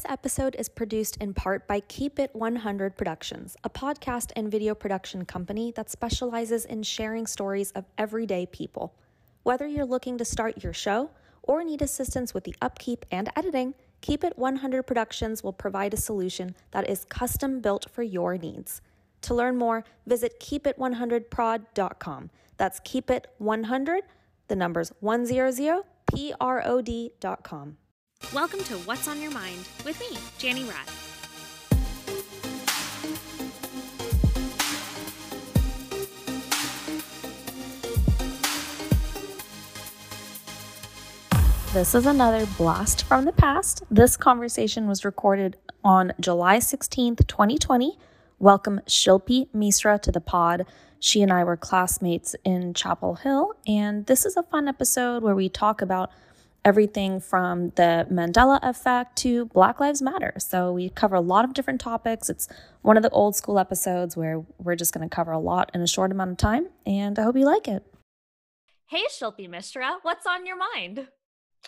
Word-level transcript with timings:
This 0.00 0.10
episode 0.10 0.56
is 0.58 0.70
produced 0.70 1.18
in 1.18 1.34
part 1.34 1.68
by 1.68 1.80
Keep 1.80 2.18
It 2.18 2.30
100 2.34 2.96
Productions, 2.96 3.54
a 3.64 3.68
podcast 3.68 4.32
and 4.34 4.50
video 4.50 4.74
production 4.74 5.26
company 5.26 5.72
that 5.72 5.90
specializes 5.90 6.64
in 6.64 6.82
sharing 6.82 7.26
stories 7.26 7.70
of 7.72 7.84
everyday 7.98 8.46
people. 8.46 8.94
Whether 9.42 9.66
you're 9.66 9.84
looking 9.84 10.16
to 10.16 10.24
start 10.24 10.64
your 10.64 10.72
show 10.72 11.10
or 11.42 11.62
need 11.62 11.82
assistance 11.82 12.32
with 12.32 12.44
the 12.44 12.54
upkeep 12.62 13.04
and 13.10 13.28
editing, 13.36 13.74
Keep 14.00 14.24
It 14.24 14.38
100 14.38 14.84
Productions 14.84 15.44
will 15.44 15.52
provide 15.52 15.92
a 15.92 15.98
solution 15.98 16.56
that 16.70 16.88
is 16.88 17.04
custom 17.04 17.60
built 17.60 17.84
for 17.90 18.02
your 18.02 18.38
needs. 18.38 18.80
To 19.20 19.34
learn 19.34 19.58
more, 19.58 19.84
visit 20.06 20.40
keepit100prod.com. 20.40 22.30
That's 22.56 22.80
keepit100, 22.80 24.00
the 24.48 24.56
numbers 24.56 24.92
100, 25.00 25.82
P 26.06 26.32
R 26.40 26.62
O 26.64 26.80
D.com. 26.80 27.76
Welcome 28.28 28.62
to 28.64 28.74
What's 28.74 29.08
on 29.08 29.20
Your 29.20 29.32
Mind 29.32 29.68
with 29.84 29.98
me, 29.98 30.16
Janny 30.38 30.68
Rad. 30.68 30.86
This 41.72 41.96
is 41.96 42.06
another 42.06 42.46
blast 42.56 43.02
from 43.02 43.24
the 43.24 43.32
past. 43.32 43.82
This 43.90 44.16
conversation 44.16 44.86
was 44.86 45.04
recorded 45.04 45.56
on 45.82 46.12
July 46.20 46.58
16th, 46.58 47.26
2020. 47.26 47.98
Welcome 48.38 48.80
Shilpi 48.86 49.48
Misra 49.52 50.00
to 50.02 50.12
the 50.12 50.20
pod. 50.20 50.66
She 51.00 51.20
and 51.20 51.32
I 51.32 51.42
were 51.42 51.56
classmates 51.56 52.36
in 52.44 52.74
Chapel 52.74 53.16
Hill, 53.16 53.54
and 53.66 54.06
this 54.06 54.24
is 54.24 54.36
a 54.36 54.44
fun 54.44 54.68
episode 54.68 55.24
where 55.24 55.34
we 55.34 55.48
talk 55.48 55.82
about 55.82 56.12
everything 56.64 57.20
from 57.20 57.70
the 57.70 58.06
Mandela 58.10 58.58
effect 58.62 59.16
to 59.18 59.46
Black 59.46 59.80
Lives 59.80 60.02
Matter. 60.02 60.34
So 60.38 60.72
we 60.72 60.90
cover 60.90 61.16
a 61.16 61.20
lot 61.20 61.44
of 61.44 61.54
different 61.54 61.80
topics. 61.80 62.28
It's 62.28 62.48
one 62.82 62.96
of 62.96 63.02
the 63.02 63.10
old 63.10 63.36
school 63.36 63.58
episodes 63.58 64.16
where 64.16 64.44
we're 64.58 64.76
just 64.76 64.92
going 64.92 65.08
to 65.08 65.14
cover 65.14 65.32
a 65.32 65.38
lot 65.38 65.70
in 65.74 65.80
a 65.80 65.86
short 65.86 66.10
amount 66.10 66.32
of 66.32 66.36
time, 66.36 66.68
and 66.84 67.18
I 67.18 67.22
hope 67.22 67.36
you 67.36 67.46
like 67.46 67.68
it. 67.68 67.84
Hey, 68.88 69.04
Shilpi 69.10 69.48
Misra, 69.48 69.96
what's 70.02 70.26
on 70.26 70.44
your 70.46 70.56
mind? 70.56 71.06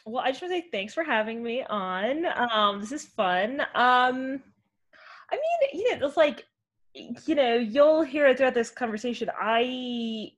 Well, 0.05 0.25
I 0.25 0.31
just 0.31 0.43
want 0.43 0.53
to 0.55 0.61
say 0.61 0.67
thanks 0.73 0.95
for 0.95 1.05
having 1.05 1.43
me 1.43 1.63
on. 1.63 2.27
Um, 2.27 2.81
this 2.81 2.93
is 2.93 3.05
fun. 3.05 3.61
Um, 3.61 4.43
I 5.31 5.37
mean, 5.37 5.71
you 5.73 5.97
know, 5.97 6.07
it's 6.07 6.17
like, 6.17 6.47
you 6.95 7.35
know, 7.35 7.57
you'll 7.57 8.03
hear 8.03 8.27
it 8.27 8.39
throughout 8.39 8.55
this 8.55 8.71
conversation. 8.71 9.31
I, 9.41 10.33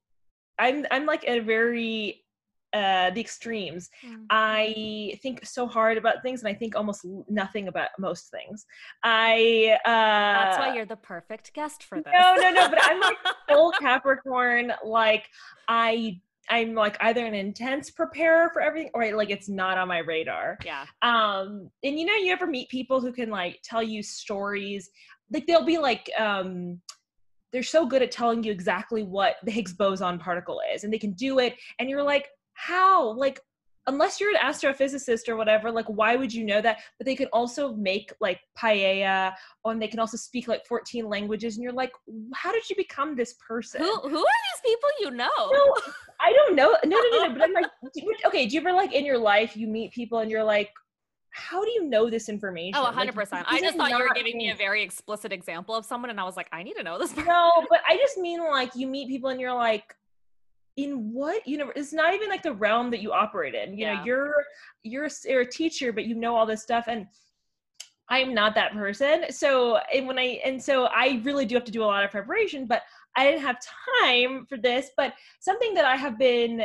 I'm, 0.58 0.86
I'm 0.90 1.06
like 1.06 1.24
a 1.26 1.38
very 1.40 2.23
uh, 2.74 3.10
the 3.10 3.20
extremes. 3.20 3.88
Mm-hmm. 4.04 4.24
I 4.30 5.18
think 5.22 5.46
so 5.46 5.66
hard 5.66 5.96
about 5.96 6.22
things, 6.22 6.42
and 6.42 6.48
I 6.48 6.54
think 6.54 6.76
almost 6.76 7.06
nothing 7.28 7.68
about 7.68 7.88
most 7.98 8.30
things. 8.30 8.66
I 9.02 9.78
uh, 9.84 9.88
that's 9.88 10.58
why 10.58 10.74
you're 10.74 10.84
the 10.84 10.96
perfect 10.96 11.54
guest 11.54 11.84
for 11.84 11.98
this. 11.98 12.12
No, 12.12 12.34
no, 12.36 12.50
no. 12.50 12.68
But 12.68 12.80
I'm 12.82 13.00
like 13.00 13.16
full 13.48 13.72
Capricorn. 13.80 14.72
Like 14.84 15.26
I 15.68 16.20
I'm 16.50 16.74
like 16.74 16.96
either 17.00 17.24
an 17.24 17.34
intense 17.34 17.90
preparer 17.90 18.50
for 18.52 18.60
everything 18.60 18.90
or 18.94 19.14
like 19.16 19.30
it's 19.30 19.48
not 19.48 19.78
on 19.78 19.88
my 19.88 19.98
radar. 19.98 20.58
Yeah. 20.64 20.84
Um 21.02 21.70
and 21.82 21.98
you 21.98 22.04
know 22.04 22.14
you 22.14 22.32
ever 22.32 22.46
meet 22.46 22.68
people 22.68 23.00
who 23.00 23.12
can 23.12 23.30
like 23.30 23.60
tell 23.64 23.82
you 23.82 24.02
stories 24.02 24.90
like 25.32 25.46
they'll 25.46 25.64
be 25.64 25.78
like 25.78 26.10
um 26.18 26.80
they're 27.52 27.62
so 27.62 27.86
good 27.86 28.02
at 28.02 28.10
telling 28.10 28.42
you 28.42 28.50
exactly 28.50 29.04
what 29.04 29.36
the 29.44 29.50
Higgs 29.50 29.72
boson 29.72 30.18
particle 30.18 30.60
is 30.74 30.84
and 30.84 30.92
they 30.92 30.98
can 30.98 31.12
do 31.12 31.38
it 31.38 31.54
and 31.78 31.88
you're 31.88 32.02
like 32.02 32.28
how 32.54 33.12
like 33.12 33.40
unless 33.86 34.20
you're 34.20 34.30
an 34.30 34.36
astrophysicist 34.36 35.28
or 35.28 35.36
whatever, 35.36 35.70
like 35.70 35.86
why 35.86 36.16
would 36.16 36.32
you 36.32 36.44
know 36.44 36.60
that? 36.60 36.78
But 36.98 37.06
they 37.06 37.14
can 37.14 37.28
also 37.32 37.74
make 37.74 38.12
like 38.20 38.40
paella, 38.58 39.34
and 39.64 39.80
they 39.80 39.88
can 39.88 40.00
also 40.00 40.16
speak 40.16 40.48
like 40.48 40.66
14 40.66 41.06
languages, 41.08 41.56
and 41.56 41.62
you're 41.62 41.72
like, 41.72 41.92
how 42.34 42.52
did 42.52 42.68
you 42.68 42.76
become 42.76 43.14
this 43.14 43.34
person? 43.46 43.82
Who 43.82 43.92
who 44.00 44.18
are 44.18 44.40
these 44.52 44.62
people 44.64 44.88
you 45.00 45.10
know? 45.10 45.28
No, 45.36 45.74
I 46.20 46.32
don't 46.32 46.56
know. 46.56 46.76
No, 46.84 46.98
no, 46.98 47.10
no, 47.10 47.26
no. 47.26 47.32
But 47.34 47.42
I'm 47.42 47.52
like, 47.52 47.66
okay, 48.26 48.46
do 48.46 48.54
you 48.54 48.60
ever 48.60 48.72
like 48.72 48.92
in 48.92 49.04
your 49.04 49.18
life 49.18 49.56
you 49.56 49.66
meet 49.66 49.92
people 49.92 50.18
and 50.18 50.30
you're 50.30 50.44
like, 50.44 50.70
how 51.30 51.64
do 51.64 51.70
you 51.70 51.84
know 51.84 52.08
this 52.08 52.28
information? 52.28 52.80
Oh, 52.80 52.90
100%. 52.90 53.32
Like, 53.32 53.44
I 53.48 53.60
just 53.60 53.76
thought 53.76 53.90
you 53.90 53.98
were 53.98 54.14
giving 54.14 54.38
me 54.38 54.50
a 54.50 54.54
very 54.54 54.82
explicit 54.82 55.32
example 55.32 55.74
of 55.74 55.84
someone, 55.84 56.10
and 56.10 56.20
I 56.20 56.24
was 56.24 56.36
like, 56.36 56.48
I 56.52 56.62
need 56.62 56.74
to 56.74 56.82
know 56.82 56.98
this 56.98 57.12
person. 57.12 57.26
No, 57.26 57.66
but 57.68 57.80
I 57.88 57.96
just 57.96 58.16
mean 58.18 58.40
like 58.40 58.70
you 58.74 58.86
meet 58.86 59.08
people 59.08 59.30
and 59.30 59.40
you're 59.40 59.52
like, 59.54 59.94
in 60.76 61.12
what 61.12 61.46
you 61.46 61.56
know 61.56 61.70
it's 61.76 61.92
not 61.92 62.14
even 62.14 62.28
like 62.28 62.42
the 62.42 62.52
realm 62.52 62.90
that 62.90 63.00
you 63.00 63.12
operate 63.12 63.54
in 63.54 63.72
you 63.72 63.86
yeah. 63.86 63.94
know 63.94 64.04
you're 64.04 64.34
you're, 64.82 65.08
you're 65.24 65.40
a 65.42 65.46
teacher 65.50 65.92
but 65.92 66.04
you 66.04 66.14
know 66.14 66.34
all 66.34 66.46
this 66.46 66.62
stuff 66.62 66.86
and 66.88 67.06
i'm 68.08 68.34
not 68.34 68.54
that 68.54 68.72
person 68.72 69.24
so 69.30 69.78
and 69.92 70.06
when 70.06 70.18
i 70.18 70.40
and 70.44 70.62
so 70.62 70.86
i 70.86 71.20
really 71.24 71.44
do 71.44 71.54
have 71.54 71.64
to 71.64 71.72
do 71.72 71.82
a 71.82 71.86
lot 71.86 72.04
of 72.04 72.10
preparation 72.10 72.66
but 72.66 72.82
i 73.16 73.24
didn't 73.24 73.40
have 73.40 73.56
time 74.02 74.44
for 74.46 74.58
this 74.58 74.90
but 74.96 75.14
something 75.40 75.74
that 75.74 75.84
i 75.84 75.96
have 75.96 76.18
been 76.18 76.62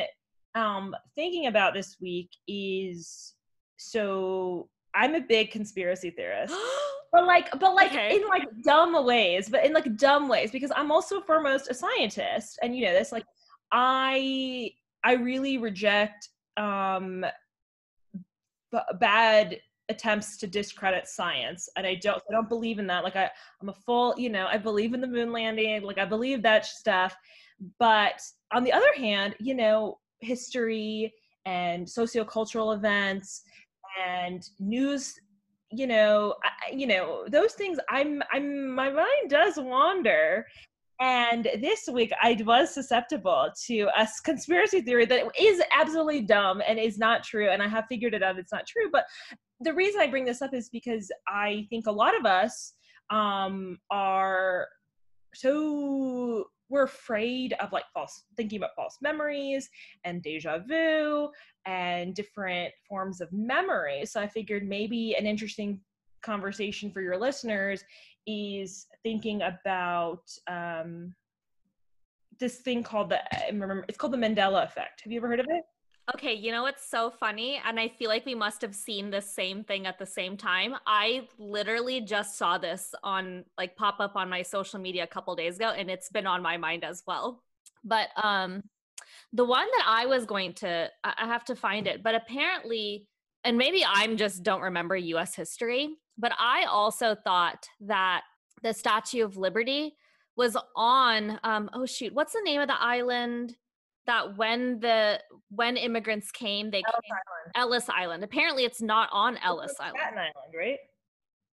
um 0.56 0.96
thinking 1.16 1.46
about 1.46 1.74
this 1.74 1.98
week 2.02 2.30
is 2.48 3.36
so 3.78 4.68
i'm 4.96 5.14
a 5.14 5.22
big 5.22 5.52
conspiracy 5.52 6.10
theorist 6.10 6.54
but 7.12 7.26
like 7.26 7.48
but 7.60 7.76
like 7.76 7.92
okay. 7.92 8.16
in 8.16 8.28
like 8.28 8.48
dumb 8.64 9.06
ways 9.06 9.50
but 9.50 9.64
in 9.64 9.72
like 9.72 9.96
dumb 9.98 10.28
ways 10.28 10.50
because 10.50 10.72
i'm 10.76 10.92
also 10.92 11.22
foremost 11.22 11.70
a 11.70 11.74
scientist 11.74 12.58
and 12.64 12.76
you 12.76 12.86
know 12.86 12.94
this 12.94 13.12
like 13.12 13.26
I 13.72 14.72
I 15.04 15.14
really 15.14 15.58
reject 15.58 16.30
um 16.58 17.26
b- 18.72 18.80
bad 19.00 19.60
attempts 19.90 20.38
to 20.38 20.46
discredit 20.46 21.08
science 21.08 21.68
and 21.76 21.88
i 21.88 21.96
don't 21.96 22.22
i 22.30 22.32
don't 22.32 22.50
believe 22.50 22.78
in 22.80 22.88
that. 22.88 23.04
Like 23.04 23.16
i 23.16 23.30
i'm 23.62 23.70
a 23.70 23.74
full 23.74 24.14
you 24.18 24.30
know 24.30 24.48
i 24.48 24.58
believe 24.58 24.94
in 24.94 25.02
the 25.02 25.08
moon 25.08 25.32
landing 25.32 25.82
like 25.84 25.98
i 25.98 26.06
believe 26.06 26.42
that 26.44 26.66
stuff. 26.66 27.16
But 27.78 28.22
on 28.52 28.64
the 28.64 28.72
other 28.74 28.94
hand 28.96 29.36
you 29.40 29.54
know 29.54 30.00
history 30.20 31.14
and 31.46 31.86
sociocultural 31.86 32.76
events 32.76 33.44
and 34.06 34.48
news 34.60 35.16
you 35.72 35.88
know 35.88 36.36
I, 36.44 36.72
you 36.72 36.88
know 36.88 37.26
those 37.28 37.54
things 37.54 37.80
i'm 37.90 38.22
i'm 38.32 38.70
my 38.70 38.90
mind 38.90 39.30
does 39.30 39.58
wander 39.58 40.46
and 41.00 41.48
this 41.62 41.88
week, 41.92 42.12
I 42.22 42.38
was 42.46 42.74
susceptible 42.74 43.50
to 43.68 43.88
a 43.98 44.08
conspiracy 44.26 44.82
theory 44.82 45.06
that 45.06 45.32
is 45.40 45.62
absolutely 45.74 46.22
dumb 46.22 46.62
and 46.66 46.78
is 46.78 46.98
not 46.98 47.24
true. 47.24 47.50
And 47.50 47.64
I 47.64 47.68
have 47.70 47.86
figured 47.88 48.14
it 48.14 48.22
out, 48.22 48.38
it's 48.38 48.52
not 48.52 48.68
true. 48.68 48.90
But 48.92 49.06
the 49.62 49.74
reason 49.74 50.02
I 50.02 50.08
bring 50.08 50.26
this 50.26 50.42
up 50.42 50.54
is 50.54 50.70
because 50.70 51.10
I 51.28 51.66
think 51.70 51.88
a 51.88 51.92
lot 51.92 52.18
of 52.18 52.26
us 52.26 52.74
um, 53.10 53.78
are 53.90 54.68
so 55.34 56.46
we're 56.70 56.84
afraid 56.84 57.54
of 57.60 57.72
like 57.72 57.86
false 57.94 58.26
thinking 58.38 58.58
about 58.58 58.76
false 58.76 58.98
memories 59.02 59.70
and 60.04 60.22
deja 60.22 60.60
vu 60.60 61.30
and 61.66 62.14
different 62.14 62.72
forms 62.88 63.22
of 63.22 63.32
memory. 63.32 64.06
So 64.06 64.22
I 64.22 64.28
figured 64.28 64.68
maybe 64.68 65.16
an 65.18 65.26
interesting 65.26 65.80
conversation 66.22 66.92
for 66.92 67.02
your 67.02 67.18
listeners 67.18 67.84
is 68.28 68.88
thinking 69.04 69.42
about 69.42 70.24
um, 70.48 71.14
this 72.40 72.58
thing 72.58 72.84
called 72.84 73.10
the 73.10 73.20
remember 73.52 73.86
it's 73.88 73.98
called 73.98 74.14
the 74.14 74.18
Mandela 74.18 74.64
effect. 74.64 75.02
Have 75.04 75.12
you 75.12 75.20
ever 75.20 75.28
heard 75.28 75.40
of 75.40 75.48
it? 75.50 75.64
Okay, 76.16 76.34
you 76.34 76.52
know 76.52 76.64
what's 76.64 76.90
so 76.90 77.12
funny? 77.12 77.62
And 77.64 77.80
I 77.80 77.88
feel 77.88 78.10
like 78.10 78.26
we 78.26 78.34
must 78.34 78.62
have 78.64 78.74
seen 78.74 79.12
the 79.12 79.22
same 79.22 79.64
thing 79.64 79.86
at 79.86 80.00
the 80.00 80.08
same 80.08 80.38
time. 80.38 80.76
I 80.88 81.28
literally 81.38 82.02
just 82.02 82.36
saw 82.36 82.58
this 82.58 82.96
on 83.04 83.46
like 83.60 83.76
pop 83.76 84.00
up 84.00 84.16
on 84.16 84.28
my 84.28 84.42
social 84.42 84.80
media 84.80 85.04
a 85.04 85.08
couple 85.08 85.36
days 85.36 85.58
ago 85.58 85.70
and 85.70 85.90
it's 85.92 86.10
been 86.10 86.26
on 86.26 86.42
my 86.42 86.58
mind 86.58 86.84
as 86.84 87.04
well. 87.06 87.44
But 87.84 88.08
um 88.22 88.64
the 89.34 89.46
one 89.46 89.68
that 89.78 89.86
I 89.88 90.08
was 90.08 90.26
going 90.26 90.54
to 90.56 90.90
I 91.04 91.28
have 91.28 91.46
to 91.46 91.56
find 91.56 91.86
it, 91.86 92.02
but 92.02 92.16
apparently 92.16 93.08
and 93.44 93.58
maybe 93.58 93.86
I'm 93.88 94.18
just 94.18 94.42
don't 94.42 94.62
remember 94.62 94.96
US 94.96 95.36
history, 95.36 95.96
but 96.20 96.34
I 96.38 96.66
also 96.66 97.16
thought 97.16 97.66
that 97.82 98.24
the 98.62 98.74
Statue 98.74 99.24
of 99.24 99.38
Liberty 99.38 99.96
was 100.36 100.56
on 100.76 101.40
um 101.44 101.70
oh 101.74 101.86
shoot, 101.86 102.14
what's 102.14 102.34
the 102.34 102.42
name 102.44 102.62
of 102.62 102.68
the 102.68 102.82
island 102.82 103.56
that 104.06 104.38
when 104.38 104.80
the 104.80 105.20
when 105.50 105.78
immigrants 105.78 106.32
came 106.32 106.72
they 106.72 106.84
Ellis 106.86 107.02
came 107.04 107.14
Island. 107.14 107.52
Ellis 107.56 107.90
Island. 107.90 108.24
Apparently 108.24 108.64
it's 108.66 108.82
not 108.82 109.10
on 109.12 109.38
Ellis 109.38 109.74
Island. 109.80 109.98
Staten 110.00 110.18
Island, 110.18 110.54
right? 110.58 110.78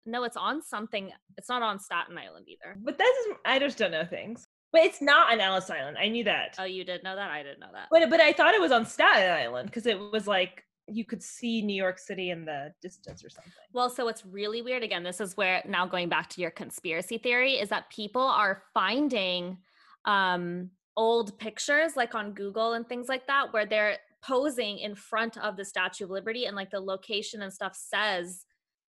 No, 0.07 0.23
it's 0.23 0.37
on 0.37 0.63
something. 0.63 1.11
It's 1.37 1.49
not 1.49 1.63
on 1.63 1.79
Staten 1.81 2.17
Island 2.17 2.47
either. 2.49 2.77
But 2.79 2.97
that 2.99 3.13
is 3.21 3.37
I 3.45 3.59
just 3.59 3.77
don't 3.77 3.91
know 3.91 4.05
things. 4.05 4.47
But 4.73 4.83
it's 4.83 5.01
not 5.01 5.33
on 5.33 5.41
Ellis 5.41 5.71
Island. 5.71 5.97
I 5.99 6.09
knew 6.09 6.25
that. 6.25 6.57
Oh, 6.59 6.65
you 6.65 6.85
did 6.85 7.03
know 7.03 7.17
that? 7.17 7.31
I 7.31 7.43
didn't 7.43 7.61
know 7.61 7.73
that. 7.73 7.89
But 7.91 8.09
but 8.11 8.21
I 8.21 8.33
thought 8.33 8.55
it 8.55 8.61
was 8.61 8.73
on 8.73 8.87
Staten 8.87 9.31
Island 9.31 9.69
because 9.69 9.87
it 9.87 9.99
was 9.99 10.27
like 10.27 10.65
you 10.89 11.05
could 11.05 11.23
see 11.23 11.63
New 11.63 11.75
York 11.75 11.99
City 11.99 12.31
in 12.31 12.45
the 12.45 12.73
distance 12.81 13.25
or 13.25 13.31
something. 13.31 13.53
Well, 13.73 13.91
so 13.91 14.09
it's 14.09 14.25
really 14.25 14.63
weird. 14.63 14.83
Again, 14.83 15.03
this 15.03 15.21
is 15.21 15.37
where 15.37 15.63
now 15.67 15.87
going 15.87 16.09
back 16.09 16.29
to 16.31 16.41
your 16.41 16.51
conspiracy 16.51 17.19
theory 17.19 17.55
is 17.55 17.69
that 17.71 17.91
people 17.91 18.23
are 18.23 18.63
finding 18.73 19.59
um, 20.05 20.71
old 20.97 21.39
pictures 21.39 21.97
like 21.97 22.15
on 22.15 22.33
Google 22.33 22.75
and 22.75 22.89
things 22.89 23.09
like 23.09 23.27
that 23.27 23.53
where 23.53 23.67
they're 23.67 23.99
posing 24.23 24.79
in 24.79 24.95
front 24.95 25.37
of 25.39 25.57
the 25.57 25.65
Statue 25.65 26.05
of 26.05 26.11
Liberty 26.11 26.47
and 26.47 26.57
like 26.57 26.71
the 26.71 26.81
location 26.81 27.43
and 27.43 27.53
stuff 27.53 27.77
says 27.77 28.45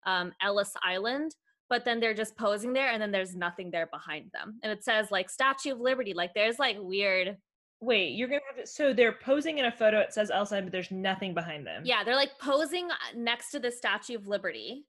um, 0.06 0.34
Ellis 0.42 0.74
Island, 0.84 1.36
but 1.70 1.86
then 1.86 2.00
they're 2.00 2.14
just 2.14 2.36
posing 2.36 2.74
there 2.74 2.92
and 2.92 3.02
then 3.02 3.12
there's 3.12 3.36
nothing 3.36 3.72
there 3.72 3.88
behind 3.88 4.32
them. 4.34 4.60
And 4.64 4.72
it 4.72 4.84
says 4.84 5.12
like 5.12 5.30
Statue 5.30 5.72
of 5.72 5.80
Liberty. 5.80 6.14
Like 6.14 6.34
there's 6.34 6.60
like 6.60 6.78
weird. 6.80 7.38
Wait, 7.84 8.14
you're 8.14 8.30
gonna 8.30 8.42
have 8.48 8.64
to. 8.64 8.68
So 8.68 8.94
they're 8.94 9.12
posing 9.12 9.58
in 9.58 9.66
a 9.66 9.72
photo. 9.72 10.00
It 10.00 10.14
says 10.14 10.32
Island, 10.32 10.66
but 10.66 10.72
there's 10.72 10.92
nothing 10.92 11.34
behind 11.34 11.68
them. 11.68 11.84
Yeah, 11.86 12.04
they're 12.04 12.16
like 12.16 12.40
posing 12.40 12.90
uh, 12.90 12.96
next 13.16 13.52
to 13.52 13.60
the 13.60 13.72
Statue 13.72 14.16
of 14.16 14.28
Liberty. 14.28 14.86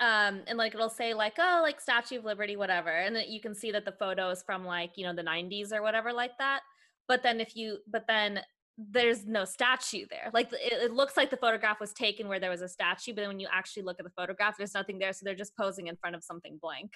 Um, 0.00 0.42
and 0.48 0.58
like 0.58 0.74
it'll 0.74 0.90
say 0.90 1.14
like, 1.14 1.34
oh, 1.38 1.60
like 1.62 1.80
Statue 1.80 2.18
of 2.18 2.24
Liberty, 2.24 2.56
whatever. 2.56 2.90
And 2.90 3.14
then 3.14 3.24
you 3.28 3.40
can 3.40 3.54
see 3.54 3.70
that 3.70 3.84
the 3.84 3.92
photo 3.92 4.28
is 4.30 4.42
from 4.42 4.64
like, 4.64 4.92
you 4.96 5.06
know, 5.06 5.14
the 5.14 5.22
90s 5.22 5.72
or 5.72 5.82
whatever 5.82 6.12
like 6.12 6.36
that. 6.38 6.60
But 7.06 7.22
then 7.22 7.40
if 7.40 7.54
you, 7.54 7.78
but 7.86 8.06
then 8.08 8.40
there's 8.76 9.24
no 9.24 9.44
statue 9.44 10.04
there. 10.10 10.30
Like 10.34 10.52
it, 10.52 10.72
it, 10.72 10.92
looks 10.92 11.16
like 11.16 11.30
the 11.30 11.36
photograph 11.36 11.80
was 11.80 11.92
taken 11.92 12.28
where 12.28 12.40
there 12.40 12.50
was 12.50 12.60
a 12.60 12.68
statue, 12.68 13.14
but 13.14 13.22
then 13.22 13.28
when 13.28 13.40
you 13.40 13.48
actually 13.50 13.84
look 13.84 13.98
at 13.98 14.04
the 14.04 14.10
photograph, 14.10 14.56
there's 14.58 14.74
nothing 14.74 14.98
there. 14.98 15.12
So 15.12 15.20
they're 15.24 15.34
just 15.34 15.56
posing 15.56 15.86
in 15.86 15.96
front 15.96 16.16
of 16.16 16.24
something 16.24 16.58
blank. 16.60 16.90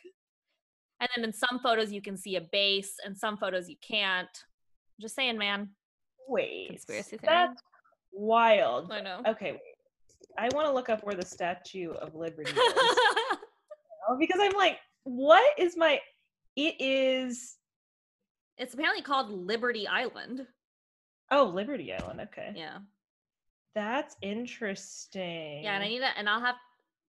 And 1.01 1.09
then 1.17 1.25
in 1.25 1.33
some 1.33 1.61
photos 1.63 1.93
you 1.93 2.03
can 2.03 2.17
see 2.17 2.37
a 2.37 2.41
base, 2.41 2.95
and 3.05 3.17
some 3.17 3.39
photos 3.39 3.69
you 3.69 3.77
can't. 3.81 4.29
Just 5.01 5.15
saying, 5.15 5.39
man. 5.39 5.71
Wait, 6.29 6.69
conspiracy 6.69 7.17
theory. 7.17 7.21
That's 7.27 7.63
wild. 8.13 8.93
I 8.93 9.01
know. 9.01 9.23
Okay, 9.27 9.53
wait. 9.53 9.61
I 10.39 10.49
want 10.55 10.67
to 10.67 10.73
look 10.73 10.89
up 10.89 11.03
where 11.05 11.15
the 11.15 11.25
Statue 11.25 11.93
of 11.93 12.15
Liberty 12.15 12.51
is 12.51 12.57
because 14.19 14.39
I'm 14.41 14.53
like, 14.53 14.79
what 15.05 15.59
is 15.59 15.77
my? 15.77 15.99
It 16.57 16.75
is. 16.79 17.57
It's 18.59 18.75
apparently 18.75 19.03
called 19.03 19.31
Liberty 19.31 19.89
Island. 19.89 20.47
Oh, 21.31 21.45
Liberty 21.45 21.93
Island. 21.93 22.21
Okay. 22.21 22.53
Yeah. 22.55 22.79
That's 23.75 24.17
interesting. 24.21 25.63
Yeah, 25.65 25.75
and 25.75 25.85
I 25.85 25.89
need 25.89 26.01
to, 26.01 26.19
and 26.19 26.29
I'll 26.29 26.41
have, 26.41 26.57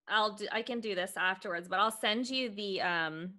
I'll 0.07 0.35
do, 0.35 0.47
I 0.51 0.61
can 0.61 0.79
do 0.79 0.93
this 0.93 1.13
afterwards, 1.17 1.67
but 1.67 1.79
I'll 1.79 1.91
send 1.91 2.29
you 2.29 2.49
the 2.49 2.81
um 2.81 3.33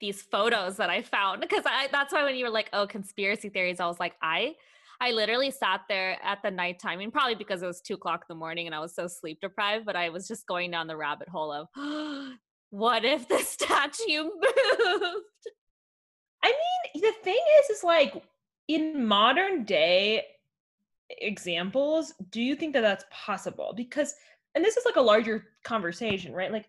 these 0.00 0.22
photos 0.22 0.76
that 0.76 0.90
I 0.90 1.02
found 1.02 1.40
because 1.40 1.64
I 1.66 1.88
that's 1.90 2.12
why 2.12 2.24
when 2.24 2.36
you 2.36 2.44
were 2.44 2.50
like, 2.50 2.68
oh, 2.72 2.86
conspiracy 2.86 3.48
theories, 3.48 3.80
I 3.80 3.86
was 3.86 4.00
like, 4.00 4.14
I 4.22 4.54
I 5.00 5.12
literally 5.12 5.52
sat 5.52 5.82
there 5.88 6.18
at 6.24 6.42
the 6.42 6.50
nighttime, 6.50 6.98
mean, 6.98 7.12
probably 7.12 7.36
because 7.36 7.62
it 7.62 7.66
was 7.66 7.80
two 7.80 7.94
o'clock 7.94 8.24
in 8.28 8.34
the 8.34 8.38
morning 8.38 8.66
and 8.66 8.74
I 8.74 8.80
was 8.80 8.94
so 8.94 9.06
sleep 9.06 9.40
deprived, 9.40 9.86
but 9.86 9.94
I 9.94 10.08
was 10.08 10.26
just 10.26 10.46
going 10.46 10.72
down 10.72 10.88
the 10.88 10.96
rabbit 10.96 11.28
hole 11.28 11.52
of 11.52 11.68
what 12.70 13.04
if 13.04 13.28
the 13.28 13.38
statue 13.38 14.24
moved? 14.24 15.24
I 16.42 16.52
mean, 16.52 17.02
the 17.02 17.12
thing 17.22 17.40
is, 17.60 17.70
is 17.76 17.84
like 17.84 18.22
in 18.66 19.06
modern 19.06 19.64
day 19.64 20.24
examples, 21.10 22.12
do 22.30 22.42
you 22.42 22.54
think 22.54 22.72
that 22.74 22.82
that's 22.82 23.04
possible? 23.10 23.72
Because, 23.76 24.14
and 24.54 24.64
this 24.64 24.76
is 24.76 24.84
like 24.84 24.96
a 24.96 25.00
larger 25.00 25.46
conversation, 25.64 26.32
right? 26.32 26.52
Like 26.52 26.66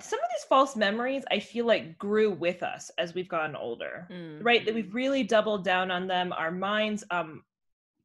some 0.00 0.18
of 0.18 0.28
these 0.34 0.44
false 0.48 0.74
memories, 0.74 1.22
I 1.30 1.38
feel 1.38 1.66
like 1.66 1.98
grew 1.98 2.30
with 2.30 2.62
us 2.62 2.90
as 2.98 3.14
we've 3.14 3.28
gotten 3.28 3.54
older, 3.54 4.08
mm-hmm. 4.10 4.42
right? 4.42 4.64
That 4.64 4.74
we've 4.74 4.86
mm-hmm. 4.86 4.96
really 4.96 5.22
doubled 5.22 5.64
down 5.64 5.90
on 5.90 6.06
them. 6.06 6.32
Our 6.32 6.50
minds, 6.50 7.04
um, 7.10 7.42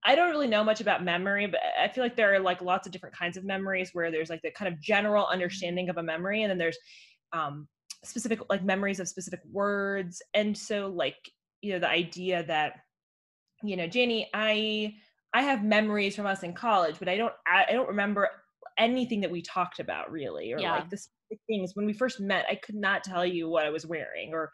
I 0.03 0.15
don't 0.15 0.29
really 0.29 0.47
know 0.47 0.63
much 0.63 0.81
about 0.81 1.03
memory, 1.03 1.47
but 1.47 1.61
I 1.81 1.87
feel 1.87 2.03
like 2.03 2.15
there 2.15 2.33
are 2.33 2.39
like 2.39 2.61
lots 2.61 2.87
of 2.87 2.93
different 2.93 3.15
kinds 3.15 3.37
of 3.37 3.45
memories 3.45 3.91
where 3.93 4.11
there's 4.11 4.29
like 4.29 4.41
the 4.41 4.51
kind 4.51 4.71
of 4.71 4.81
general 4.81 5.27
understanding 5.27 5.89
of 5.89 5.97
a 5.97 6.03
memory, 6.03 6.43
and 6.43 6.51
then 6.51 6.57
there's 6.57 6.77
um, 7.31 7.67
specific 8.03 8.39
like 8.49 8.63
memories 8.63 8.99
of 8.99 9.07
specific 9.07 9.39
words. 9.49 10.21
And 10.33 10.57
so, 10.57 10.87
like, 10.87 11.17
you 11.61 11.73
know, 11.73 11.79
the 11.79 11.89
idea 11.89 12.43
that 12.47 12.73
you 13.63 13.75
know, 13.77 13.87
Janie, 13.87 14.29
I 14.33 14.93
I 15.33 15.41
have 15.41 15.63
memories 15.63 16.15
from 16.15 16.25
us 16.25 16.43
in 16.43 16.53
college, 16.53 16.97
but 16.99 17.07
I 17.07 17.17
don't 17.17 17.33
I, 17.47 17.65
I 17.69 17.73
don't 17.73 17.87
remember 17.87 18.29
anything 18.77 19.21
that 19.21 19.31
we 19.31 19.41
talked 19.41 19.79
about 19.79 20.11
really, 20.11 20.53
or 20.53 20.59
yeah. 20.59 20.73
like 20.73 20.89
the 20.89 21.01
things 21.47 21.71
when 21.73 21.85
we 21.85 21.93
first 21.93 22.19
met. 22.19 22.45
I 22.49 22.55
could 22.55 22.75
not 22.75 23.03
tell 23.03 23.25
you 23.25 23.49
what 23.49 23.65
I 23.65 23.69
was 23.69 23.85
wearing 23.85 24.31
or 24.33 24.51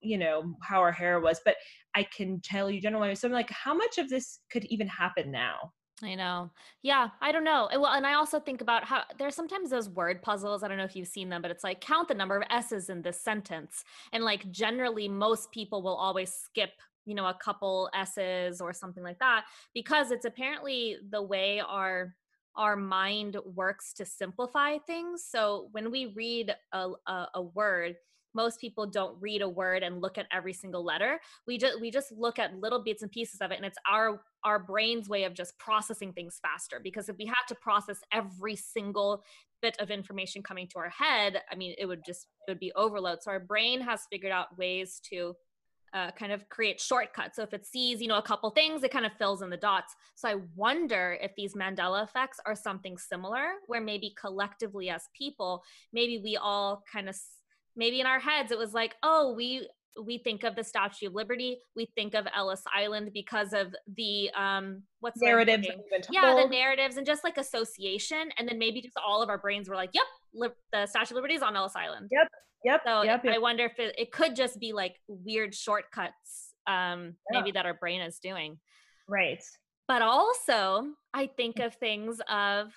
you 0.00 0.18
know 0.18 0.54
how 0.62 0.80
our 0.80 0.92
hair 0.92 1.20
was, 1.20 1.40
but 1.44 1.56
I 1.94 2.02
can 2.04 2.40
tell 2.42 2.70
you 2.70 2.80
generally. 2.80 3.14
So 3.14 3.28
I'm 3.28 3.32
like, 3.32 3.50
how 3.50 3.74
much 3.74 3.98
of 3.98 4.08
this 4.08 4.40
could 4.50 4.64
even 4.64 4.88
happen 4.88 5.30
now? 5.30 5.72
I 6.02 6.16
know. 6.16 6.50
Yeah, 6.82 7.08
I 7.20 7.30
don't 7.30 7.44
know. 7.44 7.68
Well, 7.72 7.92
and 7.92 8.06
I 8.06 8.14
also 8.14 8.40
think 8.40 8.60
about 8.60 8.84
how 8.84 9.02
there's 9.18 9.36
sometimes 9.36 9.70
those 9.70 9.88
word 9.88 10.20
puzzles. 10.20 10.64
I 10.64 10.68
don't 10.68 10.76
know 10.76 10.84
if 10.84 10.96
you've 10.96 11.06
seen 11.06 11.28
them, 11.28 11.42
but 11.42 11.52
it's 11.52 11.62
like 11.62 11.80
count 11.80 12.08
the 12.08 12.14
number 12.14 12.36
of 12.36 12.42
S's 12.50 12.88
in 12.88 13.02
this 13.02 13.20
sentence. 13.20 13.84
And 14.12 14.24
like 14.24 14.50
generally, 14.50 15.08
most 15.08 15.52
people 15.52 15.82
will 15.82 15.94
always 15.94 16.32
skip 16.32 16.70
you 17.04 17.16
know 17.16 17.26
a 17.26 17.34
couple 17.34 17.90
s's 17.94 18.60
or 18.60 18.72
something 18.72 19.02
like 19.02 19.18
that 19.18 19.44
because 19.74 20.12
it's 20.12 20.24
apparently 20.24 20.96
the 21.10 21.20
way 21.20 21.60
our 21.60 22.14
our 22.56 22.76
mind 22.76 23.36
works 23.44 23.92
to 23.94 24.04
simplify 24.04 24.78
things. 24.78 25.24
So 25.28 25.68
when 25.72 25.90
we 25.90 26.12
read 26.14 26.54
a, 26.72 26.90
a, 27.06 27.26
a 27.34 27.42
word 27.42 27.96
most 28.34 28.58
people 28.60 28.86
don't 28.86 29.20
read 29.20 29.42
a 29.42 29.48
word 29.48 29.82
and 29.82 30.00
look 30.00 30.16
at 30.16 30.26
every 30.32 30.54
single 30.54 30.82
letter. 30.82 31.20
We 31.46 31.58
just 31.58 31.80
we 31.82 31.90
just 31.90 32.10
look 32.12 32.38
at 32.38 32.58
little 32.58 32.82
bits 32.82 33.02
and 33.02 33.10
pieces 33.12 33.42
of 33.42 33.50
it 33.50 33.56
and 33.56 33.66
it's 33.66 33.76
our 33.86 34.22
our 34.42 34.58
brain's 34.58 35.06
way 35.06 35.24
of 35.24 35.34
just 35.34 35.58
processing 35.58 36.14
things 36.14 36.40
faster 36.40 36.80
because 36.82 37.10
if 37.10 37.16
we 37.18 37.26
had 37.26 37.44
to 37.48 37.54
process 37.56 37.98
every 38.10 38.56
single 38.56 39.22
bit 39.60 39.76
of 39.80 39.90
information 39.90 40.42
coming 40.42 40.66
to 40.66 40.78
our 40.78 40.88
head 40.88 41.40
i 41.50 41.54
mean 41.54 41.74
it 41.78 41.86
would 41.86 42.00
just 42.04 42.26
it 42.46 42.50
would 42.50 42.60
be 42.60 42.72
overload. 42.74 43.22
So 43.22 43.30
our 43.30 43.40
brain 43.40 43.80
has 43.80 44.02
figured 44.10 44.32
out 44.32 44.58
ways 44.58 45.00
to 45.10 45.34
uh, 45.92 46.10
kind 46.12 46.32
of 46.32 46.48
create 46.48 46.80
shortcuts. 46.80 47.36
So 47.36 47.42
if 47.42 47.52
it 47.52 47.66
sees, 47.66 48.00
you 48.00 48.08
know, 48.08 48.18
a 48.18 48.22
couple 48.22 48.50
things, 48.50 48.82
it 48.82 48.90
kind 48.90 49.06
of 49.06 49.12
fills 49.18 49.42
in 49.42 49.50
the 49.50 49.56
dots. 49.56 49.94
So 50.14 50.28
I 50.28 50.36
wonder 50.56 51.18
if 51.20 51.32
these 51.36 51.54
Mandela 51.54 52.02
effects 52.04 52.38
are 52.46 52.54
something 52.54 52.96
similar, 52.96 53.44
where 53.66 53.80
maybe 53.80 54.14
collectively 54.18 54.88
as 54.88 55.04
people, 55.16 55.62
maybe 55.92 56.20
we 56.22 56.36
all 56.36 56.82
kind 56.90 57.08
of, 57.08 57.16
maybe 57.76 58.00
in 58.00 58.06
our 58.06 58.20
heads, 58.20 58.52
it 58.52 58.58
was 58.58 58.72
like, 58.72 58.94
oh, 59.02 59.34
we 59.36 59.68
we 60.02 60.16
think 60.16 60.42
of 60.42 60.56
the 60.56 60.64
Statue 60.64 61.08
of 61.08 61.14
Liberty, 61.14 61.58
we 61.76 61.86
think 61.94 62.14
of 62.14 62.26
Ellis 62.34 62.62
Island 62.74 63.10
because 63.12 63.52
of 63.52 63.74
the 63.96 64.30
um 64.30 64.84
what's 65.00 65.20
narratives. 65.20 65.68
Yeah, 66.10 66.34
the 66.34 66.48
narratives 66.48 66.96
and 66.96 67.06
just 67.06 67.22
like 67.24 67.36
association, 67.36 68.30
and 68.38 68.48
then 68.48 68.58
maybe 68.58 68.80
just 68.80 68.96
all 68.96 69.22
of 69.22 69.28
our 69.28 69.36
brains 69.36 69.68
were 69.68 69.76
like, 69.76 69.90
"Yep, 69.92 70.06
li- 70.34 70.48
the 70.72 70.86
Statue 70.86 71.14
of 71.14 71.16
Liberty 71.16 71.34
is 71.34 71.42
on 71.42 71.56
Ellis 71.56 71.76
Island." 71.76 72.08
Yep, 72.10 72.28
Yep. 72.64 72.80
So 72.86 73.02
yep, 73.02 73.24
yep. 73.24 73.34
I 73.34 73.38
wonder 73.38 73.64
if 73.64 73.78
it, 73.78 73.94
it, 73.98 74.12
could 74.12 74.36
just 74.36 74.60
be 74.60 74.72
like 74.72 74.96
weird 75.08 75.54
shortcuts, 75.54 76.54
um, 76.66 77.14
yeah. 77.30 77.40
maybe 77.40 77.50
that 77.52 77.66
our 77.66 77.74
brain 77.74 78.00
is 78.00 78.18
doing. 78.18 78.58
Right. 79.08 79.42
But 79.88 80.02
also, 80.02 80.86
I 81.12 81.26
think 81.36 81.58
of 81.58 81.74
things 81.74 82.20
of 82.28 82.72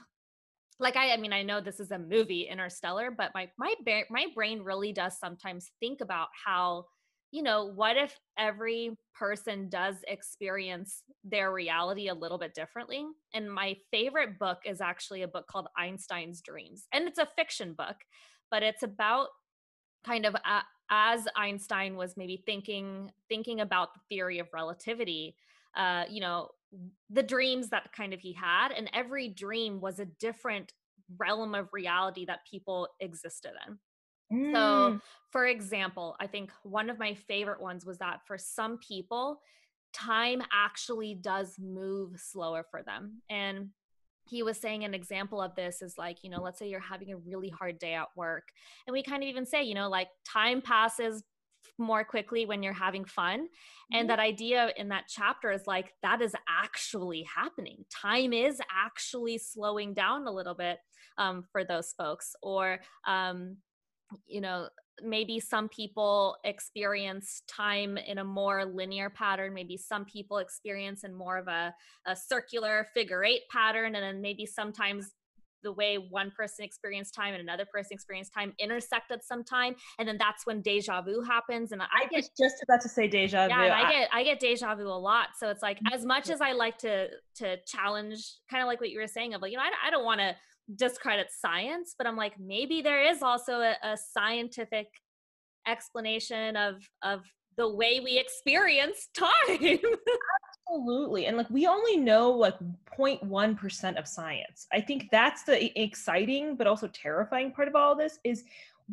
like 0.80 0.98
I, 0.98 1.14
I 1.14 1.18
mean, 1.18 1.34
I 1.34 1.44
know 1.44 1.62
this 1.62 1.80
is 1.80 1.92
a 1.92 2.00
movie, 2.00 2.48
Interstellar, 2.52 3.12
but 3.12 3.32
my 3.34 3.50
my 3.58 3.76
my 4.10 4.26
brain 4.34 4.62
really 4.62 4.92
does 4.92 5.18
sometimes 5.20 5.72
think 5.80 6.02
about 6.02 6.28
how, 6.46 6.86
you 7.32 7.44
know, 7.44 7.66
what 7.66 7.98
if 7.98 8.18
every 8.38 8.98
person 9.14 9.70
does 9.70 9.96
experience 10.08 11.04
their 11.24 11.52
reality 11.52 12.08
a 12.08 12.14
little 12.14 12.38
bit 12.38 12.54
differently? 12.54 13.06
And 13.34 13.52
my 13.52 13.76
favorite 13.92 14.40
book 14.40 14.60
is 14.66 14.82
actually 14.82 15.24
a 15.24 15.28
book 15.28 15.48
called 15.48 15.68
Einstein's 15.78 16.42
Dreams, 16.42 16.88
and 16.94 17.08
it's 17.08 17.20
a 17.20 17.28
fiction 17.36 17.74
book, 17.74 17.98
but 18.52 18.64
it's 18.64 18.84
about 18.84 19.28
kind 20.06 20.26
of 20.26 20.36
uh, 20.36 20.62
as 20.90 21.28
Einstein 21.36 21.96
was 21.96 22.16
maybe 22.16 22.44
thinking 22.46 23.12
thinking 23.28 23.62
about 23.62 23.94
the 23.94 24.02
theory 24.10 24.40
of 24.40 24.48
relativity, 24.54 25.36
uh, 25.76 26.04
you 26.10 26.22
know, 26.22 26.50
the 27.10 27.24
dreams 27.24 27.70
that 27.70 27.92
kind 27.94 28.14
of 28.14 28.20
he 28.20 28.34
had, 28.34 28.72
and 28.72 28.90
every 28.94 29.30
dream 29.30 29.82
was 29.82 30.00
a 30.00 30.06
different 30.06 30.74
realm 31.18 31.56
of 31.56 31.70
reality 31.72 32.26
that 32.26 32.40
people 32.50 32.88
existed 33.00 33.52
in. 33.68 33.78
Mm. 34.32 34.54
So, 34.54 35.00
for 35.32 35.46
example, 35.46 36.16
I 36.20 36.28
think 36.28 36.52
one 36.64 36.90
of 36.90 37.00
my 37.00 37.14
favorite 37.14 37.62
ones 37.62 37.86
was 37.86 37.98
that 38.00 38.22
for 38.26 38.38
some 38.38 38.78
people, 38.78 39.42
time 39.94 40.42
actually 40.52 41.16
does 41.16 41.56
move 41.60 42.20
slower 42.20 42.66
for 42.70 42.84
them. 42.84 43.22
And 43.30 43.70
he 44.28 44.44
was 44.44 44.58
saying 44.58 44.84
an 44.84 44.94
example 44.94 45.42
of 45.42 45.56
this 45.56 45.82
is 45.82 45.98
like, 45.98 46.24
you 46.24 46.30
know, 46.30 46.42
let's 46.42 46.58
say 46.58 46.68
you're 46.68 46.80
having 46.80 47.12
a 47.12 47.18
really 47.18 47.50
hard 47.50 47.78
day 47.78 47.94
at 47.94 48.08
work. 48.16 48.50
And 48.88 48.94
we 48.94 49.04
kind 49.04 49.22
of 49.24 49.30
even 49.30 49.46
say, 49.46 49.64
you 49.64 49.76
know, 49.76 49.88
like 49.90 50.08
time 50.26 50.62
passes 50.62 51.24
more 51.78 52.04
quickly 52.04 52.46
when 52.46 52.64
you're 52.64 52.74
having 52.74 53.06
fun. 53.06 53.42
Mm-hmm. 53.42 53.96
And 53.96 54.10
that 54.10 54.20
idea 54.20 54.72
in 54.78 54.90
that 54.90 55.06
chapter 55.08 55.52
is 55.52 55.68
like, 55.68 55.94
that 56.02 56.22
is 56.22 56.34
actually 56.50 57.24
happening. 57.24 57.86
Time 57.92 58.34
is 58.34 58.60
actually 58.76 59.38
slowing 59.38 59.94
down 59.94 60.26
a 60.26 60.32
little 60.32 60.56
bit 60.56 60.80
um, 61.18 61.44
for 61.52 61.64
those 61.64 61.94
folks. 61.98 62.36
Or, 62.42 62.80
um, 63.06 63.58
you 64.28 64.42
know, 64.42 64.68
maybe 65.04 65.40
some 65.40 65.68
people 65.70 66.38
experience 66.44 67.44
time 67.48 67.98
in 67.98 68.18
a 68.20 68.24
more 68.24 68.66
linear 68.66 69.10
pattern 69.10 69.54
maybe 69.54 69.78
some 69.78 70.06
people 70.06 70.38
experience 70.38 71.04
in 71.04 71.14
more 71.14 71.38
of 71.38 71.48
a, 71.48 71.74
a 72.06 72.16
circular 72.16 72.88
figure 72.94 73.24
eight 73.24 73.42
pattern 73.52 73.96
and 73.96 74.04
then 74.04 74.22
maybe 74.22 74.46
sometimes 74.46 75.12
the 75.64 75.72
way 75.72 75.98
one 75.98 76.30
person 76.32 76.64
experienced 76.64 77.14
time 77.14 77.34
and 77.34 77.42
another 77.42 77.66
person 77.66 77.90
experienced 77.94 78.32
time 78.34 78.54
intersect 78.60 79.12
at 79.12 79.24
some 79.24 79.44
time 79.44 79.76
and 79.98 80.08
then 80.08 80.16
that's 80.18 80.46
when 80.46 80.62
deja 80.62 81.02
vu 81.02 81.22
happens 81.22 81.72
and 81.72 81.82
i, 81.82 81.86
I 82.04 82.08
get 82.08 82.30
just 82.38 82.64
about 82.64 82.82
to 82.82 82.90
say 82.90 83.08
deja 83.08 83.48
vu. 83.48 83.50
yeah, 83.50 83.66
vu 83.66 83.86
i 83.88 83.92
get 83.92 84.10
i 84.14 84.24
get 84.24 84.40
deja 84.40 84.76
vu 84.76 84.88
a 84.88 84.94
lot 84.94 85.30
so 85.38 85.50
it's 85.50 85.64
like 85.64 85.80
as 85.92 86.06
much 86.06 86.30
as 86.30 86.40
i 86.40 86.52
like 86.52 86.78
to 86.80 87.08
to 87.38 87.58
challenge 87.66 88.36
kind 88.50 88.62
of 88.62 88.68
like 88.68 88.80
what 88.80 88.92
you 88.92 89.00
were 89.00 89.08
saying 89.08 89.34
of 89.34 89.42
like 89.42 89.52
you 89.52 89.58
know 89.58 89.64
i, 89.64 89.88
I 89.88 89.90
don't 89.90 90.06
want 90.06 90.22
to 90.22 90.36
discredit 90.74 91.28
science, 91.32 91.96
but 91.98 92.08
I'm 92.08 92.16
like, 92.16 92.40
maybe 92.40 92.82
there 92.82 93.04
is 93.04 93.22
also 93.22 93.60
a, 93.60 93.76
a 93.84 93.98
scientific 93.98 94.88
explanation 95.68 96.56
of 96.56 96.76
of 97.04 97.24
the 97.58 97.68
way 97.68 98.00
we 98.00 98.18
experience 98.18 99.10
time. 99.16 99.60
Absolutely. 100.70 101.28
And 101.28 101.38
like 101.38 101.50
we 101.50 101.68
only 101.68 101.98
know 101.98 102.32
like 102.32 102.56
0.1% 103.00 104.00
of 104.00 104.08
science. 104.08 104.68
I 104.74 104.82
think 104.82 105.10
that's 105.12 105.44
the 105.44 105.82
exciting 105.82 106.56
but 106.56 106.68
also 106.68 106.88
terrifying 106.88 107.52
part 107.52 107.68
of 107.68 107.76
all 107.76 107.96
this 107.96 108.20
is 108.24 108.44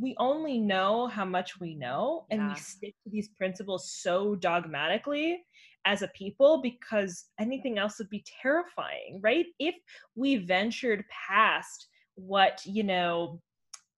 we 0.01 0.15
only 0.19 0.59
know 0.59 1.07
how 1.07 1.25
much 1.25 1.61
we 1.61 1.75
know 1.75 2.25
and 2.31 2.41
yeah. 2.41 2.55
we 2.55 2.61
stick 2.61 2.95
to 3.05 3.11
these 3.11 3.29
principles 3.29 3.91
so 3.91 4.35
dogmatically 4.35 5.43
as 5.85 6.03
a 6.03 6.09
people 6.09 6.61
because 6.63 7.27
anything 7.41 7.79
else 7.79 7.99
would 7.99 8.11
be 8.11 8.25
terrifying, 8.43 9.21
right? 9.23 9.47
If 9.59 9.75
we 10.15 10.37
ventured 10.37 11.05
past 11.29 11.89
what, 12.15 12.61
you 12.65 12.83
know, 12.83 13.41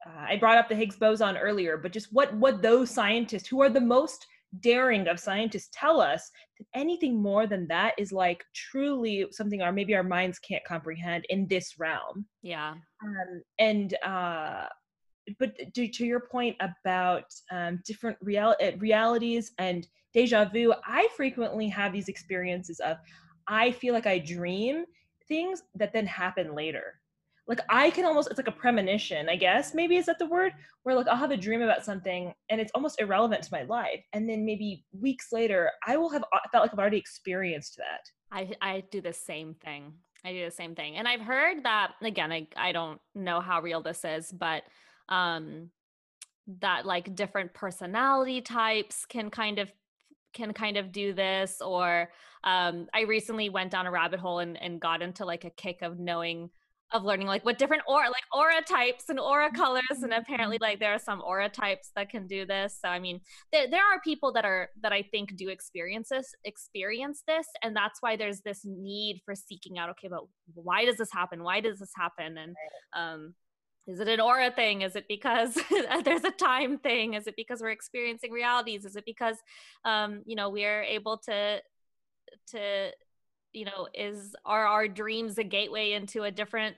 uh, 0.06 0.26
I 0.28 0.36
brought 0.36 0.58
up 0.58 0.68
the 0.68 0.74
Higgs 0.74 0.96
boson 0.96 1.36
earlier, 1.36 1.78
but 1.78 1.92
just 1.92 2.12
what 2.12 2.34
what 2.34 2.62
those 2.62 2.90
scientists 2.90 3.48
who 3.48 3.62
are 3.62 3.70
the 3.70 3.80
most 3.80 4.26
daring 4.60 5.08
of 5.08 5.18
scientists 5.18 5.70
tell 5.72 6.00
us 6.00 6.30
that 6.58 6.66
anything 6.74 7.20
more 7.20 7.46
than 7.46 7.66
that 7.68 7.94
is 7.98 8.12
like 8.12 8.44
truly 8.54 9.26
something 9.30 9.62
our 9.62 9.72
maybe 9.72 9.94
our 9.94 10.02
minds 10.02 10.38
can't 10.38 10.64
comprehend 10.64 11.24
in 11.28 11.46
this 11.48 11.78
realm. 11.78 12.26
Yeah. 12.42 12.74
Um, 13.02 13.42
and 13.58 13.94
uh, 14.04 14.66
but 15.38 15.56
to, 15.74 15.88
to 15.88 16.06
your 16.06 16.20
point 16.20 16.56
about 16.60 17.24
um, 17.50 17.80
different 17.86 18.18
real 18.20 18.54
uh, 18.62 18.72
realities 18.78 19.52
and 19.58 19.86
deja 20.14 20.46
vu, 20.46 20.72
I 20.86 21.08
frequently 21.16 21.68
have 21.68 21.92
these 21.92 22.08
experiences 22.08 22.80
of 22.80 22.96
I 23.46 23.72
feel 23.72 23.92
like 23.92 24.06
I 24.06 24.18
dream 24.18 24.84
things 25.28 25.62
that 25.74 25.92
then 25.92 26.06
happen 26.06 26.54
later 26.54 27.00
like 27.46 27.60
I 27.68 27.90
can 27.90 28.04
almost 28.04 28.30
it's 28.30 28.38
like 28.38 28.48
a 28.48 28.52
premonition, 28.52 29.28
I 29.28 29.36
guess. 29.36 29.74
Maybe 29.74 29.96
is 29.96 30.06
that 30.06 30.18
the 30.18 30.26
word? 30.26 30.52
Where 30.82 30.94
like 30.94 31.08
I'll 31.08 31.16
have 31.16 31.30
a 31.30 31.36
dream 31.36 31.62
about 31.62 31.84
something 31.84 32.32
and 32.48 32.60
it's 32.60 32.72
almost 32.74 33.00
irrelevant 33.00 33.42
to 33.44 33.52
my 33.52 33.62
life. 33.62 34.02
And 34.12 34.28
then 34.28 34.44
maybe 34.46 34.84
weeks 34.98 35.28
later, 35.32 35.70
I 35.86 35.96
will 35.96 36.10
have 36.10 36.24
felt 36.50 36.62
like 36.64 36.72
I've 36.72 36.78
already 36.78 36.98
experienced 36.98 37.76
that. 37.76 38.00
I 38.32 38.50
I 38.60 38.84
do 38.90 39.00
the 39.00 39.12
same 39.12 39.54
thing. 39.54 39.92
I 40.24 40.32
do 40.32 40.44
the 40.44 40.50
same 40.50 40.74
thing. 40.74 40.96
And 40.96 41.06
I've 41.06 41.20
heard 41.20 41.64
that 41.64 41.92
again, 42.02 42.32
I 42.32 42.48
I 42.56 42.72
don't 42.72 43.00
know 43.14 43.40
how 43.40 43.60
real 43.60 43.82
this 43.82 44.04
is, 44.04 44.32
but 44.32 44.62
um 45.10 45.70
that 46.60 46.86
like 46.86 47.14
different 47.14 47.52
personality 47.54 48.40
types 48.40 49.04
can 49.06 49.30
kind 49.30 49.58
of 49.58 49.70
can 50.34 50.52
kind 50.52 50.76
of 50.76 50.92
do 50.92 51.12
this 51.12 51.60
or 51.60 52.10
um 52.44 52.86
I 52.92 53.02
recently 53.02 53.48
went 53.48 53.70
down 53.70 53.86
a 53.86 53.90
rabbit 53.90 54.20
hole 54.20 54.40
and, 54.40 54.60
and 54.60 54.80
got 54.80 55.02
into 55.02 55.24
like 55.24 55.44
a 55.44 55.50
kick 55.50 55.82
of 55.82 55.98
knowing 55.98 56.50
of 56.92 57.02
learning 57.02 57.26
like 57.26 57.44
what 57.44 57.58
different 57.58 57.82
aura 57.88 58.06
like 58.08 58.22
aura 58.32 58.62
types 58.62 59.08
and 59.08 59.18
aura 59.18 59.50
colors 59.50 60.02
and 60.02 60.12
apparently 60.12 60.58
like 60.60 60.78
there 60.78 60.94
are 60.94 60.98
some 60.98 61.20
aura 61.22 61.48
types 61.48 61.90
that 61.96 62.08
can 62.08 62.26
do 62.26 62.46
this. 62.46 62.78
So 62.80 62.88
i 62.88 62.98
mean 62.98 63.20
there, 63.52 63.68
there 63.68 63.82
are 63.82 64.00
people 64.04 64.32
that 64.32 64.44
are 64.44 64.68
that 64.82 64.92
i 64.92 65.02
think 65.02 65.34
do 65.36 65.48
experience 65.48 66.10
this 66.10 66.34
experience 66.44 67.22
this 67.26 67.46
and 67.62 67.74
that's 67.74 68.00
why 68.00 68.16
there's 68.16 68.42
this 68.42 68.60
need 68.64 69.20
for 69.24 69.34
seeking 69.34 69.78
out 69.78 69.90
okay 69.90 70.08
but 70.08 70.20
why 70.54 70.84
does 70.84 70.96
this 70.96 71.12
happen? 71.12 71.42
Why 71.42 71.60
does 71.60 71.78
this 71.78 71.92
happen? 71.96 72.38
And 72.38 72.54
um 72.94 73.34
is 73.86 74.00
it 74.00 74.08
an 74.08 74.20
aura 74.20 74.50
thing? 74.50 74.82
Is 74.82 74.96
it 74.96 75.06
because 75.08 75.58
there's 76.04 76.24
a 76.24 76.30
time 76.30 76.78
thing? 76.78 77.14
Is 77.14 77.26
it 77.26 77.36
because 77.36 77.60
we're 77.60 77.70
experiencing 77.70 78.32
realities? 78.32 78.84
Is 78.84 78.96
it 78.96 79.04
because 79.04 79.36
um 79.84 80.22
you 80.26 80.36
know 80.36 80.50
we're 80.50 80.82
able 80.82 81.18
to 81.18 81.60
to 82.48 82.90
you 83.52 83.64
know 83.64 83.88
is 83.94 84.34
are 84.44 84.66
our 84.66 84.88
dreams 84.88 85.38
a 85.38 85.44
gateway 85.44 85.92
into 85.92 86.22
a 86.22 86.30
different 86.30 86.76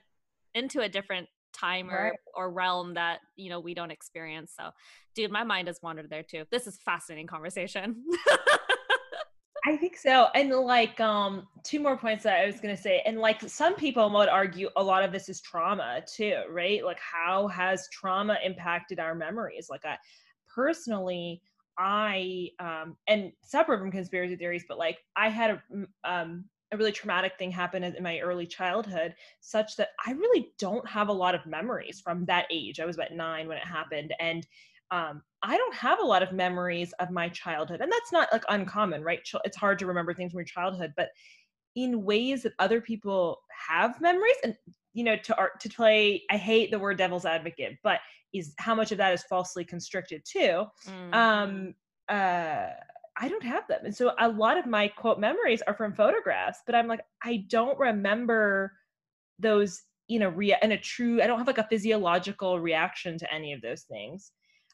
into 0.53 0.81
a 0.81 0.89
different 0.89 1.27
time 1.53 1.89
or, 1.89 2.03
right. 2.03 2.19
or 2.35 2.51
realm 2.51 2.93
that 2.95 3.19
you 3.35 3.49
know 3.49 3.59
we 3.59 3.73
don't 3.73 3.91
experience? 3.91 4.53
So 4.57 4.71
dude 5.15 5.31
my 5.31 5.43
mind 5.43 5.67
has 5.67 5.79
wandered 5.81 6.09
there 6.09 6.23
too. 6.23 6.43
This 6.51 6.67
is 6.67 6.77
fascinating 6.83 7.27
conversation 7.27 8.03
I 9.65 9.75
think 9.75 9.97
so. 9.97 10.27
And 10.35 10.51
like 10.51 10.99
um 10.99 11.47
two 11.63 11.79
more 11.79 11.97
points 11.97 12.23
that 12.23 12.39
I 12.39 12.45
was 12.45 12.59
going 12.61 12.75
to 12.75 12.81
say 12.81 13.01
and 13.05 13.19
like 13.19 13.41
some 13.41 13.75
people 13.75 14.09
would 14.11 14.29
argue 14.29 14.69
a 14.75 14.83
lot 14.83 15.03
of 15.03 15.11
this 15.11 15.29
is 15.29 15.41
trauma 15.41 16.01
too, 16.07 16.43
right? 16.49 16.83
Like 16.83 16.99
how 16.99 17.47
has 17.47 17.89
trauma 17.91 18.37
impacted 18.43 18.99
our 18.99 19.15
memories? 19.15 19.67
Like 19.69 19.85
I 19.85 19.97
personally 20.47 21.41
I 21.77 22.49
um 22.59 22.97
and 23.07 23.31
separate 23.43 23.79
from 23.79 23.91
conspiracy 23.91 24.35
theories, 24.35 24.65
but 24.67 24.77
like 24.77 24.99
I 25.15 25.29
had 25.29 25.51
a 25.51 25.61
um 26.09 26.45
a 26.73 26.77
really 26.77 26.91
traumatic 26.91 27.37
thing 27.39 27.49
happened 27.51 27.85
in 27.85 28.03
my 28.03 28.19
early 28.19 28.45
childhood 28.45 29.15
such 29.39 29.77
that 29.77 29.91
i 30.05 30.11
really 30.11 30.51
don't 30.59 30.85
have 30.85 31.07
a 31.07 31.13
lot 31.13 31.33
of 31.33 31.45
memories 31.45 32.01
from 32.01 32.25
that 32.25 32.45
age 32.51 32.81
i 32.81 32.85
was 32.85 32.97
about 32.97 33.13
nine 33.13 33.47
when 33.47 33.55
it 33.55 33.63
happened 33.63 34.13
and 34.19 34.45
um, 34.91 35.21
i 35.43 35.57
don't 35.57 35.73
have 35.73 35.99
a 35.99 36.05
lot 36.05 36.23
of 36.23 36.31
memories 36.31 36.93
of 36.99 37.09
my 37.11 37.29
childhood 37.29 37.81
and 37.81 37.91
that's 37.91 38.11
not 38.11 38.31
like 38.31 38.43
uncommon 38.49 39.03
right 39.03 39.19
it's 39.43 39.57
hard 39.57 39.79
to 39.79 39.85
remember 39.85 40.13
things 40.13 40.31
from 40.31 40.39
your 40.39 40.45
childhood 40.45 40.93
but 40.95 41.09
in 41.75 42.03
ways 42.03 42.43
that 42.43 42.53
other 42.59 42.81
people 42.81 43.39
have 43.67 43.99
memories 44.01 44.35
and 44.43 44.55
you 44.93 45.03
know 45.03 45.15
to 45.17 45.35
art 45.37 45.59
to 45.59 45.69
play 45.69 46.23
i 46.31 46.37
hate 46.37 46.71
the 46.71 46.79
word 46.79 46.97
devil's 46.97 47.25
advocate 47.25 47.77
but 47.83 47.99
is 48.33 48.53
how 48.57 48.75
much 48.75 48.91
of 48.91 48.97
that 48.97 49.13
is 49.13 49.23
falsely 49.23 49.63
constricted 49.63 50.21
too 50.25 50.65
mm. 50.87 51.13
um 51.13 51.73
uh 52.09 52.69
I 53.19 53.27
don't 53.27 53.43
have 53.43 53.67
them. 53.67 53.81
And 53.83 53.95
so 53.95 54.13
a 54.19 54.29
lot 54.29 54.57
of 54.57 54.65
my 54.65 54.87
quote 54.87 55.19
memories 55.19 55.63
are 55.67 55.73
from 55.73 55.93
photographs, 55.93 56.59
but 56.65 56.75
I'm 56.75 56.87
like, 56.87 57.01
I 57.23 57.45
don't 57.49 57.77
remember 57.79 58.73
those, 59.39 59.81
you 60.07 60.19
know, 60.19 60.29
rea- 60.29 60.57
in 60.61 60.71
a 60.71 60.77
true, 60.77 61.21
I 61.21 61.27
don't 61.27 61.39
have 61.39 61.47
like 61.47 61.57
a 61.57 61.67
physiological 61.67 62.59
reaction 62.59 63.17
to 63.17 63.33
any 63.33 63.53
of 63.53 63.61
those 63.61 63.83
things. 63.83 64.31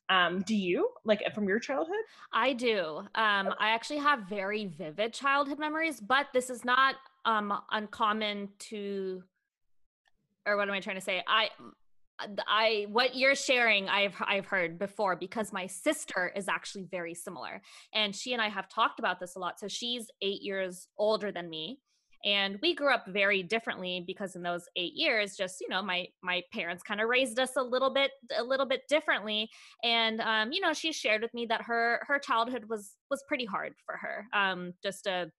Um, 0.09 0.41
do 0.41 0.55
you 0.55 0.89
like 1.05 1.23
from 1.33 1.47
your 1.47 1.59
childhood? 1.59 1.95
I 2.31 2.53
do. 2.53 2.97
Um, 3.15 3.53
I 3.59 3.69
actually 3.69 3.99
have 3.99 4.23
very 4.29 4.65
vivid 4.65 5.13
childhood 5.13 5.59
memories, 5.59 5.99
but 6.01 6.27
this 6.33 6.49
is 6.49 6.65
not 6.65 6.95
um 7.25 7.53
uncommon 7.71 8.49
to 8.59 9.23
or 10.45 10.57
what 10.57 10.67
am 10.67 10.73
I 10.73 10.79
trying 10.79 10.97
to 10.97 11.01
say? 11.01 11.23
I 11.27 11.49
I 12.47 12.85
what 12.89 13.15
you're 13.15 13.35
sharing 13.35 13.89
I've 13.89 14.15
I've 14.19 14.45
heard 14.45 14.77
before 14.77 15.15
because 15.15 15.51
my 15.51 15.65
sister 15.67 16.31
is 16.35 16.47
actually 16.47 16.83
very 16.83 17.13
similar 17.13 17.61
and 17.93 18.15
she 18.15 18.33
and 18.33 18.41
I 18.41 18.49
have 18.49 18.69
talked 18.69 18.99
about 18.99 19.19
this 19.19 19.35
a 19.35 19.39
lot 19.39 19.59
so 19.59 19.67
she's 19.67 20.09
8 20.21 20.41
years 20.41 20.87
older 20.97 21.31
than 21.31 21.49
me 21.49 21.79
and 22.25 22.59
we 22.61 22.73
grew 22.75 22.93
up 22.93 23.05
very 23.07 23.43
differently 23.43 24.03
because 24.05 24.35
in 24.35 24.43
those 24.43 24.67
8 24.75 24.93
years 24.93 25.35
just 25.35 25.61
you 25.61 25.67
know 25.69 25.81
my 25.81 26.07
my 26.21 26.43
parents 26.53 26.83
kind 26.83 27.01
of 27.01 27.09
raised 27.09 27.39
us 27.39 27.55
a 27.57 27.61
little 27.63 27.93
bit 27.93 28.11
a 28.37 28.43
little 28.43 28.65
bit 28.65 28.83
differently. 28.89 29.49
And 29.83 30.21
um 30.21 30.51
you 30.51 30.61
know 30.61 30.73
she 30.73 30.91
shared 30.93 31.21
with 31.21 31.33
me 31.33 31.45
that 31.47 31.61
her 31.63 32.01
her 32.07 32.19
childhood 32.19 32.65
was 32.69 32.97
was 33.09 33.23
pretty 33.27 33.45
hard 33.45 33.75
for 33.85 33.97
her 33.97 34.27
um 34.33 34.73
just 34.83 35.07
a 35.07 35.31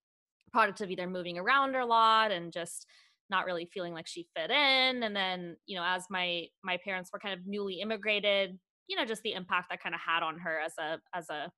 product 0.53 0.81
of 0.81 0.91
either 0.91 1.07
moving 1.09 1.39
around 1.39 1.75
a 1.77 1.87
lot 1.87 2.31
and 2.33 2.53
just 2.53 2.87
not 3.31 3.47
really 3.47 3.67
feeling 3.73 3.95
like 3.95 4.07
she 4.07 4.29
fit 4.37 4.51
in. 4.51 5.03
And 5.03 5.17
then 5.17 5.57
you 5.67 5.77
know 5.77 5.85
as 5.85 6.07
my 6.11 6.49
my 6.63 6.77
parents 6.79 7.11
were 7.13 7.19
kind 7.19 7.39
of 7.39 7.47
newly 7.47 7.81
immigrated 7.81 8.59
you 8.89 8.97
know 8.97 9.05
just 9.05 9.23
the 9.23 9.33
impact 9.33 9.71
that 9.71 9.83
kind 9.83 9.95
of 9.95 10.01
had 10.01 10.23
on 10.23 10.39
her 10.39 10.61
as 10.61 10.75
a 10.79 11.01
as 11.15 11.31
a 11.31 11.51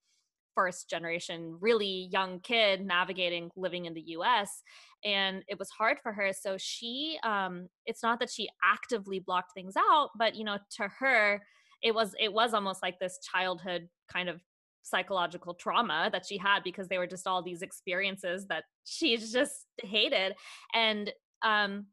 first 0.56 0.90
generation 0.90 1.56
really 1.60 2.08
young 2.10 2.40
kid 2.40 2.84
navigating 2.84 3.50
living 3.56 3.84
in 3.84 3.94
the 3.94 4.02
US 4.08 4.62
and 5.04 5.44
it 5.46 5.58
was 5.58 5.70
hard 5.70 5.98
for 6.02 6.12
her. 6.12 6.32
So 6.32 6.56
she 6.58 7.18
um 7.22 7.68
it's 7.84 8.02
not 8.02 8.18
that 8.18 8.30
she 8.30 8.48
actively 8.64 9.20
blocked 9.20 9.52
things 9.54 9.75
out 9.76 10.10
but 10.18 10.34
you 10.34 10.44
know 10.44 10.58
to 10.78 10.88
her 10.98 11.42
it 11.82 11.94
was 11.94 12.14
it 12.18 12.32
was 12.32 12.54
almost 12.54 12.82
like 12.82 12.98
this 12.98 13.20
childhood 13.32 13.88
kind 14.12 14.28
of 14.28 14.40
psychological 14.82 15.54
trauma 15.54 16.08
that 16.12 16.25
she 16.26 16.38
had 16.38 16.62
because 16.62 16.88
they 16.88 16.98
were 16.98 17.06
just 17.06 17.26
all 17.26 17.42
these 17.42 17.62
experiences 17.62 18.46
that 18.46 18.64
she 18.84 19.16
just 19.16 19.66
hated. 19.82 20.34
And 20.75 21.12
um 21.42 21.86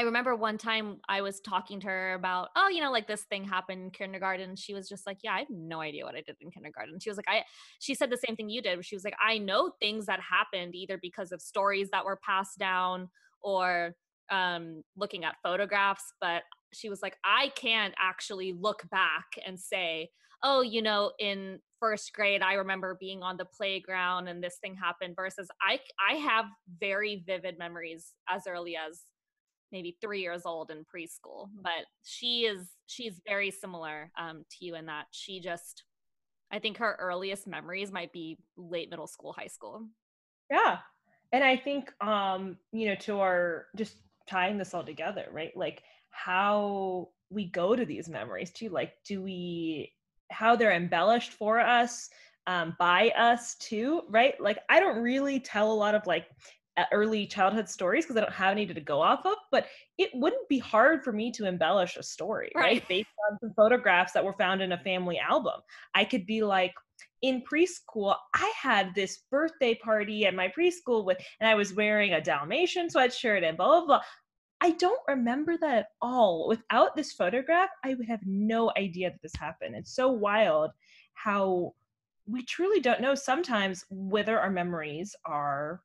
I 0.00 0.04
remember 0.04 0.34
one 0.34 0.56
time 0.56 0.96
I 1.10 1.20
was 1.20 1.40
talking 1.40 1.78
to 1.80 1.86
her 1.86 2.14
about, 2.14 2.48
oh, 2.56 2.68
you 2.68 2.80
know, 2.80 2.90
like 2.90 3.06
this 3.06 3.24
thing 3.24 3.44
happened 3.44 3.82
in 3.82 3.90
kindergarten. 3.90 4.56
She 4.56 4.72
was 4.72 4.88
just 4.88 5.06
like, 5.06 5.18
yeah, 5.22 5.34
I 5.34 5.40
have 5.40 5.50
no 5.50 5.82
idea 5.82 6.06
what 6.06 6.14
I 6.14 6.22
did 6.22 6.36
in 6.40 6.50
kindergarten. 6.50 6.98
She 6.98 7.10
was 7.10 7.18
like, 7.18 7.28
I, 7.28 7.44
she 7.80 7.94
said 7.94 8.08
the 8.08 8.16
same 8.16 8.34
thing 8.34 8.48
you 8.48 8.62
did. 8.62 8.82
She 8.82 8.96
was 8.96 9.04
like, 9.04 9.16
I 9.22 9.36
know 9.36 9.72
things 9.78 10.06
that 10.06 10.18
happened 10.20 10.74
either 10.74 10.98
because 11.02 11.32
of 11.32 11.42
stories 11.42 11.90
that 11.92 12.06
were 12.06 12.18
passed 12.24 12.58
down 12.58 13.10
or 13.42 13.94
um, 14.30 14.82
looking 14.96 15.24
at 15.24 15.36
photographs, 15.42 16.14
but 16.18 16.44
she 16.72 16.88
was 16.88 17.02
like, 17.02 17.18
I 17.22 17.50
can't 17.54 17.92
actually 17.98 18.54
look 18.58 18.88
back 18.90 19.26
and 19.46 19.60
say, 19.60 20.08
oh, 20.42 20.62
you 20.62 20.80
know, 20.80 21.12
in 21.18 21.58
first 21.78 22.14
grade, 22.14 22.40
I 22.40 22.54
remember 22.54 22.96
being 22.98 23.22
on 23.22 23.36
the 23.36 23.44
playground 23.44 24.28
and 24.28 24.42
this 24.42 24.56
thing 24.62 24.76
happened 24.76 25.14
versus 25.14 25.48
I, 25.60 25.78
I 26.00 26.14
have 26.14 26.46
very 26.80 27.22
vivid 27.26 27.58
memories 27.58 28.14
as 28.30 28.46
early 28.46 28.76
as 28.76 29.02
maybe 29.72 29.96
three 30.00 30.20
years 30.20 30.42
old 30.44 30.70
in 30.70 30.84
preschool, 30.84 31.48
but 31.62 31.86
she 32.04 32.42
is, 32.46 32.68
she's 32.86 33.20
very 33.26 33.50
similar 33.50 34.10
um, 34.18 34.44
to 34.50 34.64
you 34.64 34.74
in 34.74 34.86
that 34.86 35.06
she 35.10 35.40
just, 35.40 35.84
I 36.50 36.58
think 36.58 36.78
her 36.78 36.96
earliest 36.98 37.46
memories 37.46 37.92
might 37.92 38.12
be 38.12 38.38
late 38.56 38.90
middle 38.90 39.06
school, 39.06 39.32
high 39.32 39.46
school. 39.46 39.86
Yeah. 40.50 40.78
And 41.32 41.44
I 41.44 41.56
think, 41.56 41.92
um, 42.02 42.56
you 42.72 42.88
know, 42.88 42.96
to 42.96 43.20
our 43.20 43.66
just 43.76 43.94
tying 44.26 44.58
this 44.58 44.74
all 44.74 44.82
together, 44.82 45.26
right? 45.32 45.56
Like 45.56 45.82
how 46.10 47.10
we 47.30 47.46
go 47.46 47.76
to 47.76 47.84
these 47.86 48.08
memories 48.08 48.50
too. 48.50 48.68
Like, 48.68 48.94
do 49.04 49.22
we 49.22 49.92
how 50.30 50.56
they're 50.56 50.72
embellished 50.72 51.32
for 51.32 51.60
us 51.60 52.10
um, 52.46 52.74
by 52.78 53.10
us 53.10 53.54
too, 53.56 54.02
right? 54.08 54.40
Like, 54.40 54.58
I 54.68 54.80
don't 54.80 55.02
really 55.02 55.38
tell 55.38 55.70
a 55.70 55.74
lot 55.74 55.94
of 55.94 56.06
like 56.06 56.26
early 56.92 57.26
childhood 57.26 57.68
stories 57.68 58.04
because 58.04 58.16
I 58.16 58.20
don't 58.20 58.32
have 58.32 58.52
any 58.52 58.66
to 58.66 58.80
go 58.80 59.00
off 59.00 59.24
of, 59.24 59.36
but 59.50 59.66
it 59.98 60.10
wouldn't 60.14 60.48
be 60.48 60.58
hard 60.58 61.02
for 61.04 61.12
me 61.12 61.30
to 61.32 61.46
embellish 61.46 61.96
a 61.96 62.02
story, 62.02 62.50
right? 62.54 62.62
right? 62.62 62.88
Based 62.88 63.08
on 63.30 63.38
some 63.40 63.52
photographs 63.54 64.12
that 64.12 64.24
were 64.24 64.34
found 64.34 64.62
in 64.62 64.72
a 64.72 64.78
family 64.78 65.18
album. 65.18 65.60
I 65.94 66.04
could 66.04 66.26
be 66.26 66.42
like, 66.42 66.72
in 67.22 67.42
preschool, 67.42 68.14
I 68.34 68.52
had 68.60 68.94
this 68.94 69.22
birthday 69.30 69.74
party 69.74 70.26
at 70.26 70.34
my 70.34 70.48
preschool 70.48 71.04
with, 71.04 71.18
and 71.40 71.48
I 71.48 71.54
was 71.54 71.74
wearing 71.74 72.12
a 72.12 72.20
Dalmatian 72.20 72.88
sweatshirt 72.88 73.46
and 73.46 73.56
blah, 73.56 73.66
blah, 73.66 73.86
blah. 73.86 74.00
I 74.62 74.72
don't 74.72 75.00
remember 75.08 75.56
that 75.58 75.78
at 75.78 75.86
all. 76.02 76.48
Without 76.48 76.94
this 76.94 77.12
photograph, 77.12 77.70
I 77.84 77.94
would 77.94 78.06
have 78.06 78.20
no 78.26 78.72
idea 78.76 79.10
that 79.10 79.22
this 79.22 79.34
happened. 79.38 79.74
It's 79.74 79.94
so 79.94 80.10
wild 80.10 80.70
how 81.14 81.74
we 82.26 82.44
truly 82.44 82.80
don't 82.80 83.00
know 83.00 83.14
sometimes 83.14 83.84
whether 83.90 84.38
our 84.38 84.50
memories 84.50 85.14
are 85.24 85.82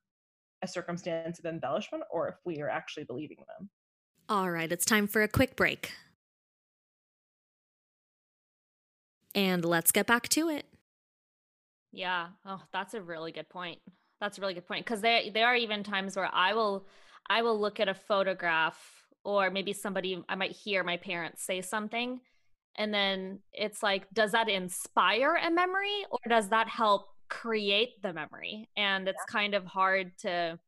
a 0.65 0.67
circumstance 0.67 1.39
of 1.39 1.45
embellishment 1.45 2.03
or 2.11 2.27
if 2.27 2.35
we 2.43 2.61
are 2.61 2.69
actually 2.69 3.05
believing 3.05 3.37
them. 3.47 3.69
All 4.27 4.51
right, 4.51 4.71
it's 4.71 4.85
time 4.85 5.07
for 5.07 5.21
a 5.23 5.27
quick 5.27 5.55
break. 5.55 5.93
And 9.33 9.63
let's 9.63 9.91
get 9.91 10.07
back 10.07 10.27
to 10.29 10.49
it. 10.49 10.65
Yeah. 11.91 12.27
Oh, 12.45 12.61
that's 12.73 12.93
a 12.93 13.01
really 13.01 13.31
good 13.31 13.49
point. 13.49 13.79
That's 14.19 14.37
a 14.37 14.41
really 14.41 14.53
good 14.53 14.67
point 14.67 14.85
because 14.85 15.01
there 15.01 15.21
there 15.33 15.47
are 15.47 15.55
even 15.55 15.83
times 15.83 16.15
where 16.15 16.29
I 16.33 16.53
will 16.53 16.85
I 17.29 17.41
will 17.41 17.59
look 17.59 17.79
at 17.79 17.89
a 17.89 17.93
photograph 17.93 18.77
or 19.23 19.49
maybe 19.49 19.73
somebody 19.73 20.23
I 20.27 20.35
might 20.35 20.51
hear 20.51 20.83
my 20.83 20.97
parents 20.97 21.43
say 21.43 21.61
something 21.61 22.21
and 22.77 22.93
then 22.93 23.39
it's 23.53 23.83
like 23.83 24.09
does 24.13 24.31
that 24.31 24.49
inspire 24.49 25.35
a 25.35 25.51
memory 25.51 26.05
or 26.09 26.19
does 26.29 26.49
that 26.49 26.67
help 26.67 27.14
create 27.29 28.01
the 28.01 28.13
memory 28.13 28.69
and 28.77 29.07
it's 29.07 29.23
yeah. 29.27 29.31
kind 29.31 29.53
of 29.53 29.65
hard 29.65 30.11
to 30.19 30.59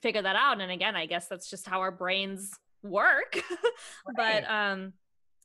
figure 0.00 0.22
that 0.22 0.36
out 0.36 0.60
and 0.60 0.70
again 0.70 0.94
i 0.94 1.06
guess 1.06 1.26
that's 1.28 1.50
just 1.50 1.66
how 1.66 1.80
our 1.80 1.90
brains 1.90 2.52
work 2.82 3.42
right. 4.16 4.44
but 4.44 4.50
um 4.50 4.92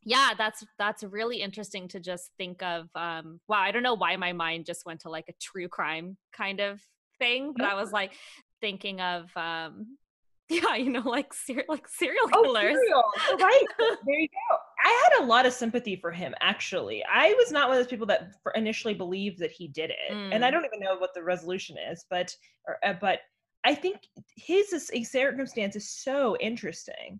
yeah 0.05 0.31
that's 0.37 0.63
that's 0.77 1.03
really 1.03 1.41
interesting 1.41 1.87
to 1.87 1.99
just 1.99 2.29
think 2.37 2.61
of 2.61 2.87
um 2.95 3.39
wow 3.47 3.59
i 3.59 3.71
don't 3.71 3.83
know 3.83 3.95
why 3.95 4.15
my 4.15 4.33
mind 4.33 4.65
just 4.65 4.85
went 4.85 4.99
to 4.99 5.09
like 5.09 5.25
a 5.29 5.33
true 5.41 5.67
crime 5.67 6.17
kind 6.31 6.59
of 6.59 6.79
thing 7.17 7.53
but 7.55 7.65
i 7.65 7.73
was 7.73 7.91
like 7.91 8.13
thinking 8.61 9.01
of 9.01 9.25
um 9.35 9.97
yeah 10.49 10.75
you 10.75 10.89
know 10.89 11.01
like 11.01 11.33
ser- 11.33 11.65
like 11.69 11.87
serial 11.87 12.29
oh, 12.33 12.43
killers 12.43 12.77
oh, 12.93 13.11
serial. 13.25 13.39
right 13.39 13.65
there 14.05 14.19
you 14.19 14.27
go 14.27 14.57
i 14.83 15.09
had 15.09 15.23
a 15.23 15.25
lot 15.25 15.45
of 15.45 15.53
sympathy 15.53 15.95
for 15.95 16.11
him 16.11 16.33
actually 16.41 17.03
i 17.11 17.33
was 17.37 17.51
not 17.51 17.67
one 17.67 17.77
of 17.77 17.83
those 17.83 17.89
people 17.89 18.05
that 18.05 18.31
initially 18.55 18.93
believed 18.93 19.39
that 19.39 19.51
he 19.51 19.67
did 19.67 19.89
it 19.89 20.13
mm. 20.13 20.33
and 20.33 20.43
i 20.43 20.49
mm. 20.49 20.51
don't 20.51 20.65
even 20.65 20.79
know 20.79 20.97
what 20.97 21.13
the 21.13 21.23
resolution 21.23 21.75
is 21.91 22.05
but 22.09 22.35
or, 22.67 22.77
uh, 22.85 22.93
but 22.99 23.19
i 23.65 23.73
think 23.73 23.97
his 24.35 24.91
circumstance 25.03 25.75
is 25.75 25.89
so 25.89 26.37
interesting 26.39 27.19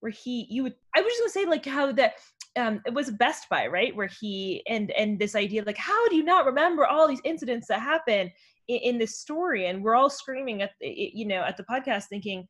where 0.00 0.12
he 0.12 0.46
you 0.50 0.62
would 0.62 0.74
i 0.96 1.00
was 1.00 1.12
just 1.12 1.20
gonna 1.20 1.46
say 1.46 1.50
like 1.50 1.64
how 1.64 1.92
that 1.92 2.14
um 2.56 2.80
it 2.86 2.92
was 2.92 3.10
best 3.12 3.48
buy 3.48 3.66
right 3.66 3.94
where 3.96 4.10
he 4.20 4.62
and 4.68 4.90
and 4.92 5.18
this 5.18 5.34
idea 5.34 5.62
like 5.64 5.76
how 5.76 6.08
do 6.08 6.16
you 6.16 6.24
not 6.24 6.46
remember 6.46 6.86
all 6.86 7.08
these 7.08 7.20
incidents 7.24 7.68
that 7.68 7.80
happen 7.80 8.30
in, 8.68 8.76
in 8.78 8.98
this 8.98 9.18
story 9.18 9.66
and 9.66 9.82
we're 9.82 9.94
all 9.94 10.10
screaming 10.10 10.62
at 10.62 10.72
the, 10.80 11.10
you 11.14 11.26
know 11.26 11.42
at 11.42 11.56
the 11.56 11.64
podcast 11.64 12.04
thinking 12.04 12.46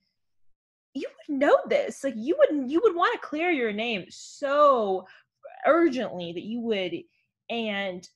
you 0.95 1.07
would 1.09 1.39
know 1.39 1.57
this 1.69 2.05
like 2.05 2.15
you 2.17 2.37
would 2.39 2.71
you 2.71 2.81
would 2.83 2.95
want 2.95 3.13
to 3.15 3.27
clear 3.27 3.51
your 3.51 3.73
name 3.73 4.05
so 4.09 5.07
urgently 5.67 6.33
that 6.33 6.45
you 6.45 6.61
would 6.61 6.93
and 7.51 8.09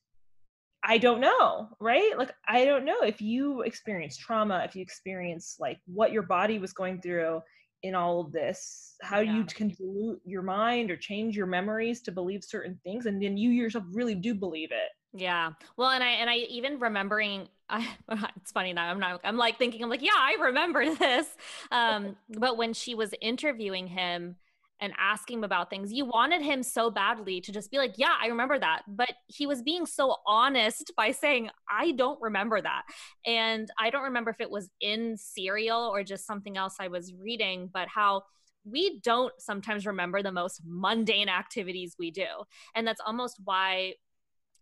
I 0.83 0.99
don't 0.99 1.19
know, 1.19 1.67
right? 1.81 2.17
Like, 2.17 2.31
I 2.47 2.63
don't 2.63 2.85
know 2.85 3.01
if 3.01 3.21
you 3.21 3.61
experience 3.63 4.15
trauma, 4.15 4.63
if 4.63 4.73
you 4.73 4.81
experience 4.81 5.57
like 5.59 5.79
what 5.85 6.13
your 6.13 6.21
body 6.23 6.59
was 6.59 6.71
going 6.71 7.01
through 7.01 7.41
in 7.83 7.93
all 7.95 8.19
of 8.19 8.31
this 8.31 8.95
how 9.01 9.19
yeah. 9.19 9.35
you 9.35 9.43
can 9.43 9.69
dilute 9.69 10.19
your 10.25 10.41
mind 10.41 10.89
or 10.89 10.97
change 10.97 11.35
your 11.35 11.45
memories 11.45 12.01
to 12.01 12.11
believe 12.11 12.43
certain 12.43 12.79
things 12.83 13.05
and 13.05 13.21
then 13.21 13.37
you 13.37 13.51
yourself 13.51 13.83
really 13.91 14.15
do 14.15 14.33
believe 14.33 14.69
it 14.71 14.89
yeah 15.13 15.51
well 15.77 15.91
and 15.91 16.03
i 16.03 16.07
and 16.07 16.29
i 16.29 16.35
even 16.35 16.79
remembering 16.79 17.47
I, 17.69 17.87
it's 18.37 18.51
funny 18.51 18.73
now 18.73 18.89
i'm 18.89 18.99
not 18.99 19.21
i'm 19.23 19.37
like 19.37 19.57
thinking 19.57 19.83
i'm 19.83 19.89
like 19.89 20.01
yeah 20.01 20.11
i 20.15 20.37
remember 20.41 20.93
this 20.95 21.27
um 21.71 22.15
but 22.37 22.57
when 22.57 22.73
she 22.73 22.95
was 22.95 23.13
interviewing 23.21 23.87
him 23.87 24.35
and 24.79 24.93
asking 24.97 25.39
him 25.39 25.43
about 25.43 25.69
things. 25.69 25.91
You 25.91 26.05
wanted 26.05 26.41
him 26.41 26.61
so 26.61 26.91
badly 26.91 27.41
to 27.41 27.51
just 27.51 27.71
be 27.71 27.77
like, 27.77 27.95
Yeah, 27.97 28.13
I 28.21 28.27
remember 28.27 28.59
that. 28.59 28.83
But 28.87 29.11
he 29.27 29.47
was 29.47 29.61
being 29.61 29.85
so 29.85 30.17
honest 30.25 30.91
by 30.95 31.11
saying, 31.11 31.49
I 31.69 31.91
don't 31.91 32.21
remember 32.21 32.61
that. 32.61 32.83
And 33.25 33.69
I 33.79 33.89
don't 33.89 34.03
remember 34.03 34.31
if 34.31 34.41
it 34.41 34.51
was 34.51 34.69
in 34.79 35.17
Serial 35.17 35.81
or 35.81 36.03
just 36.03 36.25
something 36.25 36.57
else 36.57 36.75
I 36.79 36.87
was 36.87 37.13
reading, 37.13 37.69
but 37.73 37.87
how 37.87 38.23
we 38.63 38.99
don't 38.99 39.33
sometimes 39.39 39.85
remember 39.85 40.21
the 40.21 40.31
most 40.31 40.61
mundane 40.65 41.29
activities 41.29 41.95
we 41.97 42.11
do. 42.11 42.27
And 42.75 42.85
that's 42.85 43.01
almost 43.05 43.39
why 43.43 43.93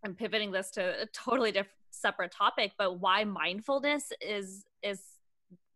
I'm 0.05 0.13
pivoting 0.13 0.51
this 0.51 0.69
to 0.71 1.01
a 1.01 1.05
totally 1.07 1.51
different 1.51 1.71
separate 1.95 2.31
topic, 2.31 2.73
but 2.77 2.99
why 2.99 3.23
mindfulness 3.23 4.11
is 4.21 4.65
is 4.83 5.01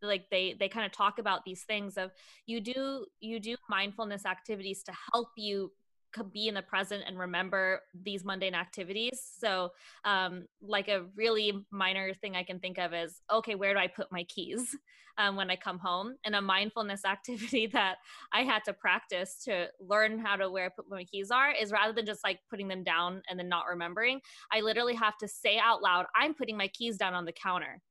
like 0.01 0.29
they 0.29 0.55
they 0.59 0.69
kind 0.69 0.85
of 0.85 0.91
talk 0.91 1.19
about 1.19 1.43
these 1.43 1.63
things 1.63 1.97
of 1.97 2.11
you 2.45 2.61
do 2.61 3.05
you 3.19 3.39
do 3.39 3.55
mindfulness 3.69 4.25
activities 4.25 4.81
to 4.83 4.93
help 5.13 5.29
you 5.35 5.71
be 6.31 6.47
in 6.47 6.55
the 6.55 6.61
present 6.61 7.03
and 7.07 7.17
remember 7.17 7.81
these 8.03 8.23
mundane 8.23 8.55
activities. 8.55 9.21
So 9.39 9.71
um, 10.05 10.45
like 10.61 10.87
a 10.87 11.05
really 11.15 11.65
minor 11.71 12.13
thing 12.13 12.35
i 12.35 12.43
can 12.43 12.59
think 12.59 12.77
of 12.77 12.93
is 12.93 13.21
okay 13.31 13.55
where 13.55 13.73
do 13.73 13.79
i 13.79 13.87
put 13.87 14.11
my 14.11 14.23
keys? 14.23 14.75
Um, 15.17 15.35
when 15.35 15.51
i 15.51 15.57
come 15.57 15.79
home. 15.79 16.15
And 16.23 16.33
a 16.33 16.41
mindfulness 16.41 17.03
activity 17.15 17.67
that 17.73 17.95
i 18.31 18.43
had 18.43 18.63
to 18.65 18.73
practice 18.73 19.43
to 19.43 19.67
learn 19.81 20.17
how 20.17 20.37
to 20.37 20.49
where 20.49 20.69
put 20.69 20.85
my 20.89 21.03
keys 21.03 21.29
are 21.29 21.51
is 21.51 21.73
rather 21.73 21.91
than 21.91 22.05
just 22.05 22.23
like 22.23 22.39
putting 22.49 22.69
them 22.69 22.85
down 22.85 23.21
and 23.29 23.37
then 23.37 23.49
not 23.49 23.65
remembering 23.69 24.21
i 24.53 24.61
literally 24.61 24.95
have 24.95 25.17
to 25.17 25.27
say 25.27 25.57
out 25.57 25.81
loud 25.81 26.05
i'm 26.15 26.33
putting 26.33 26.55
my 26.55 26.69
keys 26.69 26.95
down 26.95 27.13
on 27.13 27.25
the 27.25 27.33
counter 27.33 27.81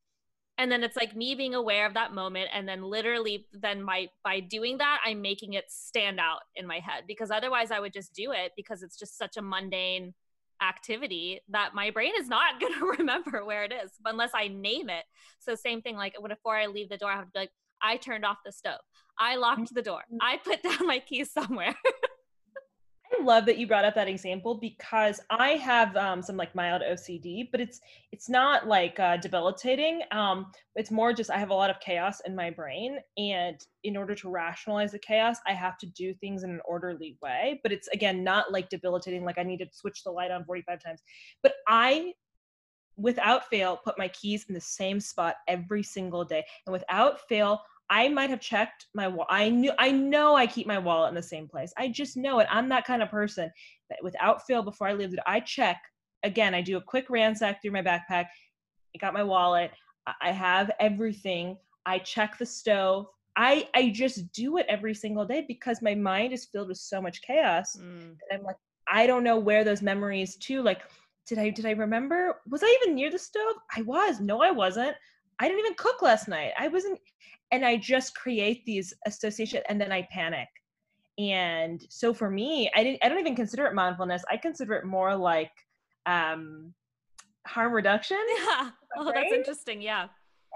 and 0.58 0.70
then 0.70 0.82
it's 0.82 0.96
like 0.96 1.14
me 1.14 1.34
being 1.34 1.54
aware 1.54 1.86
of 1.86 1.94
that 1.94 2.12
moment 2.12 2.48
and 2.52 2.68
then 2.68 2.82
literally 2.82 3.46
then 3.52 3.82
my 3.82 4.08
by 4.24 4.40
doing 4.40 4.78
that 4.78 4.98
i'm 5.04 5.22
making 5.22 5.54
it 5.54 5.64
stand 5.68 6.18
out 6.18 6.40
in 6.56 6.66
my 6.66 6.80
head 6.80 7.04
because 7.06 7.30
otherwise 7.30 7.70
i 7.70 7.80
would 7.80 7.92
just 7.92 8.12
do 8.14 8.32
it 8.32 8.52
because 8.56 8.82
it's 8.82 8.98
just 8.98 9.16
such 9.16 9.36
a 9.36 9.42
mundane 9.42 10.12
activity 10.60 11.40
that 11.48 11.74
my 11.74 11.90
brain 11.90 12.12
is 12.18 12.28
not 12.28 12.60
going 12.60 12.74
to 12.74 12.94
remember 12.98 13.44
where 13.44 13.64
it 13.64 13.72
is 13.72 13.92
unless 14.04 14.30
i 14.34 14.48
name 14.48 14.90
it. 14.90 15.04
So 15.38 15.54
same 15.54 15.82
thing 15.82 15.96
like 15.96 16.14
before 16.28 16.56
i 16.56 16.66
leave 16.66 16.88
the 16.88 16.96
door 16.96 17.10
i 17.10 17.16
have 17.16 17.26
to 17.26 17.30
be 17.32 17.38
like 17.40 17.52
i 17.82 17.96
turned 17.96 18.24
off 18.24 18.38
the 18.44 18.52
stove. 18.52 18.80
I 19.20 19.36
locked 19.36 19.62
mm-hmm. 19.62 19.74
the 19.74 19.82
door. 19.82 20.02
I 20.20 20.38
put 20.38 20.62
down 20.64 20.86
my 20.86 21.00
keys 21.00 21.32
somewhere 21.32 21.74
love 23.24 23.46
that 23.46 23.59
you 23.59 23.66
brought 23.66 23.85
up 23.85 23.94
that 23.94 24.09
example 24.09 24.54
because 24.54 25.20
I 25.31 25.50
have 25.50 25.96
um, 25.96 26.22
some 26.22 26.37
like 26.37 26.54
mild 26.54 26.83
OCD, 26.83 27.48
but 27.50 27.61
it's 27.61 27.81
it's 28.12 28.28
not 28.28 28.66
like 28.66 28.98
uh, 28.98 29.16
debilitating. 29.16 30.02
Um, 30.11 30.52
it's 30.74 30.90
more 30.90 31.12
just 31.12 31.31
I 31.31 31.38
have 31.38 31.50
a 31.50 31.54
lot 31.54 31.70
of 31.70 31.81
chaos 31.81 32.20
in 32.26 32.35
my 32.35 32.50
brain, 32.50 32.98
and 33.16 33.57
in 33.85 33.96
order 33.96 34.14
to 34.14 34.31
rationalize 34.31 34.92
the 34.92 34.98
chaos, 34.98 35.38
I 35.46 35.52
have 35.52 35.78
to 35.78 35.87
do 35.87 36.14
things 36.14 36.42
in 36.42 36.50
an 36.50 36.61
orderly 36.64 37.18
way. 37.22 37.61
But 37.62 37.72
it's 37.72 37.88
again 37.88 38.24
not 38.24 38.52
like 38.52 38.68
debilitating, 38.68 39.24
like 39.24 39.38
I 39.38 39.42
need 39.42 39.59
to 39.59 39.68
switch 39.72 40.02
the 40.04 40.11
light 40.11 40.31
on 40.31 40.44
45 40.44 40.83
times. 40.83 41.02
But 41.42 41.54
I 41.66 42.12
without 42.96 43.48
fail 43.48 43.76
put 43.76 43.96
my 43.96 44.09
keys 44.09 44.44
in 44.48 44.54
the 44.54 44.61
same 44.61 44.98
spot 44.98 45.37
every 45.46 45.85
single 45.85 46.24
day 46.24 46.44
and 46.66 46.72
without 46.72 47.20
fail 47.28 47.61
I 47.90 48.09
might 48.09 48.31
have 48.31 48.40
checked 48.40 48.87
my 48.94 49.14
I 49.31 49.48
knew 49.48 49.72
I 49.79 49.90
know 49.90 50.35
I 50.35 50.46
keep 50.46 50.66
my 50.66 50.79
wallet 50.79 51.09
in 51.09 51.14
the 51.14 51.22
same 51.22 51.48
place. 51.48 51.72
I 51.77 51.88
just 51.88 52.16
know 52.16 52.38
it. 52.40 52.46
I'm 52.51 52.68
that 52.68 52.87
kind 52.87 53.03
of 53.03 53.11
person 53.11 53.51
that 53.88 53.98
without 54.03 54.46
fail 54.46 54.62
before 54.62 54.88
I 54.88 54.92
leave 54.92 55.12
it, 55.12 55.20
I 55.27 55.40
check 55.40 55.81
again. 56.22 56.55
I 56.55 56.61
do 56.61 56.77
a 56.77 56.83
quick 56.83 57.09
ransack 57.09 57.62
through 57.62 57.72
my 57.72 57.83
backpack. 57.83 58.27
I 58.94 58.98
got 59.01 59.14
my 59.14 59.22
wallet. 59.22 59.70
I 60.20 60.33
have 60.33 60.70
everything. 60.81 61.57
I 61.87 61.98
check 61.98 62.38
the 62.38 62.46
stove. 62.46 63.07
I 63.37 63.68
I 63.74 63.90
just 63.90 64.33
do 64.33 64.59
it 64.59 64.66
every 64.68 64.94
single 64.94 65.24
day 65.24 65.44
because 65.46 65.81
my 65.81 65.94
mind 65.94 66.33
is 66.33 66.46
filled 66.46 66.68
with 66.68 66.79
so 66.79 67.01
much 67.01 67.22
chaos. 67.22 67.77
Mm. 67.81 68.16
I'm 68.33 68.42
like, 68.42 68.57
I 68.90 69.07
don't 69.07 69.24
know 69.24 69.38
where 69.38 69.64
those 69.64 69.83
memories 69.83 70.37
to 70.37 70.62
like 70.62 70.83
did 71.27 71.38
I 71.38 71.51
did 71.51 71.66
I 71.66 71.72
remember? 71.72 72.40
Was 72.48 72.62
I 72.62 72.79
even 72.83 72.94
near 72.94 73.11
the 73.11 73.18
stove? 73.18 73.57
I 73.77 73.83
was. 73.83 74.18
No, 74.18 74.42
I 74.42 74.51
wasn't. 74.51 74.96
I 75.40 75.48
didn't 75.48 75.61
even 75.61 75.74
cook 75.74 76.03
last 76.03 76.29
night. 76.29 76.53
I 76.59 76.68
wasn't 76.68 76.98
and 77.51 77.64
I 77.64 77.77
just 77.77 78.14
create 78.14 78.64
these 78.64 78.92
associations 79.07 79.62
and 79.68 79.81
then 79.81 79.92
I 79.92 80.07
panic. 80.11 80.48
And 81.18 81.83
so 81.88 82.14
for 82.14 82.31
me, 82.31 82.70
I 82.74 82.85
didn't 82.85 83.05
I 83.05 83.09
don't 83.09 83.18
even 83.18 83.37
consider 83.37 83.66
it 83.66 83.74
mindfulness. 83.74 84.22
I 84.31 84.37
consider 84.37 84.74
it 84.74 84.85
more 84.85 85.16
like 85.16 85.53
um 86.07 86.74
harm 87.46 87.72
reduction. 87.72 88.18
Yeah. 88.38 88.70
Oh, 88.96 89.05
right? 89.05 89.14
that's 89.14 89.33
interesting. 89.33 89.83
Yeah. 89.83 90.09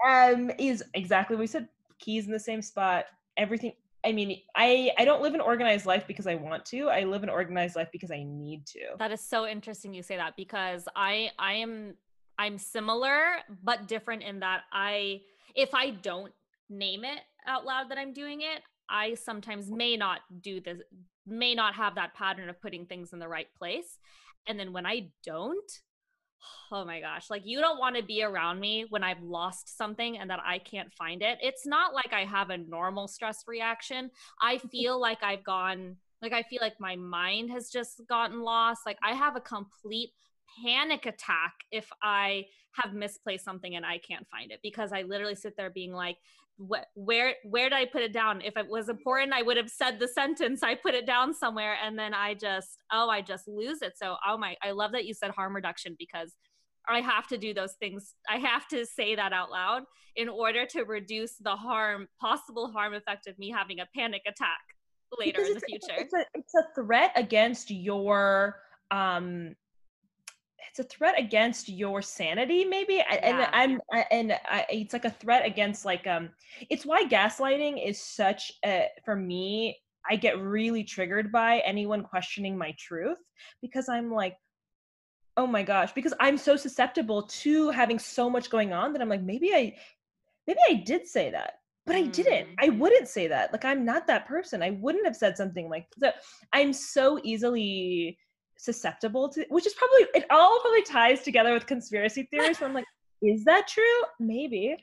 Um 0.07 0.51
is 0.57 0.83
exactly 0.93 1.35
what 1.35 1.41
we 1.41 1.47
said. 1.47 1.67
Keys 1.99 2.25
in 2.25 2.31
the 2.31 2.39
same 2.39 2.61
spot, 2.61 3.05
everything 3.37 3.73
I 4.05 4.11
mean, 4.11 4.41
I 4.55 4.91
I 4.97 5.05
don't 5.05 5.21
live 5.21 5.33
an 5.33 5.41
organized 5.41 5.85
life 5.85 6.05
because 6.07 6.27
I 6.27 6.35
want 6.35 6.65
to. 6.65 6.89
I 6.89 7.03
live 7.03 7.23
an 7.23 7.29
organized 7.29 7.75
life 7.75 7.87
because 7.91 8.11
I 8.11 8.23
need 8.23 8.65
to. 8.67 8.79
That 8.99 9.11
is 9.11 9.21
so 9.21 9.47
interesting 9.47 9.93
you 9.93 10.03
say 10.03 10.17
that 10.17 10.35
because 10.35 10.87
I 10.95 11.31
I 11.39 11.53
am 11.53 11.95
I'm 12.37 12.57
similar 12.57 13.23
but 13.63 13.87
different 13.87 14.23
in 14.23 14.39
that 14.39 14.61
I 14.71 15.21
if 15.55 15.73
I 15.73 15.91
don't 15.91 16.33
name 16.69 17.03
it 17.03 17.19
out 17.45 17.65
loud 17.65 17.89
that 17.89 17.97
I'm 17.97 18.13
doing 18.13 18.41
it, 18.41 18.61
I 18.89 19.15
sometimes 19.15 19.69
may 19.69 19.97
not 19.97 20.21
do 20.41 20.59
this 20.59 20.79
may 21.25 21.55
not 21.55 21.75
have 21.75 21.95
that 21.95 22.13
pattern 22.13 22.49
of 22.49 22.61
putting 22.61 22.85
things 22.85 23.13
in 23.13 23.19
the 23.19 23.27
right 23.27 23.47
place. 23.57 23.97
And 24.47 24.59
then 24.59 24.73
when 24.73 24.85
I 24.85 25.09
don't, 25.23 25.71
oh 26.71 26.83
my 26.83 26.99
gosh, 26.99 27.29
like 27.29 27.43
you 27.45 27.61
don't 27.61 27.79
want 27.79 27.95
to 27.95 28.03
be 28.03 28.23
around 28.23 28.59
me 28.59 28.85
when 28.89 29.03
I've 29.03 29.21
lost 29.21 29.77
something 29.77 30.17
and 30.17 30.29
that 30.29 30.41
I 30.45 30.59
can't 30.59 30.91
find 30.93 31.21
it. 31.21 31.37
It's 31.41 31.65
not 31.65 31.93
like 31.93 32.11
I 32.13 32.25
have 32.25 32.49
a 32.49 32.57
normal 32.57 33.07
stress 33.07 33.43
reaction. 33.47 34.11
I 34.41 34.57
feel 34.71 34.99
like 34.99 35.23
I've 35.23 35.43
gone, 35.43 35.97
like, 36.21 36.33
I 36.33 36.43
feel 36.43 36.59
like 36.61 36.79
my 36.79 36.95
mind 36.95 37.51
has 37.51 37.69
just 37.69 38.01
gotten 38.07 38.41
lost. 38.41 38.81
Like, 38.85 38.97
I 39.03 39.13
have 39.13 39.35
a 39.35 39.41
complete 39.41 40.11
panic 40.61 41.05
attack 41.05 41.53
if 41.71 41.89
I 42.01 42.45
have 42.73 42.93
misplaced 42.93 43.45
something 43.45 43.75
and 43.75 43.85
I 43.85 43.99
can't 43.99 44.27
find 44.29 44.51
it 44.51 44.59
because 44.63 44.91
I 44.91 45.03
literally 45.03 45.35
sit 45.35 45.55
there 45.57 45.69
being 45.69 45.93
like, 45.93 46.17
where 46.95 47.33
where 47.43 47.69
did 47.69 47.75
I 47.75 47.85
put 47.85 48.03
it 48.03 48.13
down? 48.13 48.41
If 48.41 48.57
it 48.57 48.67
was 48.67 48.87
important, 48.87 49.33
I 49.33 49.41
would 49.41 49.57
have 49.57 49.69
said 49.69 49.99
the 49.99 50.07
sentence. 50.07 50.61
I 50.61 50.75
put 50.75 50.93
it 50.93 51.07
down 51.07 51.33
somewhere, 51.33 51.77
and 51.83 51.97
then 51.97 52.13
I 52.13 52.35
just 52.35 52.77
oh, 52.91 53.09
I 53.09 53.21
just 53.21 53.47
lose 53.47 53.81
it. 53.81 53.93
So 53.95 54.17
oh 54.27 54.37
my, 54.37 54.55
I 54.61 54.71
love 54.71 54.91
that 54.91 55.05
you 55.05 55.13
said 55.13 55.31
harm 55.31 55.55
reduction 55.55 55.95
because 55.97 56.33
I 56.87 57.01
have 57.01 57.27
to 57.27 57.37
do 57.37 57.53
those 57.53 57.73
things. 57.73 58.13
I 58.29 58.37
have 58.37 58.67
to 58.67 58.85
say 58.85 59.15
that 59.15 59.33
out 59.33 59.51
loud 59.51 59.83
in 60.15 60.29
order 60.29 60.65
to 60.67 60.83
reduce 60.83 61.37
the 61.37 61.55
harm, 61.55 62.07
possible 62.19 62.71
harm 62.71 62.93
effect 62.93 63.25
of 63.27 63.37
me 63.39 63.49
having 63.49 63.79
a 63.79 63.87
panic 63.95 64.21
attack 64.27 64.59
later 65.17 65.39
because 65.39 65.47
in 65.47 65.53
the 65.55 65.61
future. 65.61 65.95
It's 65.97 66.13
a, 66.13 66.25
it's 66.35 66.53
a 66.55 66.65
threat 66.75 67.11
against 67.15 67.71
your 67.71 68.57
um 68.91 69.55
it's 70.69 70.79
a 70.79 70.83
threat 70.83 71.15
against 71.17 71.69
your 71.69 72.01
sanity 72.01 72.65
maybe 72.65 72.95
yeah. 72.95 73.19
and 73.21 73.47
i'm 73.53 73.81
and 74.11 74.33
I, 74.45 74.65
it's 74.69 74.93
like 74.93 75.05
a 75.05 75.09
threat 75.09 75.45
against 75.45 75.85
like 75.85 76.05
um 76.07 76.29
it's 76.69 76.85
why 76.85 77.05
gaslighting 77.05 77.85
is 77.85 77.99
such 77.99 78.51
a 78.65 78.87
for 79.05 79.15
me 79.15 79.77
i 80.09 80.15
get 80.15 80.39
really 80.39 80.83
triggered 80.83 81.31
by 81.31 81.59
anyone 81.59 82.03
questioning 82.03 82.57
my 82.57 82.73
truth 82.77 83.17
because 83.61 83.89
i'm 83.89 84.11
like 84.11 84.35
oh 85.37 85.47
my 85.47 85.63
gosh 85.63 85.91
because 85.93 86.13
i'm 86.19 86.37
so 86.37 86.55
susceptible 86.55 87.23
to 87.23 87.69
having 87.69 87.99
so 87.99 88.29
much 88.29 88.49
going 88.49 88.73
on 88.73 88.93
that 88.93 89.01
i'm 89.01 89.09
like 89.09 89.23
maybe 89.23 89.53
i 89.53 89.73
maybe 90.47 90.59
i 90.69 90.73
did 90.73 91.07
say 91.07 91.31
that 91.31 91.53
but 91.85 91.95
I 91.95 92.03
didn't. 92.03 92.47
I 92.59 92.69
mm-hmm. 92.69 92.79
wouldn't 92.79 93.07
say 93.09 93.27
that. 93.27 93.51
Like 93.51 93.65
I'm 93.65 93.83
not 93.83 94.07
that 94.07 94.25
person. 94.25 94.63
I 94.63 94.71
wouldn't 94.71 95.05
have 95.05 95.15
said 95.15 95.35
something 95.35 95.69
like 95.69 95.85
that. 95.97 96.15
I'm 96.53 96.71
so 96.71 97.19
easily 97.23 98.17
susceptible 98.57 99.29
to 99.29 99.45
which 99.49 99.65
is 99.65 99.73
probably 99.73 100.07
it 100.13 100.25
all 100.29 100.59
probably 100.61 100.83
ties 100.83 101.21
together 101.21 101.53
with 101.53 101.65
conspiracy 101.65 102.23
theories 102.31 102.59
where 102.59 102.69
i'm 102.69 102.75
like 102.75 102.85
is 103.23 103.45
that 103.45 103.67
true? 103.67 103.83
Maybe. 104.19 104.75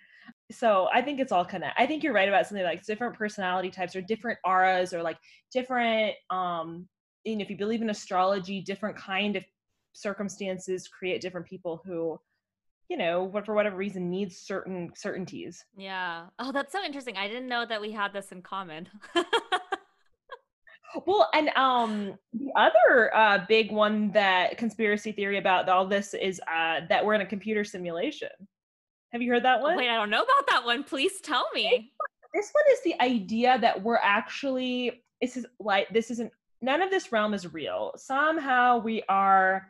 So 0.51 0.89
i 0.93 1.03
think 1.03 1.21
it's 1.21 1.33
all 1.33 1.45
kind 1.45 1.65
of 1.65 1.71
i 1.77 1.87
think 1.87 2.03
you're 2.03 2.13
right 2.13 2.29
about 2.29 2.47
something 2.47 2.65
like 2.65 2.85
different 2.85 3.17
personality 3.17 3.71
types 3.71 3.95
or 3.95 4.01
different 4.01 4.39
auras 4.45 4.93
or 4.93 5.03
like 5.03 5.19
different 5.53 6.15
um 6.31 6.89
you 7.25 7.37
know 7.37 7.43
if 7.43 7.51
you 7.51 7.57
believe 7.57 7.83
in 7.83 7.91
astrology 7.91 8.61
different 8.61 8.97
kind 8.97 9.37
of 9.37 9.45
circumstances 9.93 10.89
create 10.89 11.21
different 11.21 11.47
people 11.47 11.83
who 11.85 12.19
you 12.89 12.97
know 12.97 13.23
what 13.23 13.47
for 13.47 13.55
whatever 13.55 13.77
reason 13.77 14.11
needs 14.11 14.37
certain 14.37 14.91
certainties. 14.97 15.65
Yeah. 15.77 16.27
Oh 16.39 16.51
that's 16.51 16.73
so 16.73 16.83
interesting. 16.83 17.17
I 17.17 17.29
didn't 17.29 17.49
know 17.49 17.65
that 17.67 17.81
we 17.81 17.93
had 17.93 18.13
this 18.13 18.33
in 18.33 18.43
common 18.43 18.89
Well, 21.07 21.29
and 21.35 21.51
um, 21.51 22.19
the 22.33 22.53
other 22.57 23.15
uh, 23.15 23.45
big 23.49 23.71
one 23.71 24.11
that 24.13 24.59
conspiracy 24.59 25.13
theory 25.13 25.39
about 25.39 25.69
all 25.69 25.87
this 25.87 26.15
is 26.15 26.41
uh, 26.53 26.81
that 26.89 27.05
we're 27.05 27.15
in 27.15 27.21
a 27.21 27.27
computer 27.27 27.65
simulation. 27.65 28.31
Have 29.13 29.23
you 29.23 29.31
heard 29.33 29.45
that 29.45 29.61
one? 29.61 29.77
wait, 29.77 29.89
I 29.89 29.97
don't 29.97 30.11
know 30.11 30.23
about 30.23 30.47
that 30.49 30.65
one. 30.65 30.85
Please 30.85 31.21
tell 31.21 31.47
me. 31.55 31.93
This 32.35 32.51
one 32.53 32.65
is 32.73 32.83
the 32.85 33.01
idea 33.03 33.59
that 33.61 33.83
we're 33.83 33.99
actually 34.03 35.03
this 35.21 35.37
is 35.37 35.47
like 35.59 35.89
this 35.91 36.11
isn't 36.11 36.33
none 36.63 36.81
of 36.81 36.91
this 36.91 37.13
realm 37.13 37.35
is 37.35 37.53
real. 37.53 37.93
Somehow 37.97 38.79
we 38.79 39.03
are 39.09 39.67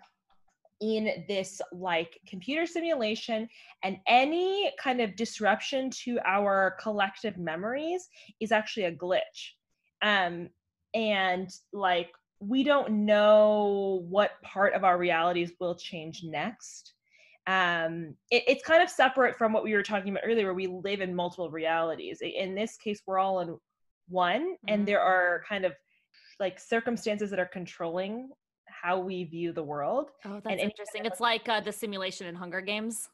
in 0.80 1.24
this 1.28 1.60
like 1.72 2.18
computer 2.26 2.66
simulation 2.66 3.48
and 3.82 3.98
any 4.06 4.72
kind 4.78 5.00
of 5.00 5.16
disruption 5.16 5.90
to 5.90 6.18
our 6.26 6.76
collective 6.80 7.36
memories 7.36 8.08
is 8.40 8.50
actually 8.50 8.84
a 8.84 8.92
glitch 8.92 9.52
um 10.00 10.48
and 10.94 11.50
like 11.72 12.10
we 12.40 12.64
don't 12.64 12.90
know 12.90 14.04
what 14.08 14.40
part 14.42 14.74
of 14.74 14.82
our 14.82 14.96
realities 14.96 15.52
will 15.60 15.74
change 15.74 16.22
next. 16.24 16.94
Um 17.46 18.14
it, 18.30 18.44
it's 18.46 18.64
kind 18.64 18.82
of 18.82 18.90
separate 18.90 19.36
from 19.36 19.52
what 19.52 19.64
we 19.64 19.74
were 19.74 19.82
talking 19.82 20.10
about 20.10 20.24
earlier 20.24 20.46
where 20.46 20.54
we 20.54 20.66
live 20.66 21.00
in 21.00 21.14
multiple 21.14 21.50
realities. 21.50 22.20
In 22.22 22.54
this 22.54 22.76
case 22.76 23.02
we're 23.06 23.18
all 23.18 23.40
in 23.40 23.58
one 24.08 24.42
mm-hmm. 24.42 24.68
and 24.68 24.86
there 24.86 25.00
are 25.00 25.42
kind 25.48 25.64
of 25.64 25.72
like 26.38 26.58
circumstances 26.58 27.30
that 27.30 27.38
are 27.38 27.46
controlling 27.46 28.30
how 28.66 28.98
we 28.98 29.24
view 29.24 29.52
the 29.52 29.62
world. 29.62 30.10
Oh 30.24 30.40
that's 30.42 30.46
and 30.46 30.60
interesting. 30.60 31.04
it's 31.04 31.20
like 31.20 31.48
uh, 31.48 31.60
the 31.60 31.72
simulation 31.72 32.26
in 32.26 32.34
hunger 32.34 32.60
games. 32.60 33.08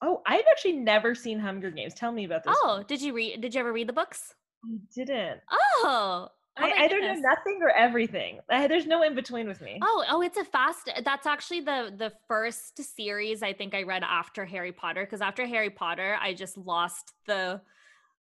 Oh 0.00 0.20
i've 0.26 0.44
actually 0.50 0.74
never 0.74 1.14
seen 1.14 1.38
hunger 1.38 1.70
games. 1.70 1.94
Tell 1.94 2.10
me 2.10 2.24
about 2.24 2.42
this 2.44 2.56
oh 2.62 2.76
one. 2.78 2.84
did 2.88 3.00
you 3.00 3.12
read 3.12 3.40
did 3.40 3.54
you 3.54 3.60
ever 3.60 3.72
read 3.72 3.88
the 3.88 3.92
books? 3.92 4.34
I 4.64 4.78
didn't. 4.94 5.40
Oh 5.50 6.28
Oh 6.58 6.64
I 6.64 6.84
either 6.84 7.00
know 7.00 7.14
nothing 7.14 7.60
or 7.62 7.70
everything. 7.70 8.40
I, 8.50 8.66
there's 8.66 8.86
no 8.86 9.02
in 9.02 9.14
between 9.14 9.48
with 9.48 9.62
me. 9.62 9.78
Oh, 9.82 10.04
oh, 10.10 10.20
it's 10.20 10.36
a 10.36 10.44
fast. 10.44 10.90
That's 11.02 11.26
actually 11.26 11.60
the 11.60 11.94
the 11.96 12.12
first 12.28 12.82
series 12.94 13.42
I 13.42 13.54
think 13.54 13.74
I 13.74 13.84
read 13.84 14.02
after 14.02 14.44
Harry 14.44 14.72
Potter 14.72 15.04
because 15.04 15.22
after 15.22 15.46
Harry 15.46 15.70
Potter, 15.70 16.18
I 16.20 16.34
just 16.34 16.58
lost 16.58 17.14
the 17.26 17.62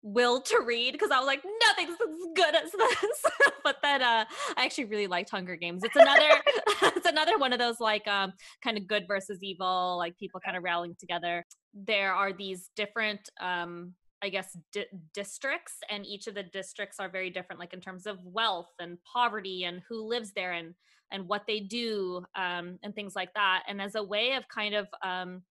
will 0.01 0.39
to 0.39 0.61
read 0.63 0.93
because 0.93 1.09
I 1.11 1.17
was 1.17 1.25
like, 1.25 1.43
nothing's 1.67 1.97
as 1.99 2.27
good 2.35 2.55
as 2.55 2.71
this. 2.71 3.23
but 3.63 3.77
then 3.81 4.01
uh, 4.03 4.23
I 4.55 4.63
actually 4.63 4.85
really 4.85 5.07
liked 5.07 5.31
Hunger 5.31 5.55
Games. 5.55 5.83
It's 5.83 5.95
another 5.95 6.29
it's 6.95 7.07
another 7.07 7.37
one 7.37 7.51
of 7.51 7.59
those 7.59 7.79
like 7.79 8.07
um 8.07 8.31
kind 8.63 8.77
of 8.77 8.87
good 8.87 9.05
versus 9.07 9.39
evil, 9.41 9.97
like 9.97 10.17
people 10.17 10.39
kind 10.39 10.55
of 10.55 10.63
rallying 10.63 10.95
together. 10.97 11.43
There 11.73 12.13
are 12.13 12.31
these 12.31 12.69
different 12.77 13.29
um 13.41 13.93
I 14.25 14.29
guess, 14.29 14.57
di- 14.73 14.87
districts, 15.13 15.75
and 15.89 16.05
each 16.05 16.25
of 16.27 16.33
the 16.33 16.43
districts 16.43 16.99
are 16.99 17.09
very 17.09 17.29
different, 17.29 17.59
like 17.59 17.73
in 17.73 17.79
terms 17.79 18.07
of 18.07 18.17
wealth 18.25 18.73
and 18.79 18.97
poverty 19.11 19.63
and 19.63 19.81
who 19.87 20.07
lives 20.07 20.31
there 20.35 20.53
and 20.53 20.73
and 21.11 21.27
what 21.27 21.43
they 21.47 21.59
do 21.59 22.25
um, 22.35 22.79
and 22.81 22.95
things 22.95 23.15
like 23.15 23.31
that. 23.35 23.61
And 23.67 23.79
as 23.79 23.93
a 23.93 24.03
way 24.03 24.33
of 24.33 24.47
kind 24.49 24.73
of 24.73 24.87
um, 25.03 25.43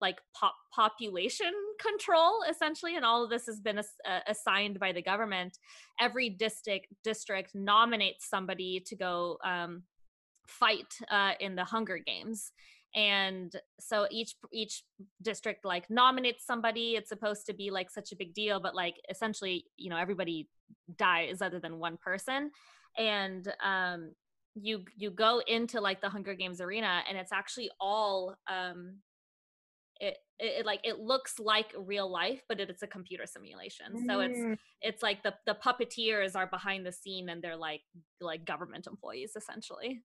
like 0.00 0.18
pop- 0.34 0.54
population 0.72 1.52
control, 1.80 2.44
essentially, 2.48 2.94
and 2.94 3.04
all 3.04 3.24
of 3.24 3.30
this 3.30 3.46
has 3.46 3.58
been 3.58 3.78
ass- 3.78 4.00
uh, 4.08 4.20
assigned 4.28 4.78
by 4.78 4.92
the 4.92 5.02
government. 5.02 5.58
Every 6.00 6.30
district 6.30 6.86
district 7.02 7.54
nominates 7.54 8.30
somebody 8.30 8.80
to 8.86 8.96
go 8.96 9.38
um, 9.44 9.82
fight 10.46 10.94
uh, 11.10 11.32
in 11.40 11.56
the 11.56 11.64
Hunger 11.64 11.98
Games 11.98 12.52
and 12.94 13.54
so 13.78 14.06
each 14.10 14.34
each 14.52 14.82
district 15.22 15.64
like 15.64 15.88
nominates 15.88 16.44
somebody 16.44 16.96
it's 16.96 17.08
supposed 17.08 17.46
to 17.46 17.54
be 17.54 17.70
like 17.70 17.88
such 17.88 18.10
a 18.10 18.16
big 18.16 18.34
deal 18.34 18.58
but 18.58 18.74
like 18.74 18.96
essentially 19.08 19.64
you 19.76 19.88
know 19.88 19.96
everybody 19.96 20.48
dies 20.96 21.40
other 21.40 21.60
than 21.60 21.78
one 21.78 21.96
person 21.96 22.50
and 22.98 23.52
um 23.64 24.10
you 24.54 24.84
you 24.96 25.10
go 25.10 25.40
into 25.46 25.80
like 25.80 26.00
the 26.00 26.08
hunger 26.08 26.34
games 26.34 26.60
arena 26.60 27.02
and 27.08 27.16
it's 27.16 27.32
actually 27.32 27.70
all 27.80 28.34
um 28.48 28.96
it, 30.00 30.16
it, 30.38 30.60
it, 30.60 30.66
like 30.66 30.80
it 30.82 30.98
looks 30.98 31.38
like 31.38 31.72
real 31.78 32.10
life 32.10 32.42
but 32.48 32.58
it, 32.58 32.70
it's 32.70 32.82
a 32.82 32.86
computer 32.86 33.26
simulation 33.26 34.06
so 34.08 34.20
it's 34.20 34.38
mm. 34.38 34.58
it's 34.80 35.02
like 35.02 35.22
the 35.22 35.34
the 35.46 35.56
puppeteers 35.64 36.34
are 36.34 36.46
behind 36.46 36.84
the 36.84 36.92
scene 36.92 37.28
and 37.28 37.42
they're 37.42 37.56
like 37.56 37.82
like 38.20 38.44
government 38.44 38.86
employees 38.86 39.32
essentially 39.36 40.02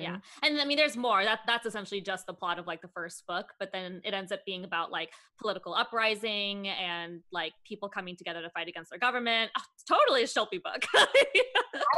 yeah. 0.00 0.16
Hmm. 0.16 0.46
And 0.46 0.60
I 0.60 0.64
mean 0.64 0.76
there's 0.76 0.96
more. 0.96 1.24
That 1.24 1.40
that's 1.46 1.66
essentially 1.66 2.00
just 2.00 2.26
the 2.26 2.34
plot 2.34 2.58
of 2.58 2.66
like 2.66 2.82
the 2.82 2.88
first 2.88 3.26
book, 3.26 3.52
but 3.58 3.70
then 3.72 4.00
it 4.04 4.14
ends 4.14 4.32
up 4.32 4.40
being 4.44 4.64
about 4.64 4.90
like 4.90 5.10
political 5.40 5.74
uprising 5.74 6.68
and 6.68 7.20
like 7.32 7.52
people 7.66 7.88
coming 7.88 8.16
together 8.16 8.42
to 8.42 8.50
fight 8.50 8.68
against 8.68 8.90
their 8.90 8.98
government. 8.98 9.50
Oh, 9.58 9.62
it's 9.74 9.84
totally 9.84 10.22
a 10.22 10.26
Shilpi 10.26 10.62
book. 10.62 10.84
I 10.94 11.06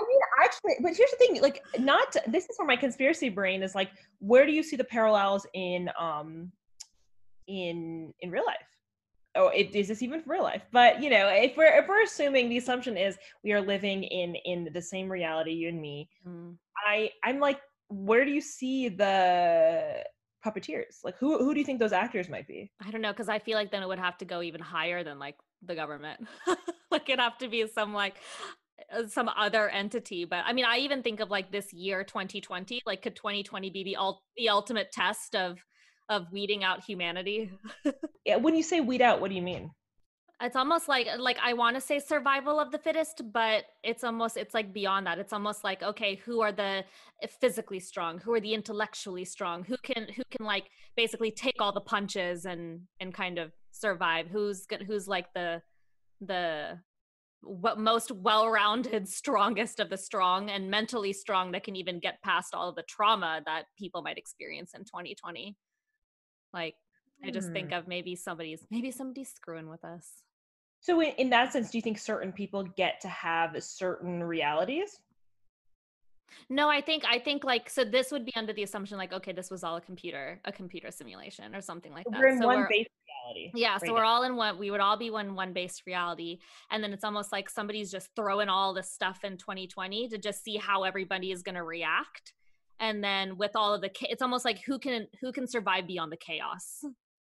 mean 0.09 0.20
actually, 0.42 0.74
but 0.80 0.96
here's 0.96 1.11
the 1.11 1.16
thing, 1.18 1.40
like 1.42 1.62
not 1.78 2.16
this 2.26 2.44
is 2.44 2.56
where 2.59 2.66
my 2.66 2.76
conspiracy 2.76 3.28
brain 3.28 3.62
is 3.62 3.74
like 3.74 3.90
where 4.18 4.46
do 4.46 4.52
you 4.52 4.62
see 4.62 4.76
the 4.76 4.85
parallels 4.85 5.46
in 5.54 5.90
um 5.98 6.52
in 7.46 8.12
in 8.20 8.30
real 8.30 8.44
life? 8.46 8.75
Oh 9.37 9.49
it, 9.49 9.75
is 9.75 9.88
this 9.88 10.03
even 10.03 10.20
for 10.22 10.33
real 10.33 10.42
life 10.42 10.62
but 10.72 11.03
you 11.03 11.11
know 11.11 11.29
if 11.29 11.57
we're 11.57 11.79
if 11.79 11.88
we're 11.88 12.03
assuming 12.03 12.49
the 12.49 12.59
assumption 12.59 12.96
is 12.96 13.16
we 13.44 13.53
are 13.53 13.61
living 13.61 14.03
in 14.05 14.35
in 14.44 14.68
the 14.72 14.83
same 14.83 15.11
reality 15.11 15.53
you 15.53 15.68
and 15.68 15.81
me 15.81 16.09
mm. 16.27 16.55
i 16.87 17.11
i'm 17.25 17.38
like 17.38 17.61
where 17.88 18.25
do 18.25 18.31
you 18.31 18.40
see 18.40 18.88
the 18.88 20.03
puppeteers 20.44 20.99
like 21.05 21.16
who 21.18 21.38
who 21.38 21.53
do 21.55 21.61
you 21.61 21.66
think 21.66 21.79
those 21.79 21.92
actors 21.92 22.29
might 22.29 22.46
be 22.46 22.70
i 22.85 22.90
don't 22.90 23.01
know 23.01 23.12
because 23.12 23.29
i 23.29 23.38
feel 23.38 23.57
like 23.57 23.70
then 23.70 23.83
it 23.83 23.88
would 23.88 23.99
have 23.99 24.18
to 24.18 24.25
go 24.25 24.42
even 24.42 24.61
higher 24.61 25.03
than 25.03 25.18
like 25.18 25.37
the 25.62 25.75
government. 25.75 26.27
like 26.90 27.09
it'd 27.09 27.20
have 27.20 27.38
to 27.38 27.49
be 27.49 27.66
some 27.66 27.92
like 27.92 28.16
uh, 28.94 29.07
some 29.09 29.29
other 29.37 29.68
entity 29.70 30.25
but 30.25 30.42
i 30.44 30.53
mean 30.53 30.64
i 30.64 30.79
even 30.79 31.03
think 31.03 31.20
of 31.20 31.31
like 31.31 31.51
this 31.51 31.72
year 31.72 32.05
2020 32.05 32.83
like 32.87 33.03
could 33.03 33.16
2020 33.16 33.70
be 33.70 33.83
the 33.83 33.96
ult- 33.96 34.22
the 34.37 34.49
ultimate 34.49 34.92
test 34.92 35.35
of 35.35 35.59
of 36.09 36.31
weeding 36.33 36.64
out 36.64 36.85
humanity. 36.85 37.51
Yeah 38.25 38.37
when 38.37 38.57
you 38.57 38.64
say 38.64 38.81
weed 38.81 39.03
out 39.03 39.21
what 39.21 39.29
do 39.29 39.37
you 39.37 39.42
mean? 39.42 39.71
It's 40.42 40.57
almost 40.57 40.88
like 40.88 41.07
like 41.19 41.38
i 41.40 41.53
want 41.53 41.77
to 41.77 41.81
say 41.81 42.01
survival 42.01 42.59
of 42.59 42.73
the 42.73 42.79
fittest 42.79 43.23
but 43.33 43.64
it's 43.85 44.03
almost 44.03 44.37
it's 44.37 44.53
like 44.53 44.73
beyond 44.73 45.07
that. 45.07 45.21
It's 45.21 45.33
almost 45.33 45.62
like 45.62 45.83
okay 45.83 46.16
who 46.16 46.40
are 46.40 46.51
the 46.51 46.85
eh, 47.23 47.27
physically 47.40 47.79
strong? 47.79 48.19
Who 48.19 48.35
are 48.35 48.40
the 48.40 48.53
intellectually 48.53 49.25
strong? 49.25 49.62
Who 49.62 49.77
can 49.77 50.09
who 50.16 50.23
can 50.31 50.45
like 50.45 50.64
basically 50.97 51.31
take 51.31 51.61
all 51.61 51.73
the 51.73 51.81
punches 51.81 52.47
and 52.47 52.81
and 52.99 53.14
kind 53.14 53.38
of 53.38 53.53
survive? 53.71 54.27
Who's 54.27 54.66
who's 54.88 55.07
like 55.07 55.33
the 55.35 55.62
the 56.21 56.81
what 57.42 57.79
most 57.79 58.11
well-rounded 58.11 59.09
strongest 59.21 59.79
of 59.79 59.88
the 59.88 59.97
strong 59.99 60.51
and 60.51 60.71
mentally 60.71 61.12
strong 61.12 61.53
that 61.53 61.64
can 61.64 61.77
even 61.77 62.01
get 62.01 62.21
past 62.23 62.55
all 62.55 62.69
of 62.69 62.75
the 62.75 62.83
trauma 62.83 63.40
that 63.47 63.66
people 63.79 64.03
might 64.03 64.19
experience 64.19 64.73
in 64.75 64.81
2020 64.81 65.57
like 66.57 66.75
i 67.25 67.31
just 67.31 67.53
think 67.53 67.69
hmm. 67.69 67.75
of 67.75 67.87
maybe 67.87 68.16
somebody's 68.16 68.66
maybe 68.71 68.90
somebody's 68.90 69.33
screwing 69.33 69.69
with 69.69 69.85
us 69.85 70.23
so 70.81 71.01
in, 71.01 71.12
in 71.19 71.31
that 71.31 71.53
sense 71.53 71.71
do 71.71 71.79
you 71.79 71.83
think 71.83 71.99
certain 71.99 72.33
people 72.33 72.64
get 72.77 73.01
to 73.01 73.09
have 73.09 73.62
certain 73.62 74.25
realities 74.25 74.99
no, 76.49 76.69
I 76.69 76.81
think 76.81 77.05
I 77.09 77.19
think 77.19 77.45
like 77.45 77.69
so 77.69 77.85
this 77.85 78.12
would 78.12 78.25
be 78.25 78.33
under 78.37 78.53
the 78.53 78.62
assumption 78.62 78.99
like 78.99 79.12
okay, 79.12 79.33
this 79.33 79.51
was 79.51 79.64
all 79.64 79.77
a 79.77 79.81
computer, 79.81 80.40
a 80.45 80.53
computer 80.53 80.90
simulation 80.90 81.55
or 81.55 81.61
something 81.61 81.92
like 81.92 82.05
that. 82.11 82.19
We're 82.19 82.29
in 82.29 82.40
so 82.40 82.47
one 82.47 82.66
base 82.69 82.87
reality. 83.27 83.51
Yeah, 83.55 83.73
right 83.73 83.83
so 83.85 83.92
we're 83.92 84.05
all 84.05 84.23
in 84.25 84.37
one 84.37 84.59
we 84.59 84.71
would 84.71 84.81
all 84.81 84.97
be 84.97 85.11
one 85.11 85.35
one 85.35 85.53
based 85.53 85.83
reality. 85.87 86.38
And 86.71 86.83
then 86.83 86.92
it's 86.92 87.05
almost 87.05 87.33
like 87.33 87.51
somebody's 87.51 87.90
just 87.90 88.11
throwing 88.14 88.49
all 88.49 88.75
this 88.75 88.90
stuff 88.90 89.25
in 89.25 89.37
2020 89.37 90.09
to 90.09 90.19
just 90.19 90.45
see 90.45 90.57
how 90.57 90.85
everybody 90.85 91.33
is 91.33 91.42
going 91.42 91.57
to 91.57 91.64
react. 91.64 92.33
And 92.78 93.02
then 93.02 93.36
with 93.36 93.52
all 93.54 93.74
of 93.74 93.80
the 93.80 93.90
it's 94.02 94.22
almost 94.22 94.44
like 94.44 94.60
who 94.66 94.78
can 94.78 95.06
who 95.20 95.32
can 95.32 95.46
survive 95.46 95.86
beyond 95.86 96.12
the 96.12 96.16
chaos. 96.16 96.84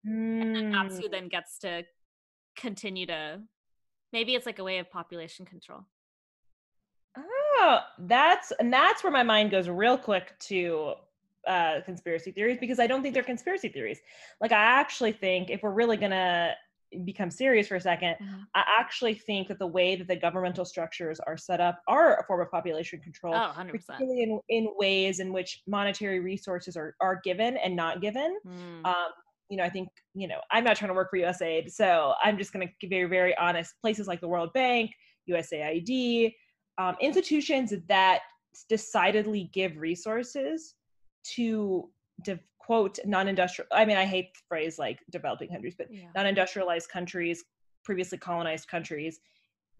Mm. 0.06 0.42
And 0.42 0.56
then 0.56 0.72
that's 0.72 0.98
who 0.98 1.08
mm. 1.08 1.10
then 1.10 1.28
gets 1.28 1.58
to 1.60 1.84
continue 2.56 3.06
to 3.06 3.40
maybe 4.12 4.34
it's 4.34 4.46
like 4.46 4.58
a 4.58 4.64
way 4.64 4.78
of 4.78 4.90
population 4.90 5.46
control. 5.46 5.80
Oh, 7.16 7.80
that's 7.98 8.52
and 8.58 8.72
that's 8.72 9.02
where 9.02 9.12
my 9.12 9.22
mind 9.22 9.50
goes 9.50 9.68
real 9.68 9.98
quick 9.98 10.38
to 10.40 10.94
uh 11.46 11.80
conspiracy 11.86 12.32
theories 12.32 12.58
because 12.60 12.78
I 12.78 12.86
don't 12.86 13.02
think 13.02 13.14
they're 13.14 13.22
conspiracy 13.22 13.68
theories. 13.68 14.00
Like 14.40 14.52
I 14.52 14.62
actually 14.62 15.12
think 15.12 15.50
if 15.50 15.62
we're 15.62 15.70
really 15.70 15.96
gonna 15.96 16.54
become 17.04 17.30
serious 17.30 17.68
for 17.68 17.76
a 17.76 17.80
2nd 17.80 18.14
uh-huh. 18.14 18.36
I 18.54 18.64
actually 18.78 19.14
think 19.14 19.48
that 19.48 19.58
the 19.58 19.66
way 19.66 19.96
that 19.96 20.08
the 20.08 20.16
governmental 20.16 20.64
structures 20.64 21.20
are 21.20 21.36
set 21.36 21.60
up 21.60 21.80
are 21.86 22.20
a 22.20 22.24
form 22.24 22.40
of 22.40 22.50
population 22.50 23.00
control, 23.00 23.34
oh, 23.34 23.52
100%. 23.56 23.70
particularly 23.70 24.22
in, 24.22 24.40
in 24.48 24.68
ways 24.76 25.20
in 25.20 25.32
which 25.32 25.62
monetary 25.66 26.20
resources 26.20 26.76
are, 26.76 26.96
are 27.00 27.20
given 27.22 27.56
and 27.58 27.76
not 27.76 28.00
given. 28.00 28.36
Mm. 28.46 28.84
Um, 28.84 29.10
you 29.48 29.56
know, 29.56 29.64
I 29.64 29.68
think, 29.68 29.88
you 30.14 30.28
know, 30.28 30.40
I'm 30.50 30.64
not 30.64 30.76
trying 30.76 30.90
to 30.90 30.94
work 30.94 31.10
for 31.10 31.18
USAID, 31.18 31.70
so 31.70 32.14
I'm 32.22 32.38
just 32.38 32.52
going 32.52 32.66
to 32.66 32.72
be 32.80 32.88
very, 32.88 33.08
very 33.08 33.36
honest. 33.36 33.74
Places 33.80 34.06
like 34.06 34.20
the 34.20 34.28
World 34.28 34.52
Bank, 34.52 34.92
USAID, 35.28 36.32
um, 36.78 36.96
institutions 37.00 37.74
that 37.88 38.20
decidedly 38.68 39.50
give 39.52 39.76
resources 39.76 40.74
to 41.34 41.90
de- 42.24 42.40
quote 42.70 42.98
non-industrial 43.04 43.66
i 43.72 43.84
mean 43.84 43.96
i 43.96 44.04
hate 44.04 44.32
the 44.34 44.40
phrase 44.48 44.78
like 44.78 45.00
developing 45.10 45.48
countries 45.48 45.74
but 45.76 45.88
yeah. 45.90 46.04
non-industrialized 46.14 46.88
countries 46.88 47.42
previously 47.84 48.18
colonized 48.18 48.68
countries 48.68 49.20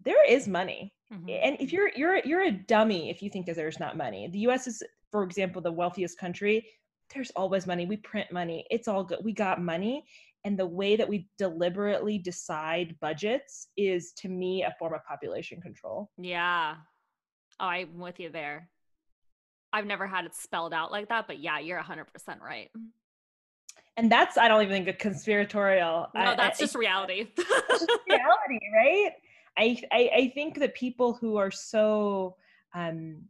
there 0.03 0.27
is 0.27 0.47
money. 0.47 0.93
Mm-hmm. 1.13 1.29
and 1.29 1.57
if 1.59 1.73
you're 1.73 1.91
you're 1.95 2.19
you're 2.19 2.43
a 2.43 2.51
dummy 2.51 3.09
if 3.09 3.21
you 3.21 3.29
think 3.29 3.45
that 3.45 3.55
there's 3.57 3.79
not 3.79 3.97
money. 3.97 4.29
The 4.31 4.39
us 4.39 4.65
is 4.65 4.81
for 5.11 5.23
example 5.23 5.61
the 5.61 5.71
wealthiest 5.71 6.17
country 6.17 6.65
there's 7.13 7.31
always 7.31 7.67
money. 7.67 7.85
We 7.85 7.97
print 7.97 8.31
money. 8.31 8.65
It's 8.71 8.87
all 8.87 9.03
good. 9.03 9.19
We 9.21 9.33
got 9.33 9.61
money. 9.61 10.05
And 10.45 10.57
the 10.57 10.65
way 10.65 10.95
that 10.95 11.09
we 11.09 11.27
deliberately 11.37 12.17
decide 12.17 12.95
budgets 13.01 13.67
is 13.75 14.13
to 14.13 14.29
me 14.29 14.63
a 14.63 14.73
form 14.79 14.93
of 14.93 15.03
population 15.03 15.59
control. 15.59 16.09
Yeah. 16.17 16.75
Oh 17.59 17.65
i'm 17.65 17.99
with 17.99 18.19
you 18.19 18.29
there 18.29 18.69
i've 19.73 19.85
never 19.85 20.07
had 20.07 20.25
it 20.25 20.35
spelled 20.35 20.73
out 20.73 20.91
like 20.91 21.09
that 21.09 21.27
but 21.27 21.39
yeah 21.39 21.59
you're 21.59 21.79
100% 21.79 22.05
right. 22.41 22.69
And 23.97 24.11
that's 24.11 24.37
i 24.37 24.47
don't 24.47 24.61
even 24.63 24.73
think 24.73 24.87
a 24.87 24.93
conspiratorial 24.93 26.07
no 26.15 26.35
that's 26.35 26.59
I, 26.59 26.63
just 26.63 26.75
I, 26.75 26.79
reality 26.79 27.27
just 27.37 27.91
reality 28.09 28.59
right? 28.75 29.11
I, 29.57 29.81
I 29.91 30.09
i 30.15 30.31
think 30.33 30.59
that 30.59 30.75
people 30.75 31.13
who 31.13 31.37
are 31.37 31.51
so 31.51 32.35
um 32.73 33.23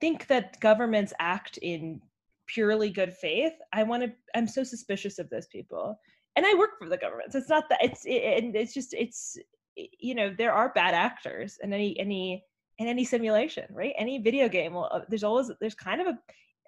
think 0.00 0.26
that 0.28 0.60
governments 0.60 1.12
act 1.18 1.58
in 1.58 2.00
purely 2.46 2.90
good 2.90 3.12
faith 3.14 3.54
i 3.72 3.82
want 3.82 4.02
to 4.04 4.12
i'm 4.34 4.46
so 4.46 4.62
suspicious 4.62 5.18
of 5.18 5.28
those 5.30 5.46
people. 5.46 5.98
And 6.36 6.44
I 6.44 6.54
work 6.54 6.78
for 6.78 6.88
the 6.88 6.98
government. 6.98 7.32
So 7.32 7.38
it's 7.38 7.48
not 7.48 7.64
that 7.70 7.82
it's 7.82 8.04
it, 8.04 8.54
it's 8.54 8.74
just 8.74 8.92
it's 8.92 9.38
you 9.74 10.14
know 10.14 10.34
there 10.36 10.52
are 10.52 10.72
bad 10.74 10.94
actors 10.94 11.58
and 11.62 11.72
any 11.72 11.98
any 11.98 12.44
in 12.78 12.88
any 12.88 13.04
simulation, 13.04 13.64
right? 13.70 13.94
Any 13.98 14.18
video 14.18 14.48
game, 14.48 14.74
well, 14.74 14.88
uh, 14.92 15.00
there's 15.08 15.24
always 15.24 15.50
there's 15.60 15.74
kind 15.74 16.00
of 16.00 16.08
a, 16.08 16.18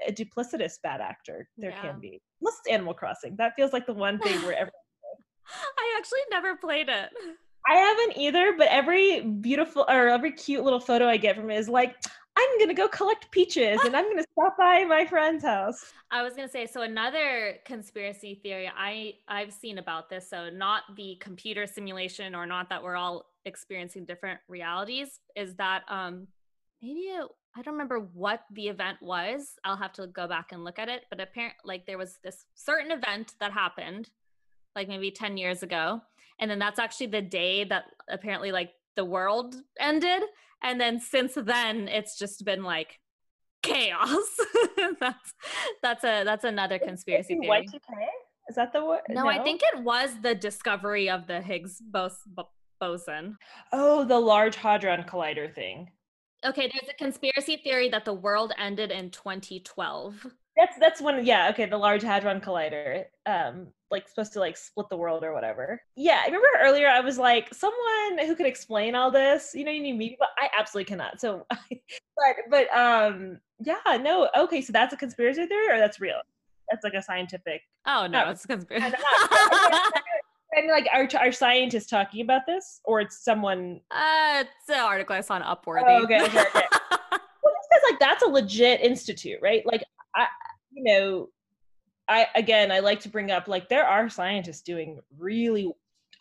a 0.06 0.12
duplicitous 0.12 0.74
bad 0.82 1.00
actor. 1.00 1.48
There 1.56 1.70
yeah. 1.70 1.82
can 1.82 2.00
be. 2.00 2.20
It's 2.40 2.60
Animal 2.70 2.94
Crossing, 2.94 3.36
that 3.36 3.54
feels 3.56 3.72
like 3.72 3.86
the 3.86 3.94
one 3.94 4.18
thing 4.18 4.40
where. 4.42 4.54
I 5.78 5.94
actually 5.98 6.20
never 6.30 6.56
played 6.56 6.88
it. 6.88 7.10
I 7.68 7.74
haven't 7.74 8.16
either, 8.16 8.54
but 8.56 8.68
every 8.68 9.20
beautiful 9.20 9.84
or 9.88 10.08
every 10.08 10.32
cute 10.32 10.64
little 10.64 10.80
photo 10.80 11.06
I 11.06 11.18
get 11.18 11.36
from 11.36 11.50
it 11.50 11.58
is 11.58 11.68
like, 11.68 11.96
I'm 12.38 12.58
gonna 12.58 12.74
go 12.74 12.88
collect 12.88 13.30
peaches 13.30 13.80
and 13.84 13.96
I'm 13.96 14.08
gonna 14.08 14.24
stop 14.32 14.56
by 14.56 14.84
my 14.84 15.04
friend's 15.04 15.44
house. 15.44 15.92
I 16.10 16.22
was 16.22 16.34
gonna 16.34 16.48
say 16.48 16.66
so 16.66 16.82
another 16.82 17.56
conspiracy 17.64 18.40
theory 18.42 18.70
I 18.74 19.14
I've 19.26 19.52
seen 19.52 19.78
about 19.78 20.08
this. 20.08 20.30
So 20.30 20.48
not 20.48 20.82
the 20.96 21.16
computer 21.20 21.66
simulation 21.66 22.34
or 22.34 22.46
not 22.46 22.68
that 22.70 22.82
we're 22.82 22.96
all 22.96 23.26
experiencing 23.48 24.04
different 24.04 24.38
realities 24.48 25.20
is 25.34 25.56
that 25.56 25.82
um 25.88 26.28
maybe 26.80 27.00
it, 27.00 27.26
I 27.56 27.62
don't 27.62 27.74
remember 27.74 27.98
what 27.98 28.42
the 28.52 28.68
event 28.68 28.98
was. 29.00 29.54
I'll 29.64 29.76
have 29.76 29.92
to 29.94 30.06
go 30.06 30.28
back 30.28 30.52
and 30.52 30.62
look 30.62 30.78
at 30.78 30.88
it. 30.88 31.02
But 31.10 31.20
apparently, 31.20 31.58
like 31.64 31.86
there 31.86 31.98
was 31.98 32.18
this 32.22 32.44
certain 32.54 32.92
event 32.92 33.34
that 33.40 33.52
happened, 33.52 34.10
like 34.76 34.86
maybe 34.86 35.10
ten 35.10 35.36
years 35.36 35.64
ago, 35.64 36.02
and 36.38 36.50
then 36.50 36.58
that's 36.58 36.78
actually 36.78 37.08
the 37.08 37.22
day 37.22 37.64
that 37.64 37.84
apparently 38.08 38.52
like 38.52 38.70
the 38.96 39.04
world 39.04 39.54
ended 39.78 40.22
and 40.62 40.80
then 40.80 40.98
since 40.98 41.34
then 41.34 41.88
it's 41.88 42.18
just 42.18 42.44
been 42.44 42.62
like 42.62 42.98
chaos 43.62 44.36
that's 45.00 45.34
that's 45.82 46.04
a 46.04 46.24
that's 46.24 46.44
another 46.44 46.78
conspiracy 46.78 47.38
theory 47.38 47.66
is 48.48 48.56
that 48.56 48.72
the 48.72 48.84
word 48.84 49.00
no, 49.08 49.22
no, 49.22 49.28
i 49.28 49.42
think 49.42 49.60
it 49.72 49.82
was 49.82 50.10
the 50.22 50.34
discovery 50.34 51.08
of 51.10 51.26
the 51.26 51.40
higgs 51.40 51.80
bos- 51.80 52.22
boson. 52.78 53.36
Oh 53.72 54.04
the 54.04 54.18
large 54.18 54.56
hadron 54.56 55.04
collider 55.04 55.52
thing. 55.54 55.90
Okay 56.44 56.70
there's 56.72 56.88
a 56.88 56.94
conspiracy 56.94 57.56
theory 57.56 57.88
that 57.88 58.04
the 58.04 58.14
world 58.14 58.52
ended 58.58 58.90
in 58.90 59.10
2012 59.10 60.26
that's 60.56 60.76
that's 60.80 61.00
one 61.00 61.24
yeah 61.24 61.48
okay 61.50 61.66
the 61.66 61.76
large 61.76 62.02
hadron 62.02 62.40
collider 62.40 63.04
um 63.26 63.68
like 63.90 64.08
supposed 64.08 64.32
to 64.32 64.40
like 64.40 64.56
split 64.56 64.88
the 64.90 64.96
world 64.96 65.22
or 65.24 65.32
whatever. 65.32 65.80
Yeah 65.96 66.20
i 66.22 66.26
remember 66.26 66.46
earlier 66.60 66.88
i 66.88 67.00
was 67.00 67.16
like 67.18 67.52
someone 67.54 68.26
who 68.26 68.34
could 68.34 68.46
explain 68.46 68.94
all 68.94 69.10
this? 69.10 69.52
You 69.54 69.64
know 69.64 69.70
you 69.70 69.82
need 69.82 69.96
me 69.96 70.16
but 70.18 70.28
i 70.38 70.48
absolutely 70.58 70.88
cannot 70.88 71.20
so 71.20 71.46
but 71.50 72.36
but 72.50 72.76
um 72.76 73.38
yeah 73.60 73.96
no 74.00 74.28
okay 74.36 74.60
so 74.60 74.72
that's 74.72 74.92
a 74.92 74.96
conspiracy 74.96 75.46
theory 75.46 75.70
or 75.70 75.78
that's 75.78 76.00
real? 76.00 76.20
That's 76.70 76.84
like 76.84 76.94
a 76.94 77.02
scientific 77.02 77.62
oh 77.86 78.06
no 78.06 78.28
it's 78.30 78.44
a 78.44 78.48
conspiracy 78.48 78.96
and 80.52 80.68
like 80.68 80.86
are, 80.92 81.08
are 81.20 81.32
scientists 81.32 81.86
talking 81.86 82.22
about 82.22 82.42
this 82.46 82.80
or 82.84 83.00
it's 83.00 83.22
someone 83.22 83.80
uh 83.90 84.42
it's 84.42 84.68
an 84.68 84.80
article 84.80 85.14
i 85.14 85.20
saw 85.20 85.34
on 85.34 85.42
upworthy 85.42 85.82
oh, 85.86 86.04
okay 86.04 86.22
okay, 86.22 86.40
okay. 86.40 86.62
well, 87.12 87.54
like 87.90 88.00
that's 88.00 88.22
a 88.22 88.26
legit 88.26 88.80
institute 88.80 89.38
right 89.42 89.62
like 89.66 89.82
I, 90.14 90.26
you 90.72 90.84
know, 90.84 91.28
I 92.08 92.26
again, 92.34 92.72
I 92.72 92.80
like 92.80 93.00
to 93.00 93.08
bring 93.08 93.30
up 93.30 93.48
like 93.48 93.68
there 93.68 93.86
are 93.86 94.08
scientists 94.08 94.62
doing 94.62 94.98
really. 95.18 95.64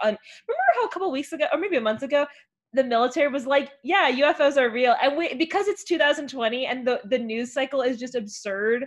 Un- 0.04 0.18
Remember 0.48 0.64
how 0.76 0.86
a 0.86 0.90
couple 0.90 1.12
weeks 1.12 1.34
ago, 1.34 1.46
or 1.52 1.58
maybe 1.60 1.78
a 1.78 1.82
month 1.82 2.04
ago, 2.04 2.28
the 2.74 2.84
military 2.84 3.30
was 3.30 3.48
like, 3.48 3.72
"Yeah, 3.84 4.12
UFOs 4.12 4.58
are 4.58 4.70
real," 4.70 4.96
and 5.02 5.18
we 5.18 5.34
because 5.34 5.68
it's 5.68 5.84
2020 5.86 6.66
and 6.66 6.86
the 6.86 7.02
the 7.06 7.18
news 7.18 7.54
cycle 7.54 7.82
is 7.82 8.00
just 8.00 8.16
absurd. 8.16 8.86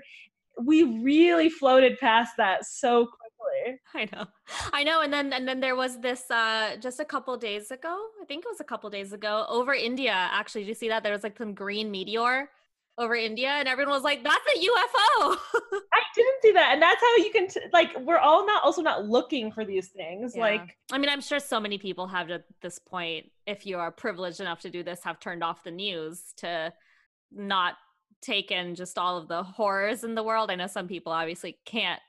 We 0.63 1.01
really 1.03 1.49
floated 1.49 1.99
past 1.99 2.35
that 2.37 2.67
so 2.67 3.07
quickly. 3.07 3.20
I 3.95 4.09
know, 4.13 4.27
I 4.73 4.83
know, 4.85 5.01
and 5.03 5.13
then 5.13 5.33
and 5.33 5.47
then 5.47 5.61
there 5.61 5.77
was 5.77 6.01
this 6.01 6.31
uh 6.31 6.77
just 6.81 7.01
a 7.01 7.05
couple 7.05 7.37
days 7.37 7.71
ago. 7.71 7.97
I 8.21 8.25
think 8.27 8.45
it 8.45 8.49
was 8.49 8.61
a 8.61 8.65
couple 8.65 8.91
days 8.91 9.13
ago 9.13 9.47
over 9.49 9.75
India. 9.75 10.13
Actually, 10.13 10.63
did 10.63 10.69
you 10.69 10.75
see 10.75 10.89
that 10.89 11.03
there 11.03 11.13
was 11.13 11.23
like 11.23 11.39
some 11.39 11.55
green 11.55 11.91
meteor 11.91 12.51
over 12.99 13.15
India, 13.15 13.49
and 13.49 13.69
everyone 13.69 13.95
was 13.95 14.05
like, 14.05 14.23
"That's 14.23 14.47
a 14.55 14.59
UFO." 14.59 15.37
I 15.93 16.01
didn't 16.15 16.43
see 16.43 16.53
that. 16.53 16.71
and 16.73 16.83
that's 16.83 17.01
how 17.01 17.17
you 17.17 17.31
can 17.31 17.49
t- 17.49 17.61
like 17.73 17.99
we're 18.01 18.19
all 18.19 18.47
not 18.47 18.63
also 18.65 18.83
not 18.83 19.07
looking 19.07 19.53
for 19.53 19.65
these 19.65 19.89
things 19.89 20.35
yeah. 20.35 20.43
like 20.43 20.77
i 20.93 20.99
mean 20.99 21.09
i'm 21.09 21.21
sure 21.21 21.39
so 21.39 21.61
many 21.61 21.79
people 21.79 22.07
have 22.07 22.31
at 22.31 22.45
this 22.63 22.79
point 22.79 23.31
if 23.47 23.67
you 23.67 23.79
are 23.79 23.91
privileged 23.91 24.41
enough 24.41 24.61
to 24.61 24.71
do 24.71 24.83
this 24.83 25.05
have 25.05 25.21
turned 25.21 25.43
off 25.43 25.65
the 25.65 25.71
news 25.71 26.33
to 26.37 26.73
not 27.33 27.75
take 28.21 28.51
in 28.51 28.75
just 28.75 28.99
all 28.99 29.17
of 29.17 29.29
the 29.29 29.43
horrors 29.43 30.05
in 30.05 30.15
the 30.15 30.23
world 30.23 30.51
i 30.51 30.55
know 30.55 30.67
some 30.67 30.89
people 30.89 31.13
obviously 31.13 31.59
can't 31.65 32.01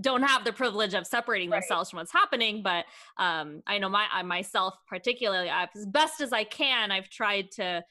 don't 0.00 0.22
have 0.22 0.44
the 0.44 0.52
privilege 0.52 0.94
of 0.94 1.06
separating 1.06 1.50
right. 1.50 1.60
themselves 1.60 1.90
from 1.90 1.98
what's 1.98 2.12
happening 2.12 2.62
but 2.62 2.84
um, 3.18 3.62
i 3.66 3.78
know 3.78 3.88
my 3.88 4.06
I 4.12 4.22
myself 4.22 4.74
particularly 4.88 5.50
I've, 5.50 5.68
as 5.76 5.86
best 5.86 6.20
as 6.20 6.32
i 6.32 6.44
can 6.44 6.90
i've 6.90 7.10
tried 7.10 7.50
to 7.52 7.84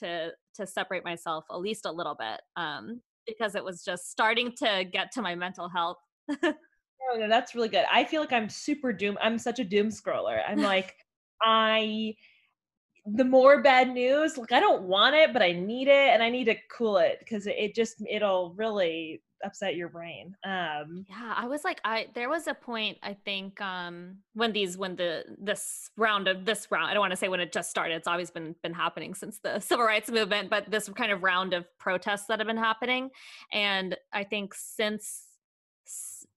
to 0.00 0.30
to 0.54 0.66
separate 0.66 1.04
myself 1.04 1.44
at 1.50 1.60
least 1.60 1.86
a 1.86 1.92
little 1.92 2.14
bit 2.14 2.40
um, 2.56 3.00
because 3.26 3.54
it 3.54 3.64
was 3.64 3.84
just 3.84 4.10
starting 4.10 4.52
to 4.58 4.84
get 4.90 5.12
to 5.12 5.22
my 5.22 5.34
mental 5.34 5.68
health. 5.68 5.98
Oh 7.08 7.16
no 7.16 7.28
that's 7.28 7.54
really 7.54 7.68
good. 7.68 7.84
I 7.92 8.02
feel 8.02 8.20
like 8.20 8.32
i'm 8.32 8.48
super 8.48 8.92
doom 8.92 9.16
i'm 9.20 9.38
such 9.38 9.60
a 9.60 9.64
doom 9.64 9.90
scroller. 9.90 10.40
I'm 10.44 10.60
like 10.74 10.96
i 11.40 12.14
the 13.06 13.24
more 13.24 13.62
bad 13.62 13.92
news 13.92 14.36
like 14.36 14.52
i 14.52 14.60
don't 14.60 14.82
want 14.82 15.14
it 15.14 15.32
but 15.32 15.42
i 15.42 15.52
need 15.52 15.88
it 15.88 16.10
and 16.12 16.22
i 16.22 16.28
need 16.28 16.44
to 16.44 16.56
cool 16.70 16.96
it 16.98 17.18
because 17.20 17.46
it 17.46 17.74
just 17.74 18.02
it'll 18.08 18.52
really 18.56 19.22
upset 19.44 19.76
your 19.76 19.88
brain 19.88 20.34
um. 20.44 21.04
Yeah 21.08 21.34
i 21.36 21.46
was 21.46 21.62
like 21.62 21.80
i 21.84 22.06
there 22.14 22.28
was 22.28 22.46
a 22.46 22.54
point 22.54 22.96
i 23.02 23.14
think 23.24 23.60
um 23.60 24.16
when 24.32 24.52
these 24.52 24.78
when 24.78 24.96
the 24.96 25.24
this 25.38 25.90
round 25.96 26.26
of 26.26 26.44
this 26.44 26.66
round 26.70 26.86
i 26.86 26.94
don't 26.94 27.00
want 27.00 27.12
to 27.12 27.16
say 27.16 27.28
when 27.28 27.38
it 27.38 27.52
just 27.52 27.70
started 27.70 27.94
it's 27.94 28.08
always 28.08 28.30
been 28.30 28.56
been 28.62 28.74
happening 28.74 29.14
since 29.14 29.38
the 29.38 29.60
civil 29.60 29.84
rights 29.84 30.10
movement 30.10 30.48
but 30.48 30.68
this 30.70 30.88
kind 30.88 31.12
of 31.12 31.22
round 31.22 31.52
of 31.52 31.64
protests 31.78 32.26
that 32.26 32.40
have 32.40 32.46
been 32.46 32.56
happening 32.56 33.10
and 33.52 33.96
i 34.12 34.24
think 34.24 34.54
since 34.54 35.24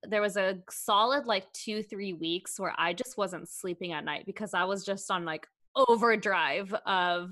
there 0.03 0.21
was 0.21 0.37
a 0.37 0.59
solid 0.69 1.25
like 1.25 1.51
two 1.53 1.81
three 1.81 2.13
weeks 2.13 2.59
where 2.59 2.75
i 2.77 2.93
just 2.93 3.17
wasn't 3.17 3.47
sleeping 3.47 3.93
at 3.93 4.05
night 4.05 4.25
because 4.25 4.53
i 4.53 4.65
was 4.65 4.85
just 4.85 5.09
on 5.09 5.25
like 5.25 5.47
overdrive 5.87 6.73
of 6.85 7.31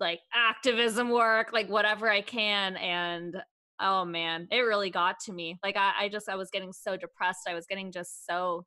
like 0.00 0.20
activism 0.34 1.10
work 1.10 1.52
like 1.52 1.68
whatever 1.68 2.08
i 2.08 2.20
can 2.20 2.76
and 2.76 3.36
oh 3.80 4.04
man, 4.04 4.48
it 4.50 4.60
really 4.60 4.90
got 4.90 5.20
to 5.20 5.32
me. 5.32 5.58
Like 5.62 5.76
I, 5.76 5.92
I 6.00 6.08
just 6.08 6.28
I 6.28 6.36
was 6.36 6.50
getting 6.50 6.72
so 6.72 6.96
depressed. 6.96 7.48
I 7.48 7.54
was 7.54 7.66
getting 7.66 7.92
just 7.92 8.26
so 8.26 8.66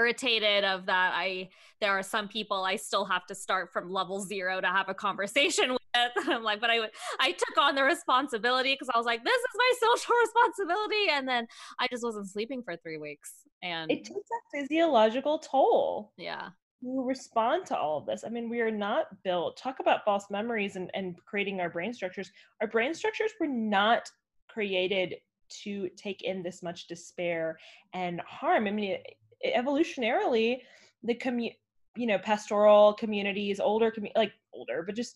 irritated 0.00 0.64
of 0.64 0.86
that 0.86 1.12
i 1.14 1.48
there 1.80 1.92
are 1.92 2.02
some 2.02 2.26
people 2.26 2.64
i 2.64 2.74
still 2.74 3.04
have 3.04 3.24
to 3.24 3.36
start 3.36 3.72
from 3.72 3.88
level 3.88 4.20
zero 4.20 4.60
to 4.60 4.66
have 4.66 4.88
a 4.88 4.94
conversation 4.94 5.70
with 5.94 6.28
i'm 6.28 6.42
like 6.42 6.60
but 6.60 6.70
i 6.70 6.80
i 7.20 7.30
took 7.30 7.56
on 7.56 7.76
the 7.76 7.84
responsibility 7.84 8.74
because 8.74 8.88
i 8.92 8.98
was 8.98 9.06
like 9.06 9.22
this 9.22 9.36
is 9.36 9.54
my 9.56 9.72
social 9.80 10.14
responsibility 10.24 11.06
and 11.12 11.28
then 11.28 11.46
i 11.78 11.86
just 11.86 12.02
wasn't 12.02 12.28
sleeping 12.28 12.64
for 12.64 12.74
three 12.76 12.98
weeks 12.98 13.32
and 13.62 13.88
it 13.88 13.98
takes 13.98 14.10
a 14.10 14.58
physiological 14.58 15.38
toll 15.38 16.12
yeah 16.16 16.48
you 16.80 17.02
respond 17.02 17.66
to 17.66 17.76
all 17.76 17.98
of 17.98 18.06
this. 18.06 18.24
I 18.24 18.28
mean, 18.28 18.48
we 18.48 18.60
are 18.60 18.70
not 18.70 19.06
built, 19.22 19.56
talk 19.56 19.80
about 19.80 20.04
false 20.04 20.26
memories 20.30 20.76
and, 20.76 20.90
and 20.94 21.16
creating 21.24 21.60
our 21.60 21.70
brain 21.70 21.92
structures. 21.92 22.30
Our 22.60 22.66
brain 22.66 22.94
structures 22.94 23.32
were 23.40 23.46
not 23.46 24.10
created 24.48 25.16
to 25.62 25.88
take 25.96 26.22
in 26.22 26.42
this 26.42 26.62
much 26.62 26.86
despair 26.86 27.58
and 27.94 28.20
harm. 28.26 28.66
I 28.66 28.70
mean, 28.70 28.98
evolutionarily, 29.44 30.58
the 31.02 31.14
commu 31.14 31.52
you 31.96 32.06
know, 32.06 32.18
pastoral 32.18 32.92
communities, 32.92 33.58
older 33.58 33.90
commu- 33.90 34.12
like 34.14 34.32
older, 34.52 34.82
but 34.82 34.94
just 34.94 35.14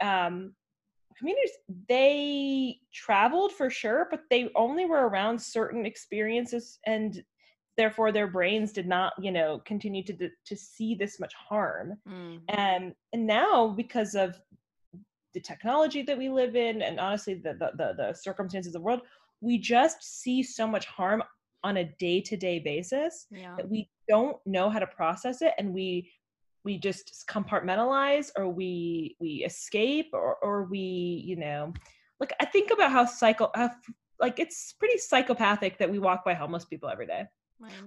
um 0.00 0.54
communities 1.18 1.50
they 1.88 2.78
traveled 2.92 3.52
for 3.52 3.70
sure 3.70 4.08
but 4.10 4.22
they 4.30 4.50
only 4.56 4.86
were 4.86 5.08
around 5.08 5.40
certain 5.40 5.84
experiences 5.86 6.78
and 6.86 7.22
therefore 7.76 8.12
their 8.12 8.26
brains 8.26 8.72
did 8.72 8.86
not 8.86 9.12
you 9.20 9.30
know 9.30 9.60
continue 9.64 10.02
to 10.02 10.30
to 10.44 10.56
see 10.56 10.94
this 10.94 11.18
much 11.18 11.34
harm 11.34 11.94
mm. 12.08 12.40
and 12.48 12.94
and 13.12 13.26
now 13.26 13.68
because 13.68 14.14
of 14.14 14.40
the 15.34 15.40
technology 15.40 16.02
that 16.02 16.18
we 16.18 16.28
live 16.28 16.56
in 16.56 16.82
and 16.82 17.00
honestly 17.00 17.34
the, 17.34 17.54
the 17.54 17.70
the, 17.76 17.94
the 17.96 18.12
circumstances 18.12 18.74
of 18.74 18.80
the 18.80 18.84
world 18.84 19.00
we 19.40 19.58
just 19.58 20.02
see 20.02 20.42
so 20.42 20.66
much 20.66 20.86
harm 20.86 21.22
on 21.64 21.78
a 21.78 21.84
day-to-day 21.98 22.58
basis 22.58 23.26
yeah. 23.30 23.54
that 23.56 23.68
we 23.68 23.88
don't 24.08 24.36
know 24.46 24.68
how 24.68 24.78
to 24.78 24.86
process 24.86 25.42
it 25.42 25.54
and 25.58 25.72
we 25.72 26.10
we 26.64 26.78
just 26.78 27.24
compartmentalize 27.28 28.30
or 28.36 28.48
we 28.48 29.16
we 29.20 29.44
escape 29.44 30.10
or 30.12 30.36
or 30.42 30.64
we 30.64 31.22
you 31.24 31.36
know 31.36 31.72
like 32.20 32.32
i 32.40 32.44
think 32.44 32.70
about 32.70 32.90
how 32.90 33.04
psycho 33.04 33.50
how, 33.54 33.70
like 34.20 34.38
it's 34.38 34.74
pretty 34.78 34.98
psychopathic 34.98 35.78
that 35.78 35.90
we 35.90 35.98
walk 35.98 36.24
by 36.24 36.34
homeless 36.34 36.64
people 36.64 36.88
every 36.88 37.06
day 37.06 37.24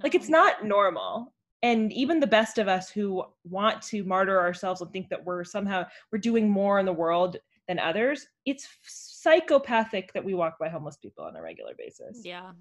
like 0.03 0.15
it's 0.15 0.29
not 0.29 0.65
normal. 0.65 1.33
And 1.63 1.91
even 1.93 2.19
the 2.19 2.27
best 2.27 2.57
of 2.57 2.67
us 2.67 2.89
who 2.89 3.23
want 3.43 3.81
to 3.83 4.03
martyr 4.03 4.39
ourselves 4.39 4.81
and 4.81 4.91
think 4.91 5.09
that 5.09 5.23
we're 5.25 5.43
somehow 5.43 5.85
we're 6.11 6.19
doing 6.19 6.49
more 6.49 6.79
in 6.79 6.85
the 6.85 6.93
world 6.93 7.37
than 7.67 7.79
others, 7.79 8.27
it's 8.45 8.67
psychopathic 8.83 10.13
that 10.13 10.23
we 10.23 10.33
walk 10.33 10.59
by 10.59 10.69
homeless 10.69 10.97
people 10.97 11.25
on 11.25 11.35
a 11.35 11.41
regular 11.41 11.73
basis. 11.77 12.21
Yeah. 12.23 12.51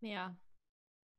Yeah. 0.00 0.30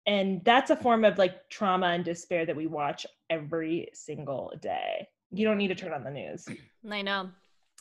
And 0.06 0.44
that's 0.44 0.70
a 0.70 0.76
form 0.76 1.06
of 1.06 1.18
like 1.18 1.50
trauma 1.50 1.88
and 1.88 2.04
despair 2.04 2.46
that 2.46 2.56
we 2.56 2.68
watch 2.68 3.06
every 3.30 3.88
single 3.94 4.52
day. 4.62 5.08
You 5.32 5.46
don't 5.48 5.58
need 5.58 5.70
to 5.70 5.76
turn 5.76 5.94
on 5.94 6.04
the 6.04 6.12
news. 6.12 6.46
I 6.92 7.02
know. 7.02 7.30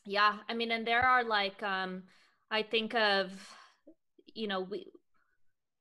Yeah. 0.05 0.37
I 0.49 0.55
mean, 0.55 0.71
and 0.71 0.87
there 0.87 1.03
are 1.03 1.25
like 1.25 1.61
um 1.63 2.05
I 2.51 2.63
think 2.63 2.95
of 2.95 3.33
you 4.35 4.47
know, 4.47 4.61
we 4.61 4.93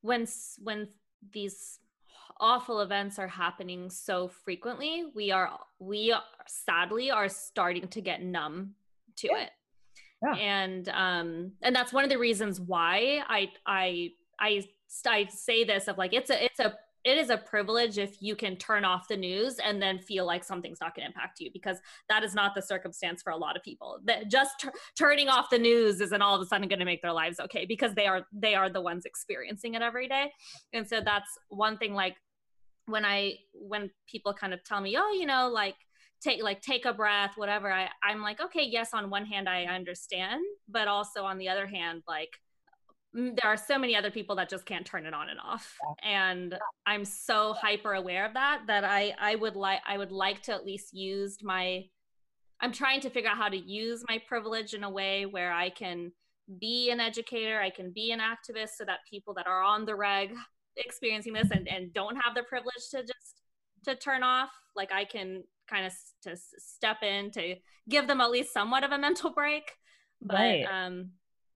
when 0.02 0.28
when 0.64 0.88
these 1.34 1.80
awful 2.40 2.82
events 2.82 3.20
are 3.20 3.28
happening 3.28 3.90
so 3.90 4.28
frequently 4.28 5.06
we 5.14 5.32
are 5.32 5.52
we 5.80 6.12
are, 6.12 6.24
sadly 6.48 7.12
are 7.12 7.30
starting 7.30 7.88
to 7.88 8.02
get 8.02 8.24
numb 8.24 8.74
to 9.16 9.28
yeah. 9.28 9.44
it 9.44 9.50
yeah. 10.24 10.34
and 10.36 10.90
um 10.90 11.52
and 11.62 11.76
that's 11.76 11.94
one 11.94 12.04
of 12.04 12.10
the 12.10 12.18
reasons 12.18 12.60
why 12.60 13.24
i 13.30 13.50
i 13.66 14.10
i 14.40 14.64
i 15.08 15.28
say 15.30 15.64
this 15.64 15.88
of 15.88 15.98
like 15.98 16.14
it's 16.14 16.32
a 16.32 16.44
it's 16.44 16.60
a 16.60 16.74
it 17.04 17.18
is 17.18 17.30
a 17.30 17.38
privilege 17.38 17.98
if 17.98 18.22
you 18.22 18.36
can 18.36 18.56
turn 18.56 18.86
off 18.86 19.08
the 19.08 19.18
news 19.18 19.56
and 19.64 19.82
then 19.82 20.00
feel 20.00 20.26
like 20.26 20.44
something's 20.44 20.80
not 20.80 20.96
going 20.96 21.04
to 21.04 21.08
impact 21.08 21.40
you 21.40 21.50
because 21.52 21.78
that 22.10 22.24
is 22.24 22.36
not 22.36 22.54
the 22.56 22.62
circumstance 22.62 23.22
for 23.22 23.32
a 23.32 23.38
lot 23.38 23.58
of 23.58 23.64
people. 23.64 24.00
That 24.06 24.30
just 24.30 24.60
t- 24.60 24.70
turning 24.98 25.28
off 25.28 25.50
the 25.50 25.58
news 25.58 26.00
isn't 26.02 26.22
all 26.22 26.36
of 26.36 26.42
a 26.42 26.46
sudden 26.46 26.68
going 26.68 26.80
to 26.80 26.86
make 26.86 27.02
their 27.02 27.14
lives 27.14 27.40
okay 27.40 27.66
because 27.66 27.94
they 27.96 28.08
are 28.08 28.26
they 28.32 28.56
are 28.56 28.70
the 28.70 28.82
ones 28.82 29.06
experiencing 29.06 29.74
it 29.74 29.82
every 29.82 30.08
day. 30.08 30.32
And 30.74 30.88
so 30.88 31.02
that's 31.04 31.30
one 31.50 31.78
thing 31.78 31.94
like 31.94 32.18
when 32.88 33.06
i 33.06 33.34
when 33.54 33.90
people 34.08 34.34
kind 34.34 34.54
of 34.54 34.64
tell 34.64 34.82
me 34.82 34.98
oh 34.98 35.12
you 35.12 35.26
know 35.26 35.50
like 35.50 35.76
take 36.22 36.44
like 36.44 36.62
take 36.62 36.86
a 36.86 36.94
breath 36.94 37.34
whatever 37.36 37.72
i 37.72 37.88
i'm 38.04 38.22
like 38.22 38.42
okay 38.42 38.64
yes 38.64 38.90
on 38.94 39.10
one 39.10 39.26
hand 39.26 39.48
i 39.48 39.64
understand 39.64 40.42
but 40.68 40.88
also 40.88 41.24
on 41.24 41.38
the 41.38 41.48
other 41.48 41.68
hand 41.68 42.02
like 42.08 42.30
there 43.14 43.46
are 43.46 43.58
so 43.58 43.78
many 43.78 43.96
other 43.96 44.12
people 44.12 44.36
that 44.38 44.50
just 44.50 44.66
can't 44.66 44.86
turn 44.86 45.06
it 45.06 45.14
on 45.14 45.30
and 45.30 45.40
off. 45.40 45.76
And 46.04 46.58
i'm 46.86 47.06
so 47.06 47.54
hyper 47.54 47.94
aware 47.94 48.26
of 48.26 48.34
that 48.34 48.62
that 48.68 48.84
i 48.84 49.14
i 49.20 49.36
would 49.36 49.56
like 49.56 49.80
i 49.88 49.98
would 49.98 50.12
like 50.12 50.42
to 50.44 50.54
at 50.54 50.66
least 50.66 50.94
use 50.94 51.38
my 51.44 51.84
i'm 52.60 52.72
trying 52.72 53.02
to 53.02 53.10
figure 53.10 53.30
out 53.30 53.38
how 53.38 53.50
to 53.50 53.58
use 53.58 54.04
my 54.10 54.20
privilege 54.28 54.74
in 54.74 54.84
a 54.84 54.90
way 54.90 55.26
where 55.26 55.52
i 55.52 55.70
can 55.70 56.12
be 56.60 56.90
an 56.90 57.00
educator 57.00 57.60
i 57.60 57.70
can 57.70 57.92
be 57.92 58.12
an 58.12 58.20
activist 58.20 58.72
so 58.78 58.84
that 58.84 59.00
people 59.10 59.34
that 59.34 59.48
are 59.48 59.62
on 59.62 59.86
the 59.86 59.96
reg 59.96 60.34
experiencing 60.78 61.34
this 61.34 61.52
and, 61.52 61.68
and 61.68 61.94
don't 61.94 62.16
have 62.16 62.34
the 62.34 62.44
privilege 62.44 62.90
to 62.90 63.02
just 63.02 63.42
to 63.86 63.96
turn 63.96 64.24
off 64.24 64.50
like 64.76 64.92
i 64.92 65.06
can 65.06 65.44
kind 65.72 65.86
of 65.86 65.94
to 66.24 66.36
step 66.58 66.98
in 67.02 67.32
to 67.32 67.56
give 67.90 68.08
them 68.08 68.22
at 68.22 68.30
least 68.30 68.54
somewhat 68.54 68.84
of 68.84 68.92
a 68.92 68.98
mental 68.98 69.32
break. 69.32 69.72
But 70.22 70.36
right. 70.36 70.64
um 70.64 71.12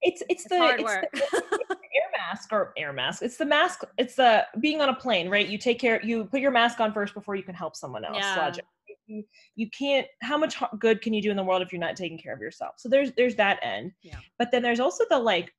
it's 0.06 0.22
it's, 0.28 0.44
it's 0.44 0.48
the, 0.48 0.76
it's. 0.78 1.30
The, 1.30 1.76
air 1.96 2.10
mask 2.18 2.52
or 2.52 2.72
air 2.76 2.92
mask. 2.92 3.22
It's 3.22 3.36
the 3.36 3.44
mask. 3.44 3.82
It's 3.98 4.16
the 4.16 4.46
being 4.60 4.80
on 4.80 4.88
a 4.88 4.94
plane, 4.94 5.28
right? 5.28 5.46
You 5.46 5.58
take 5.58 5.78
care. 5.78 6.00
You 6.02 6.24
put 6.24 6.40
your 6.40 6.50
mask 6.50 6.80
on 6.80 6.92
first 6.92 7.14
before 7.14 7.36
you 7.36 7.42
can 7.42 7.54
help 7.54 7.76
someone 7.76 8.04
else. 8.04 8.18
Yeah. 8.20 8.36
Logic. 8.36 8.64
You, 9.06 9.24
you 9.54 9.70
can't. 9.70 10.06
How 10.22 10.36
much 10.36 10.56
good 10.78 11.00
can 11.00 11.12
you 11.12 11.22
do 11.22 11.30
in 11.30 11.36
the 11.36 11.44
world 11.44 11.62
if 11.62 11.72
you're 11.72 11.80
not 11.80 11.96
taking 11.96 12.18
care 12.18 12.34
of 12.34 12.40
yourself? 12.40 12.74
So 12.78 12.88
there's 12.88 13.12
there's 13.16 13.36
that 13.36 13.58
end. 13.62 13.92
Yeah. 14.02 14.18
But 14.38 14.50
then 14.50 14.62
there's 14.62 14.80
also 14.80 15.04
the 15.10 15.18
like. 15.18 15.52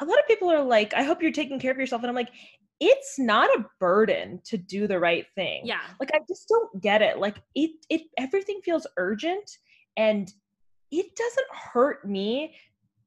A 0.00 0.04
lot 0.04 0.18
of 0.18 0.26
people 0.26 0.50
are 0.50 0.62
like, 0.62 0.92
I 0.92 1.02
hope 1.02 1.22
you're 1.22 1.32
taking 1.32 1.58
care 1.58 1.72
of 1.72 1.78
yourself, 1.78 2.02
and 2.02 2.10
I'm 2.10 2.14
like, 2.14 2.28
it's 2.80 3.18
not 3.18 3.48
a 3.58 3.64
burden 3.80 4.40
to 4.44 4.58
do 4.58 4.86
the 4.86 4.98
right 4.98 5.26
thing. 5.34 5.62
Yeah. 5.64 5.80
Like 5.98 6.10
I 6.14 6.20
just 6.28 6.48
don't 6.48 6.82
get 6.82 7.02
it. 7.02 7.18
Like 7.18 7.36
it 7.54 7.70
it 7.88 8.02
everything 8.18 8.60
feels 8.62 8.86
urgent 8.98 9.50
and 9.96 10.30
it 10.90 11.16
doesn't 11.16 11.46
hurt 11.50 12.06
me 12.06 12.54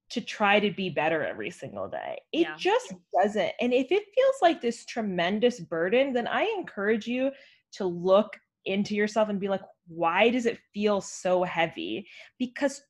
to 0.09 0.21
try 0.21 0.59
to 0.59 0.71
be 0.71 0.89
better 0.89 1.23
every 1.23 1.51
single 1.51 1.87
day. 1.87 2.17
It 2.31 2.41
yeah. 2.41 2.55
just 2.57 2.93
doesn't. 3.13 3.51
And 3.61 3.73
if 3.73 3.91
it 3.91 4.03
feels 4.15 4.35
like 4.41 4.61
this 4.61 4.85
tremendous 4.85 5.59
burden, 5.59 6.13
then 6.13 6.27
I 6.27 6.51
encourage 6.57 7.07
you 7.07 7.31
to 7.73 7.85
look 7.85 8.35
into 8.65 8.95
yourself 8.95 9.29
and 9.29 9.39
be 9.39 9.47
like, 9.47 9.61
why 9.87 10.29
does 10.29 10.45
it 10.45 10.59
feel 10.73 11.01
so 11.01 11.43
heavy? 11.43 12.07
Because 12.37 12.81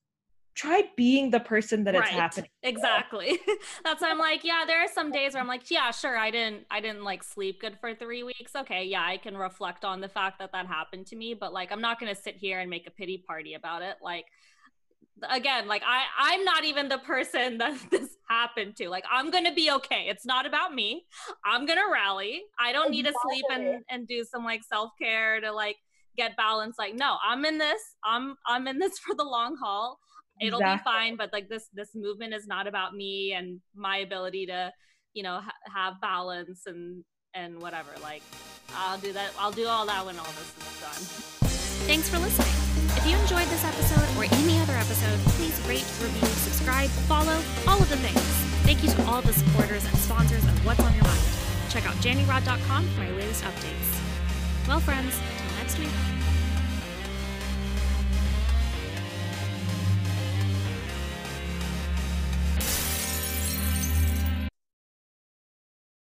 try 0.55 0.83
being 0.97 1.29
the 1.29 1.39
person 1.39 1.85
that 1.85 1.93
right. 1.93 2.03
it's 2.03 2.11
happening. 2.11 2.49
Exactly. 2.63 3.39
That's 3.83 4.01
why 4.01 4.09
I'm 4.09 4.17
like, 4.17 4.43
yeah, 4.43 4.63
there 4.67 4.83
are 4.83 4.89
some 4.93 5.11
days 5.11 5.33
where 5.33 5.41
I'm 5.41 5.47
like, 5.47 5.71
yeah, 5.71 5.91
sure, 5.91 6.17
I 6.17 6.31
didn't 6.31 6.65
I 6.69 6.81
didn't 6.81 7.03
like 7.03 7.23
sleep 7.23 7.61
good 7.61 7.77
for 7.79 7.95
3 7.95 8.23
weeks. 8.23 8.55
Okay, 8.55 8.83
yeah, 8.83 9.03
I 9.03 9.17
can 9.17 9.37
reflect 9.37 9.85
on 9.85 10.01
the 10.01 10.09
fact 10.09 10.39
that 10.39 10.51
that 10.51 10.67
happened 10.67 11.05
to 11.07 11.15
me, 11.15 11.33
but 11.33 11.53
like 11.53 11.71
I'm 11.71 11.81
not 11.81 11.99
going 11.99 12.13
to 12.13 12.21
sit 12.21 12.35
here 12.35 12.59
and 12.59 12.69
make 12.69 12.87
a 12.87 12.91
pity 12.91 13.23
party 13.25 13.53
about 13.53 13.81
it. 13.81 13.97
Like 14.01 14.25
again 15.29 15.67
like 15.67 15.81
i 15.85 16.03
i'm 16.17 16.43
not 16.43 16.63
even 16.63 16.87
the 16.87 16.97
person 16.99 17.57
that 17.59 17.77
this 17.89 18.09
happened 18.29 18.75
to. 18.77 18.89
Like 18.89 19.03
i'm 19.11 19.31
gonna 19.31 19.53
be 19.53 19.71
okay. 19.71 20.05
It's 20.07 20.25
not 20.25 20.45
about 20.45 20.73
me. 20.73 21.05
I'm 21.45 21.65
gonna 21.65 21.89
rally. 21.91 22.43
I 22.59 22.71
don't 22.71 22.91
need 22.91 23.05
to 23.05 23.13
sleep 23.25 23.45
and 23.51 23.83
and 23.89 24.07
do 24.07 24.23
some 24.23 24.43
like 24.43 24.61
self-care 24.63 25.41
to 25.41 25.51
like 25.51 25.77
get 26.15 26.37
balance. 26.37 26.75
Like 26.77 26.95
no 26.95 27.17
i'm 27.27 27.43
in 27.45 27.57
this. 27.57 27.81
I'm 28.03 28.35
i'm 28.47 28.67
in 28.67 28.79
this 28.79 28.99
for 29.05 29.15
the 29.15 29.23
long 29.23 29.55
haul. 29.61 29.99
It'll 30.41 30.59
exactly. 30.59 30.91
be 30.91 30.95
fine 30.95 31.17
but 31.17 31.33
like 31.33 31.49
this 31.49 31.67
this 31.73 31.89
movement 31.95 32.33
is 32.33 32.47
not 32.47 32.67
about 32.67 32.93
me 32.93 33.33
and 33.33 33.59
my 33.75 33.97
ability 33.97 34.45
to 34.45 34.71
you 35.13 35.23
know 35.23 35.41
ha- 35.41 35.73
have 35.75 36.01
balance 36.01 36.63
and 36.65 37.03
and 37.33 37.61
whatever. 37.61 37.89
Like 38.01 38.21
i'll 38.75 38.99
do 38.99 39.11
that. 39.13 39.31
I'll 39.39 39.51
do 39.51 39.67
all 39.67 39.85
that 39.87 40.05
when 40.05 40.17
all 40.17 40.25
this 40.25 40.53
is 40.57 40.81
done. 40.81 41.49
Thanks 41.87 42.09
for 42.09 42.19
listening 42.19 42.68
if 42.99 43.07
you 43.07 43.17
enjoyed 43.17 43.47
this 43.47 43.63
episode 43.63 44.03
or 44.17 44.25
any 44.25 44.59
other 44.59 44.73
episode 44.73 45.17
please 45.31 45.57
rate 45.69 45.87
review 46.03 46.27
subscribe 46.27 46.89
follow 47.07 47.39
all 47.65 47.81
of 47.81 47.87
the 47.87 47.95
things. 47.97 48.19
Thank 48.67 48.83
you 48.83 48.89
to 48.89 49.03
all 49.05 49.21
the 49.21 49.31
supporters 49.31 49.85
and 49.85 49.95
sponsors 49.97 50.43
of 50.43 50.65
what's 50.65 50.81
on 50.81 50.93
your 50.93 51.05
mind. 51.05 51.21
Check 51.69 51.87
out 51.87 51.95
jannyrod.com 51.95 52.87
for 52.89 52.99
my 52.99 53.11
latest 53.11 53.45
updates. 53.45 54.67
Well 54.67 54.81
friends 54.81 55.15
until 55.15 55.57
next 55.57 55.79
week 55.79 56.08